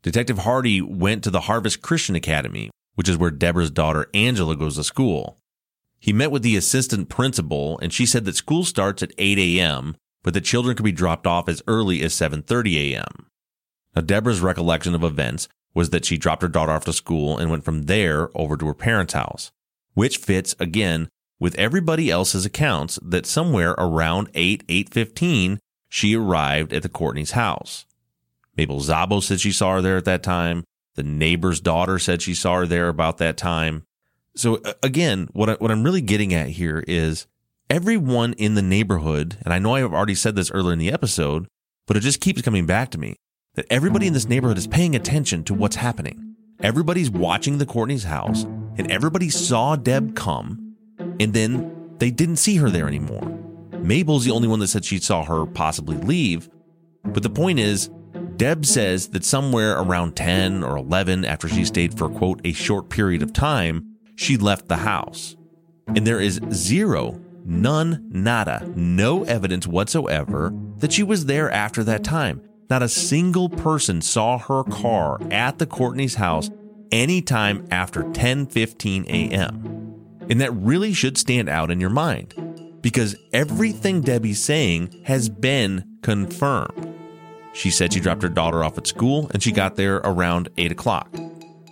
Detective 0.01 0.39
Hardy 0.39 0.81
went 0.81 1.23
to 1.23 1.31
the 1.31 1.41
Harvest 1.41 1.81
Christian 1.81 2.15
Academy, 2.15 2.69
which 2.95 3.07
is 3.07 3.17
where 3.17 3.31
Deborah's 3.31 3.71
daughter 3.71 4.09
Angela 4.13 4.55
goes 4.55 4.75
to 4.75 4.83
school. 4.83 5.37
He 5.99 6.11
met 6.11 6.31
with 6.31 6.43
the 6.43 6.57
assistant 6.57 7.07
principal, 7.07 7.79
and 7.79 7.93
she 7.93 8.05
said 8.05 8.25
that 8.25 8.35
school 8.35 8.65
starts 8.65 9.01
at 9.01 9.13
8 9.17 9.39
a.m., 9.39 9.95
but 10.21 10.33
the 10.33 10.41
children 10.41 10.75
could 10.75 10.83
be 10.83 10.91
dropped 10.91 11.25
off 11.25 11.47
as 11.47 11.61
early 11.67 12.01
as 12.01 12.13
7:30 12.13 12.93
a.m. 12.93 13.27
Now, 13.95 14.01
Deborah's 14.01 14.41
recollection 14.41 14.95
of 14.95 15.03
events 15.03 15.47
was 15.73 15.91
that 15.91 16.05
she 16.05 16.17
dropped 16.17 16.41
her 16.41 16.47
daughter 16.47 16.73
off 16.73 16.85
to 16.85 16.93
school 16.93 17.37
and 17.37 17.49
went 17.49 17.63
from 17.63 17.83
there 17.83 18.29
over 18.35 18.57
to 18.57 18.67
her 18.67 18.73
parents' 18.73 19.13
house, 19.13 19.51
which 19.93 20.17
fits 20.17 20.55
again 20.59 21.07
with 21.43 21.55
everybody 21.55 22.09
else's 22.09 22.45
accounts 22.45 22.97
that 23.03 23.25
somewhere 23.25 23.71
around 23.71 24.29
8, 24.33 24.65
8.15, 24.65 25.57
she 25.89 26.15
arrived 26.15 26.71
at 26.71 26.83
the 26.83 26.87
Courtney's 26.89 27.31
house. 27.31 27.85
Mabel 28.55 28.79
Zabo 28.79 29.21
said 29.21 29.41
she 29.41 29.51
saw 29.51 29.73
her 29.73 29.81
there 29.81 29.97
at 29.97 30.05
that 30.05 30.23
time. 30.23 30.63
The 30.95 31.03
neighbor's 31.03 31.59
daughter 31.59 31.99
said 31.99 32.21
she 32.21 32.33
saw 32.33 32.59
her 32.59 32.65
there 32.65 32.87
about 32.87 33.17
that 33.17 33.35
time. 33.35 33.83
So 34.37 34.61
uh, 34.63 34.71
again, 34.81 35.27
what, 35.33 35.49
I, 35.49 35.53
what 35.55 35.69
I'm 35.69 35.83
really 35.83 35.99
getting 35.99 36.33
at 36.33 36.47
here 36.47 36.81
is 36.87 37.27
everyone 37.69 38.31
in 38.35 38.55
the 38.55 38.61
neighborhood, 38.61 39.35
and 39.43 39.53
I 39.53 39.59
know 39.59 39.75
I've 39.75 39.91
already 39.91 40.15
said 40.15 40.37
this 40.37 40.49
earlier 40.51 40.71
in 40.71 40.79
the 40.79 40.93
episode, 40.93 41.47
but 41.87 41.97
it 41.97 42.03
just 42.03 42.21
keeps 42.21 42.41
coming 42.41 42.65
back 42.65 42.89
to 42.91 42.97
me 42.97 43.17
that 43.55 43.65
everybody 43.69 44.07
in 44.07 44.13
this 44.13 44.29
neighborhood 44.29 44.57
is 44.57 44.65
paying 44.65 44.95
attention 44.95 45.43
to 45.43 45.53
what's 45.53 45.75
happening. 45.75 46.37
Everybody's 46.61 47.11
watching 47.11 47.57
the 47.57 47.65
Courtney's 47.65 48.05
house, 48.05 48.43
and 48.77 48.89
everybody 48.89 49.29
saw 49.29 49.75
Deb 49.75 50.15
come, 50.15 50.62
and 51.19 51.33
then 51.33 51.95
they 51.97 52.11
didn't 52.11 52.37
see 52.37 52.57
her 52.57 52.69
there 52.69 52.87
anymore. 52.87 53.39
Mabel's 53.79 54.25
the 54.25 54.31
only 54.31 54.47
one 54.47 54.59
that 54.59 54.67
said 54.67 54.85
she 54.85 54.99
saw 54.99 55.25
her 55.25 55.45
possibly 55.45 55.97
leave. 55.97 56.49
But 57.03 57.23
the 57.23 57.29
point 57.29 57.59
is, 57.59 57.89
Deb 58.37 58.65
says 58.65 59.09
that 59.09 59.25
somewhere 59.25 59.77
around 59.77 60.15
10 60.15 60.63
or 60.63 60.77
11 60.77 61.25
after 61.25 61.47
she 61.47 61.65
stayed 61.65 61.97
for, 61.97 62.09
quote, 62.09 62.41
a 62.43 62.53
short 62.53 62.89
period 62.89 63.21
of 63.21 63.33
time, 63.33 63.95
she 64.15 64.37
left 64.37 64.67
the 64.67 64.77
house. 64.77 65.35
And 65.87 66.07
there 66.07 66.21
is 66.21 66.39
zero, 66.51 67.19
none, 67.45 68.07
nada, 68.09 68.71
no 68.75 69.23
evidence 69.25 69.67
whatsoever 69.67 70.53
that 70.77 70.93
she 70.93 71.03
was 71.03 71.25
there 71.25 71.51
after 71.51 71.83
that 71.83 72.03
time. 72.03 72.41
Not 72.69 72.81
a 72.81 72.89
single 72.89 73.49
person 73.49 74.01
saw 74.01 74.37
her 74.37 74.63
car 74.63 75.19
at 75.29 75.59
the 75.59 75.65
Courtney's 75.65 76.15
house 76.15 76.49
anytime 76.91 77.67
after 77.69 78.03
10:15 78.03 79.05
a.m. 79.07 79.82
And 80.29 80.39
that 80.41 80.51
really 80.51 80.93
should 80.93 81.17
stand 81.17 81.49
out 81.49 81.71
in 81.71 81.79
your 81.79 81.89
mind 81.89 82.33
because 82.81 83.15
everything 83.31 84.01
Debbie's 84.01 84.43
saying 84.43 85.03
has 85.05 85.29
been 85.29 85.97
confirmed. 86.01 86.93
She 87.53 87.69
said 87.69 87.93
she 87.93 87.99
dropped 87.99 88.23
her 88.23 88.29
daughter 88.29 88.63
off 88.63 88.77
at 88.77 88.87
school 88.87 89.29
and 89.33 89.41
she 89.41 89.51
got 89.51 89.75
there 89.75 89.97
around 89.97 90.49
8 90.57 90.71
o'clock. 90.71 91.09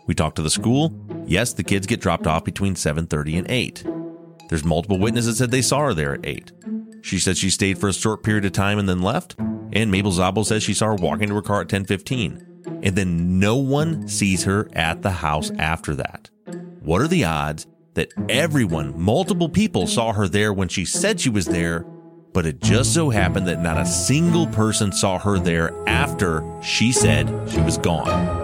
We 0.08 0.16
talked 0.16 0.36
to 0.36 0.42
the 0.42 0.50
school. 0.50 0.94
Yes, 1.26 1.54
the 1.54 1.64
kids 1.64 1.88
get 1.88 2.02
dropped 2.02 2.28
off 2.28 2.44
between 2.44 2.76
7:30 2.76 3.38
and 3.38 3.50
8. 3.50 3.86
There's 4.50 4.64
multiple 4.64 5.00
witnesses 5.00 5.38
that 5.38 5.46
said 5.46 5.52
they 5.52 5.62
saw 5.62 5.88
her 5.88 5.94
there 5.94 6.14
at 6.14 6.26
8. 6.26 6.52
She 7.02 7.18
said 7.18 7.38
she 7.38 7.50
stayed 7.50 7.78
for 7.78 7.88
a 7.88 7.94
short 7.94 8.24
period 8.24 8.46
of 8.46 8.52
time 8.52 8.78
and 8.78 8.88
then 8.88 9.02
left. 9.02 9.36
And 9.74 9.90
Mabel 9.90 10.12
Zabel 10.12 10.44
says 10.44 10.64
she 10.64 10.74
saw 10.74 10.88
her 10.88 10.96
walking 10.96 11.30
to 11.30 11.36
her 11.36 11.42
car 11.42 11.62
at 11.62 11.70
10:15. 11.70 12.46
And 12.84 12.96
then 12.96 13.40
no 13.40 13.56
one 13.56 14.08
sees 14.08 14.44
her 14.44 14.70
at 14.74 15.02
the 15.02 15.12
house 15.12 15.52
after 15.58 15.96
that. 15.96 16.30
What 16.82 17.02
are 17.02 17.08
the 17.08 17.26
odds 17.26 17.66
that 17.94 18.12
everyone, 18.30 19.00
multiple 19.00 19.50
people 19.50 19.88
saw 19.88 20.14
her 20.14 20.28
there 20.28 20.54
when 20.54 20.68
she 20.68 20.86
said 20.86 21.20
she 21.20 21.30
was 21.30 21.46
there, 21.46 21.82
but 22.34 22.46
it 22.46 22.62
just 22.62 22.94
so 22.94 23.10
happened 23.10 23.48
that 23.48 23.62
not 23.62 23.78
a 23.78 23.86
single 23.86 24.48
person 24.48 24.92
saw 24.92 25.18
her 25.20 25.38
there 25.38 25.74
after 25.88 26.44
she 26.62 26.92
said 26.92 27.28
she 27.50 27.60
was 27.62 27.78
gone. 27.78 28.42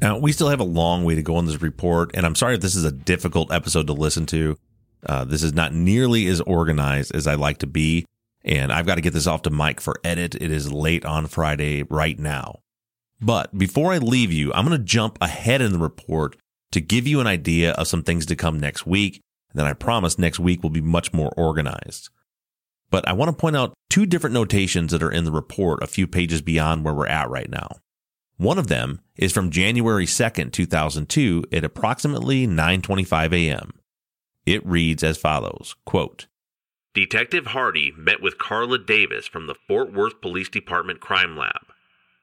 Now, 0.00 0.18
we 0.18 0.32
still 0.32 0.48
have 0.48 0.58
a 0.58 0.64
long 0.64 1.04
way 1.04 1.14
to 1.14 1.22
go 1.22 1.36
on 1.36 1.46
this 1.46 1.62
report, 1.62 2.10
and 2.14 2.26
I'm 2.26 2.34
sorry 2.34 2.54
if 2.54 2.60
this 2.60 2.74
is 2.74 2.84
a 2.84 2.90
difficult 2.90 3.52
episode 3.52 3.86
to 3.86 3.92
listen 3.92 4.26
to. 4.26 4.56
Uh, 5.06 5.24
this 5.24 5.42
is 5.42 5.52
not 5.52 5.74
nearly 5.74 6.26
as 6.26 6.40
organized 6.40 7.14
as 7.14 7.26
I 7.26 7.34
like 7.34 7.58
to 7.58 7.66
be, 7.68 8.06
and 8.44 8.72
I've 8.72 8.86
got 8.86 8.96
to 8.96 9.00
get 9.00 9.12
this 9.12 9.28
off 9.28 9.42
to 9.42 9.50
Mike 9.50 9.80
for 9.80 10.00
edit. 10.02 10.34
It 10.34 10.50
is 10.50 10.72
late 10.72 11.04
on 11.04 11.26
Friday 11.26 11.84
right 11.84 12.18
now. 12.18 12.61
But 13.22 13.56
before 13.56 13.92
I 13.92 13.98
leave 13.98 14.32
you, 14.32 14.52
I'm 14.52 14.66
going 14.66 14.76
to 14.76 14.84
jump 14.84 15.16
ahead 15.20 15.62
in 15.62 15.72
the 15.72 15.78
report 15.78 16.36
to 16.72 16.80
give 16.80 17.06
you 17.06 17.20
an 17.20 17.26
idea 17.26 17.72
of 17.72 17.86
some 17.86 18.02
things 18.02 18.26
to 18.26 18.36
come 18.36 18.58
next 18.58 18.84
week. 18.84 19.22
And 19.50 19.60
then 19.60 19.66
I 19.66 19.74
promise 19.74 20.18
next 20.18 20.40
week 20.40 20.62
will 20.62 20.70
be 20.70 20.80
much 20.80 21.12
more 21.12 21.32
organized. 21.36 22.10
But 22.90 23.06
I 23.06 23.12
want 23.12 23.28
to 23.28 23.36
point 23.36 23.56
out 23.56 23.74
two 23.88 24.06
different 24.06 24.34
notations 24.34 24.90
that 24.90 25.02
are 25.02 25.10
in 25.10 25.24
the 25.24 25.30
report 25.30 25.82
a 25.82 25.86
few 25.86 26.06
pages 26.06 26.42
beyond 26.42 26.84
where 26.84 26.94
we're 26.94 27.06
at 27.06 27.30
right 27.30 27.48
now. 27.48 27.68
One 28.38 28.58
of 28.58 28.66
them 28.66 29.00
is 29.16 29.32
from 29.32 29.50
January 29.50 30.06
2nd, 30.06 30.52
2002 30.52 31.44
at 31.52 31.64
approximately 31.64 32.46
9:25 32.46 33.32
a.m. 33.32 33.72
It 34.44 34.66
reads 34.66 35.04
as 35.04 35.16
follows, 35.16 35.76
quote, 35.86 36.26
Detective 36.94 37.46
Hardy 37.48 37.92
met 37.96 38.20
with 38.20 38.38
Carla 38.38 38.78
Davis 38.78 39.26
from 39.26 39.46
the 39.46 39.54
Fort 39.54 39.92
Worth 39.92 40.20
Police 40.20 40.48
Department 40.48 41.00
Crime 41.00 41.36
Lab. 41.36 41.71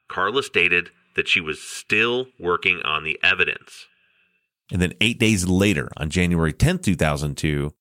Carla 0.09 0.43
stated 0.43 0.89
that 1.15 1.27
she 1.27 1.39
was 1.39 1.61
still 1.61 2.27
working 2.39 2.81
on 2.83 3.03
the 3.03 3.17
evidence. 3.23 3.85
And 4.71 4.81
then 4.81 4.93
8 4.99 5.19
days 5.19 5.47
later 5.47 5.89
on 5.97 6.09
January 6.09 6.53
10th, 6.53 6.83
2002, 6.83 7.71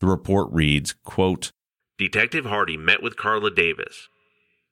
the 0.00 0.06
report 0.06 0.48
reads, 0.52 0.94
quote, 1.04 1.50
Detective 1.96 2.46
Hardy 2.46 2.76
met 2.76 3.02
with 3.02 3.16
Carla 3.16 3.50
Davis. 3.50 4.08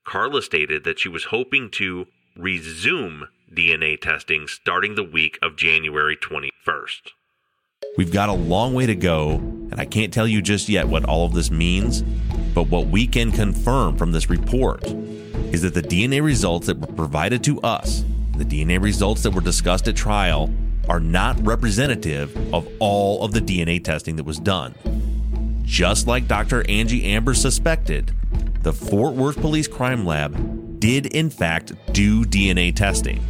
Carla 0.04 0.42
stated 0.42 0.84
that 0.84 0.98
she 0.98 1.08
was 1.08 1.24
hoping 1.24 1.70
to 1.70 2.06
resume 2.36 3.28
DNA 3.54 4.00
testing 4.00 4.48
starting 4.48 4.94
the 4.94 5.04
week 5.04 5.38
of 5.40 5.56
January 5.56 6.16
21st. 6.16 7.10
We've 7.96 8.12
got 8.12 8.28
a 8.28 8.34
long 8.34 8.74
way 8.74 8.86
to 8.86 8.94
go, 8.94 9.34
and 9.34 9.80
I 9.80 9.84
can't 9.84 10.12
tell 10.12 10.26
you 10.26 10.42
just 10.42 10.68
yet 10.68 10.88
what 10.88 11.04
all 11.04 11.26
of 11.26 11.34
this 11.34 11.50
means, 11.50 12.02
but 12.54 12.68
what 12.68 12.88
we 12.88 13.06
can 13.06 13.30
confirm 13.30 13.96
from 13.96 14.12
this 14.12 14.30
report 14.30 14.82
is 15.52 15.62
that 15.62 15.74
the 15.74 15.82
DNA 15.82 16.22
results 16.22 16.66
that 16.66 16.78
were 16.78 16.94
provided 16.94 17.42
to 17.44 17.60
us, 17.60 18.04
the 18.36 18.44
DNA 18.44 18.80
results 18.80 19.22
that 19.22 19.32
were 19.32 19.40
discussed 19.40 19.88
at 19.88 19.96
trial, 19.96 20.50
are 20.88 21.00
not 21.00 21.40
representative 21.44 22.36
of 22.52 22.68
all 22.78 23.24
of 23.24 23.32
the 23.32 23.40
DNA 23.40 23.82
testing 23.82 24.16
that 24.16 24.24
was 24.24 24.38
done. 24.38 24.74
Just 25.64 26.06
like 26.06 26.28
Dr. 26.28 26.68
Angie 26.68 27.04
Amber 27.04 27.34
suspected, 27.34 28.12
the 28.62 28.72
Fort 28.72 29.14
Worth 29.14 29.40
Police 29.40 29.68
Crime 29.68 30.04
Lab 30.04 30.80
did 30.80 31.06
in 31.06 31.30
fact 31.30 31.72
do 31.92 32.24
DNA 32.24 32.74
testing. 32.74 33.24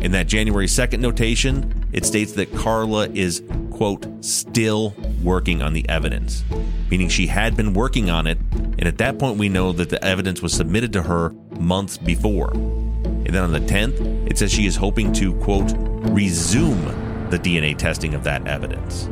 In 0.00 0.12
that 0.12 0.26
January 0.26 0.66
2nd 0.66 1.00
notation, 1.00 1.88
it 1.92 2.04
states 2.04 2.32
that 2.32 2.52
Carla 2.54 3.08
is, 3.08 3.42
quote, 3.70 4.06
still 4.24 4.94
working 5.22 5.62
on 5.62 5.72
the 5.72 5.88
evidence, 5.88 6.44
meaning 6.90 7.08
she 7.08 7.26
had 7.26 7.56
been 7.56 7.74
working 7.74 8.10
on 8.10 8.26
it, 8.26 8.38
and 8.52 8.84
at 8.84 8.98
that 8.98 9.18
point 9.18 9.38
we 9.38 9.48
know 9.48 9.72
that 9.72 9.90
the 9.90 10.02
evidence 10.04 10.42
was 10.42 10.52
submitted 10.52 10.92
to 10.92 11.02
her 11.02 11.34
months 11.58 11.96
before. 11.96 12.50
And 12.52 13.26
then 13.26 13.42
on 13.42 13.52
the 13.52 13.60
10th, 13.60 14.30
it 14.30 14.38
says 14.38 14.52
she 14.52 14.66
is 14.66 14.76
hoping 14.76 15.12
to, 15.14 15.34
quote, 15.34 15.72
resume 16.10 17.30
the 17.30 17.38
DNA 17.38 17.76
testing 17.76 18.14
of 18.14 18.22
that 18.24 18.46
evidence, 18.46 19.08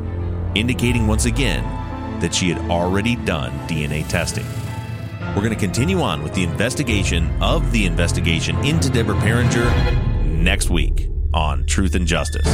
indicating 0.54 1.06
once 1.06 1.24
again 1.24 1.64
that 2.20 2.34
she 2.34 2.48
had 2.48 2.70
already 2.70 3.16
done 3.16 3.50
DNA 3.68 4.06
testing. 4.08 4.46
We're 5.34 5.42
going 5.42 5.50
to 5.50 5.56
continue 5.56 6.00
on 6.00 6.22
with 6.22 6.32
the 6.34 6.44
investigation 6.44 7.30
of 7.42 7.72
the 7.72 7.86
investigation 7.86 8.56
into 8.64 8.88
Deborah 8.88 9.16
Pieringer 9.16 10.24
next 10.24 10.70
week 10.70 11.08
on 11.32 11.66
Truth 11.66 11.96
and 11.96 12.06
Justice. 12.06 12.46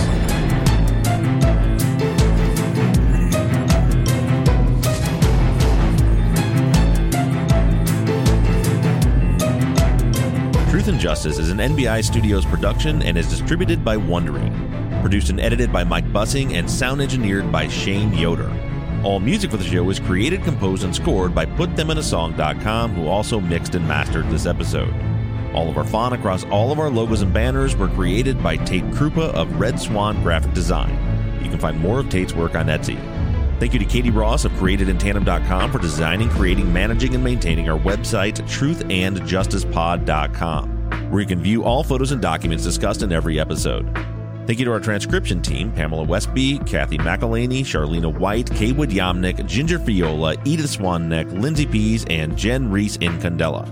And 10.91 11.01
Justice 11.01 11.39
is 11.39 11.51
an 11.51 11.59
NBI 11.59 12.05
Studios 12.05 12.45
production 12.45 13.03
and 13.03 13.17
is 13.17 13.29
distributed 13.29 13.85
by 13.85 13.97
Wondery. 13.97 14.51
Produced 15.01 15.31
and 15.31 15.41
edited 15.41 15.73
by 15.73 15.85
Mike 15.85 16.13
Bussing 16.13 16.55
and 16.55 16.71
sound 16.71 17.01
engineered 17.01 17.51
by 17.51 17.69
Shane 17.69 18.13
Yoder. 18.13 18.51
All 19.05 19.21
music 19.21 19.51
for 19.51 19.57
the 19.57 19.65
show 19.65 19.85
was 19.85 20.01
created, 20.01 20.43
composed, 20.43 20.85
and 20.85 20.95
scored 20.95 21.35
by 21.35 21.47
PutThemInASong.com, 21.47 22.95
who 22.95 23.07
also 23.07 23.41
mixed 23.41 23.75
and 23.75 23.87
mastered 23.87 24.29
this 24.29 24.47
episode. 24.47 24.93
All 25.55 25.71
of 25.71 25.79
our 25.79 25.85
font 25.85 26.15
across 26.15 26.45
all 26.47 26.73
of 26.73 26.79
our 26.79 26.91
logos 26.91 27.23
and 27.23 27.33
banners 27.33 27.77
were 27.77 27.89
created 27.89 28.43
by 28.43 28.57
Tate 28.57 28.85
Krupa 28.91 29.33
of 29.33 29.61
Red 29.61 29.81
Swan 29.81 30.23
Graphic 30.23 30.53
Design. 30.53 30.91
You 31.43 31.51
can 31.51 31.59
find 31.59 31.79
more 31.79 32.01
of 32.01 32.09
Tate's 32.09 32.35
work 32.35 32.55
on 32.55 32.67
Etsy. 32.67 32.99
Thank 33.61 33.73
you 33.75 33.79
to 33.79 33.85
Katie 33.85 34.11
Ross 34.11 34.47
of 34.47 34.53
CreatedInTandem.com 34.53 35.71
for 35.71 35.79
designing, 35.79 36.31
creating, 36.31 36.73
managing, 36.73 37.15
and 37.15 37.23
maintaining 37.23 37.69
our 37.69 37.79
website, 37.79 38.39
truthandjusticepod.com, 38.49 40.80
where 41.11 41.21
you 41.21 41.27
can 41.27 41.43
view 41.43 41.65
all 41.65 41.83
photos 41.83 42.13
and 42.13 42.21
documents 42.21 42.65
discussed 42.65 43.03
in 43.03 43.13
every 43.13 43.41
episode. 43.41 43.87
Thank 44.47 44.59
you 44.59 44.65
to 44.65 44.73
our 44.73 44.81
transcription 44.81 45.43
team 45.43 45.71
Pamela 45.71 46.03
Westby, 46.03 46.59
Kathy 46.61 46.99
McElhaney, 46.99 47.61
Charlena 47.61 48.13
White, 48.13 48.47
Kaywood 48.47 48.91
Yamnick, 48.91 49.47
Ginger 49.47 49.79
Fiola, 49.79 50.37
Edith 50.45 50.77
Swanneck, 50.77 51.31
Lindsay 51.41 51.67
Pease, 51.67 52.05
and 52.11 52.37
Jen 52.37 52.71
Reese 52.71 52.97
in 52.97 53.19
Candela. 53.19 53.69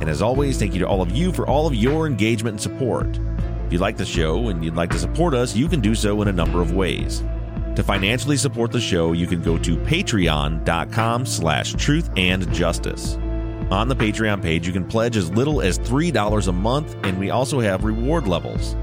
And 0.00 0.10
as 0.10 0.22
always, 0.22 0.58
thank 0.58 0.74
you 0.74 0.80
to 0.80 0.88
all 0.88 1.00
of 1.00 1.12
you 1.12 1.32
for 1.32 1.46
all 1.46 1.66
of 1.66 1.74
your 1.74 2.06
engagement 2.06 2.54
and 2.54 2.60
support. 2.60 3.18
If 3.66 3.72
you 3.72 3.78
like 3.78 3.96
the 3.96 4.04
show 4.04 4.48
and 4.48 4.64
you'd 4.64 4.76
like 4.76 4.90
to 4.90 4.98
support 4.98 5.34
us, 5.34 5.56
you 5.56 5.68
can 5.68 5.80
do 5.80 5.94
so 5.94 6.20
in 6.22 6.28
a 6.28 6.32
number 6.32 6.60
of 6.60 6.74
ways. 6.74 7.22
To 7.76 7.82
financially 7.82 8.36
support 8.36 8.72
the 8.72 8.80
show, 8.80 9.12
you 9.12 9.26
can 9.26 9.42
go 9.42 9.58
to 9.58 9.76
patreon.com 9.76 11.26
slash 11.26 11.74
truth 11.74 12.10
and 12.16 12.52
justice. 12.52 13.18
On 13.70 13.88
the 13.88 13.96
Patreon 13.96 14.42
page, 14.42 14.64
you 14.64 14.72
can 14.72 14.84
pledge 14.84 15.16
as 15.16 15.28
little 15.32 15.60
as 15.60 15.76
$3 15.80 16.48
a 16.48 16.52
month, 16.52 16.96
and 17.02 17.18
we 17.18 17.30
also 17.30 17.58
have 17.58 17.82
reward 17.82 18.28
levels. 18.28 18.76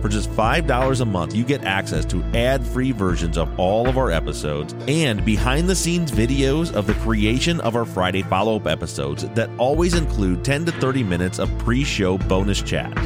For 0.00 0.08
just 0.08 0.30
$5 0.30 1.00
a 1.00 1.04
month, 1.04 1.34
you 1.34 1.44
get 1.44 1.64
access 1.64 2.06
to 2.06 2.24
ad 2.34 2.66
free 2.66 2.90
versions 2.90 3.36
of 3.36 3.60
all 3.60 3.86
of 3.86 3.98
our 3.98 4.10
episodes 4.10 4.74
and 4.88 5.22
behind 5.26 5.68
the 5.68 5.74
scenes 5.74 6.10
videos 6.10 6.72
of 6.72 6.86
the 6.86 6.94
creation 6.94 7.60
of 7.60 7.76
our 7.76 7.84
Friday 7.84 8.22
follow 8.22 8.56
up 8.56 8.66
episodes 8.66 9.28
that 9.34 9.50
always 9.58 9.92
include 9.92 10.42
10 10.42 10.64
to 10.64 10.72
30 10.72 11.04
minutes 11.04 11.38
of 11.38 11.50
pre 11.58 11.84
show 11.84 12.16
bonus 12.16 12.62
chat. 12.62 12.96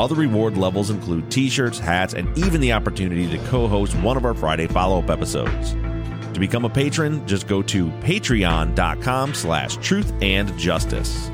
Other 0.00 0.16
reward 0.16 0.56
levels 0.56 0.90
include 0.90 1.30
t 1.30 1.48
shirts, 1.48 1.78
hats, 1.78 2.14
and 2.14 2.36
even 2.36 2.60
the 2.60 2.72
opportunity 2.72 3.28
to 3.28 3.38
co 3.46 3.68
host 3.68 3.94
one 3.96 4.16
of 4.16 4.24
our 4.24 4.34
Friday 4.34 4.66
follow 4.66 4.98
up 4.98 5.10
episodes. 5.10 5.76
To 6.34 6.40
become 6.40 6.64
a 6.64 6.70
patron, 6.70 7.26
just 7.26 7.46
go 7.46 7.62
to 7.62 7.88
patreon.com 8.00 9.34
slash 9.34 9.76
truth 9.76 10.12
and 10.22 10.56
justice. 10.58 11.30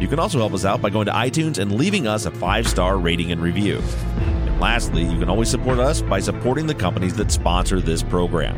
You 0.00 0.08
can 0.08 0.18
also 0.18 0.38
help 0.38 0.54
us 0.54 0.64
out 0.64 0.80
by 0.80 0.88
going 0.88 1.04
to 1.06 1.12
iTunes 1.12 1.58
and 1.58 1.72
leaving 1.72 2.06
us 2.06 2.24
a 2.24 2.30
five 2.30 2.66
star 2.66 2.98
rating 2.98 3.32
and 3.32 3.42
review. 3.42 3.82
And 4.16 4.58
lastly, 4.58 5.02
you 5.02 5.18
can 5.18 5.28
always 5.28 5.50
support 5.50 5.78
us 5.78 6.00
by 6.00 6.20
supporting 6.20 6.66
the 6.66 6.74
companies 6.74 7.14
that 7.16 7.30
sponsor 7.30 7.80
this 7.80 8.02
program. 8.02 8.56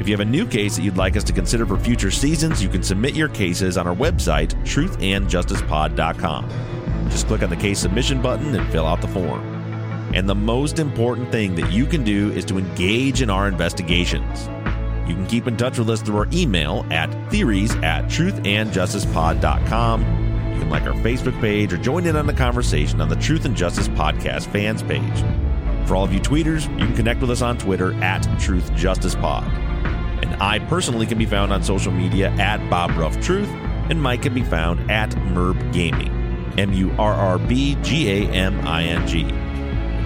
If 0.00 0.08
you 0.08 0.14
have 0.14 0.26
a 0.26 0.28
new 0.28 0.44
case 0.44 0.74
that 0.74 0.82
you'd 0.82 0.96
like 0.96 1.16
us 1.16 1.22
to 1.24 1.32
consider 1.32 1.64
for 1.64 1.78
future 1.78 2.10
seasons, 2.10 2.60
you 2.60 2.68
can 2.68 2.82
submit 2.82 3.14
your 3.14 3.28
cases 3.28 3.78
on 3.78 3.86
our 3.86 3.94
website, 3.94 4.48
truthandjusticepod.com. 4.64 7.08
Just 7.08 7.28
click 7.28 7.44
on 7.44 7.50
the 7.50 7.56
case 7.56 7.78
submission 7.78 8.20
button 8.20 8.56
and 8.56 8.68
fill 8.72 8.86
out 8.86 9.00
the 9.00 9.06
form. 9.06 9.40
And 10.12 10.28
the 10.28 10.34
most 10.34 10.80
important 10.80 11.30
thing 11.30 11.54
that 11.54 11.70
you 11.70 11.86
can 11.86 12.02
do 12.02 12.32
is 12.32 12.44
to 12.46 12.58
engage 12.58 13.22
in 13.22 13.30
our 13.30 13.46
investigations. 13.46 14.48
You 15.06 15.14
can 15.14 15.26
keep 15.26 15.46
in 15.46 15.56
touch 15.56 15.78
with 15.78 15.90
us 15.90 16.00
through 16.02 16.16
our 16.16 16.28
email 16.32 16.86
at 16.90 17.10
theories 17.30 17.74
at 17.76 18.06
truthandjusticepod.com. 18.06 20.00
You 20.54 20.60
can 20.60 20.70
like 20.70 20.84
our 20.84 20.94
Facebook 20.94 21.38
page 21.40 21.72
or 21.72 21.76
join 21.76 22.06
in 22.06 22.16
on 22.16 22.26
the 22.26 22.32
conversation 22.32 23.00
on 23.00 23.08
the 23.08 23.16
Truth 23.16 23.44
and 23.44 23.56
Justice 23.56 23.88
Podcast 23.88 24.46
fans 24.50 24.82
page. 24.82 25.24
For 25.86 25.96
all 25.96 26.04
of 26.04 26.12
you 26.14 26.20
tweeters, 26.20 26.70
you 26.78 26.86
can 26.86 26.96
connect 26.96 27.20
with 27.20 27.30
us 27.30 27.42
on 27.42 27.58
Twitter 27.58 27.92
at 28.02 28.22
TruthJusticePod. 28.22 29.42
And 30.22 30.34
I 30.42 30.58
personally 30.60 31.06
can 31.06 31.18
be 31.18 31.26
found 31.26 31.52
on 31.52 31.62
social 31.62 31.92
media 31.92 32.30
at 32.30 32.70
Bob 32.70 32.96
Ruff 32.96 33.20
Truth, 33.20 33.50
and 33.90 34.00
Mike 34.00 34.22
can 34.22 34.32
be 34.32 34.42
found 34.42 34.90
at 34.90 35.10
Murrb 35.10 35.70
Gaming. 35.74 36.10
M 36.56 36.72
U 36.72 36.92
R 36.98 37.12
R 37.12 37.38
B 37.38 37.74
G 37.82 38.08
A 38.10 38.30
M 38.30 38.66
I 38.66 38.84
N 38.84 39.06
G. 39.06 39.24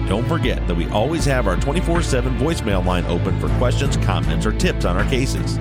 Don't 0.09 0.27
forget 0.27 0.67
that 0.67 0.73
we 0.73 0.89
always 0.89 1.23
have 1.25 1.45
our 1.45 1.55
24 1.55 2.01
7 2.01 2.35
voicemail 2.39 2.83
line 2.83 3.05
open 3.05 3.39
for 3.39 3.47
questions, 3.59 3.95
comments, 3.97 4.43
or 4.43 4.51
tips 4.51 4.83
on 4.83 4.97
our 4.97 5.07
cases. 5.07 5.57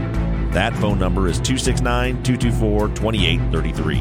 That 0.53 0.75
phone 0.77 0.99
number 0.99 1.29
is 1.29 1.37
269 1.37 2.23
224 2.23 2.89
2833. 2.89 3.97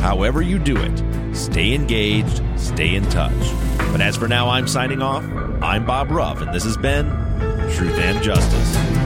However, 0.00 0.42
you 0.42 0.58
do 0.58 0.76
it, 0.76 1.36
stay 1.36 1.74
engaged, 1.74 2.42
stay 2.56 2.96
in 2.96 3.04
touch. 3.04 3.32
But 3.92 4.00
as 4.00 4.16
for 4.16 4.26
now, 4.26 4.48
I'm 4.48 4.66
signing 4.66 5.00
off. 5.00 5.24
I'm 5.62 5.86
Bob 5.86 6.10
Ruff, 6.10 6.40
and 6.40 6.52
this 6.52 6.64
has 6.64 6.76
been 6.76 7.06
Truth 7.76 7.98
and 8.00 8.20
Justice. 8.20 8.97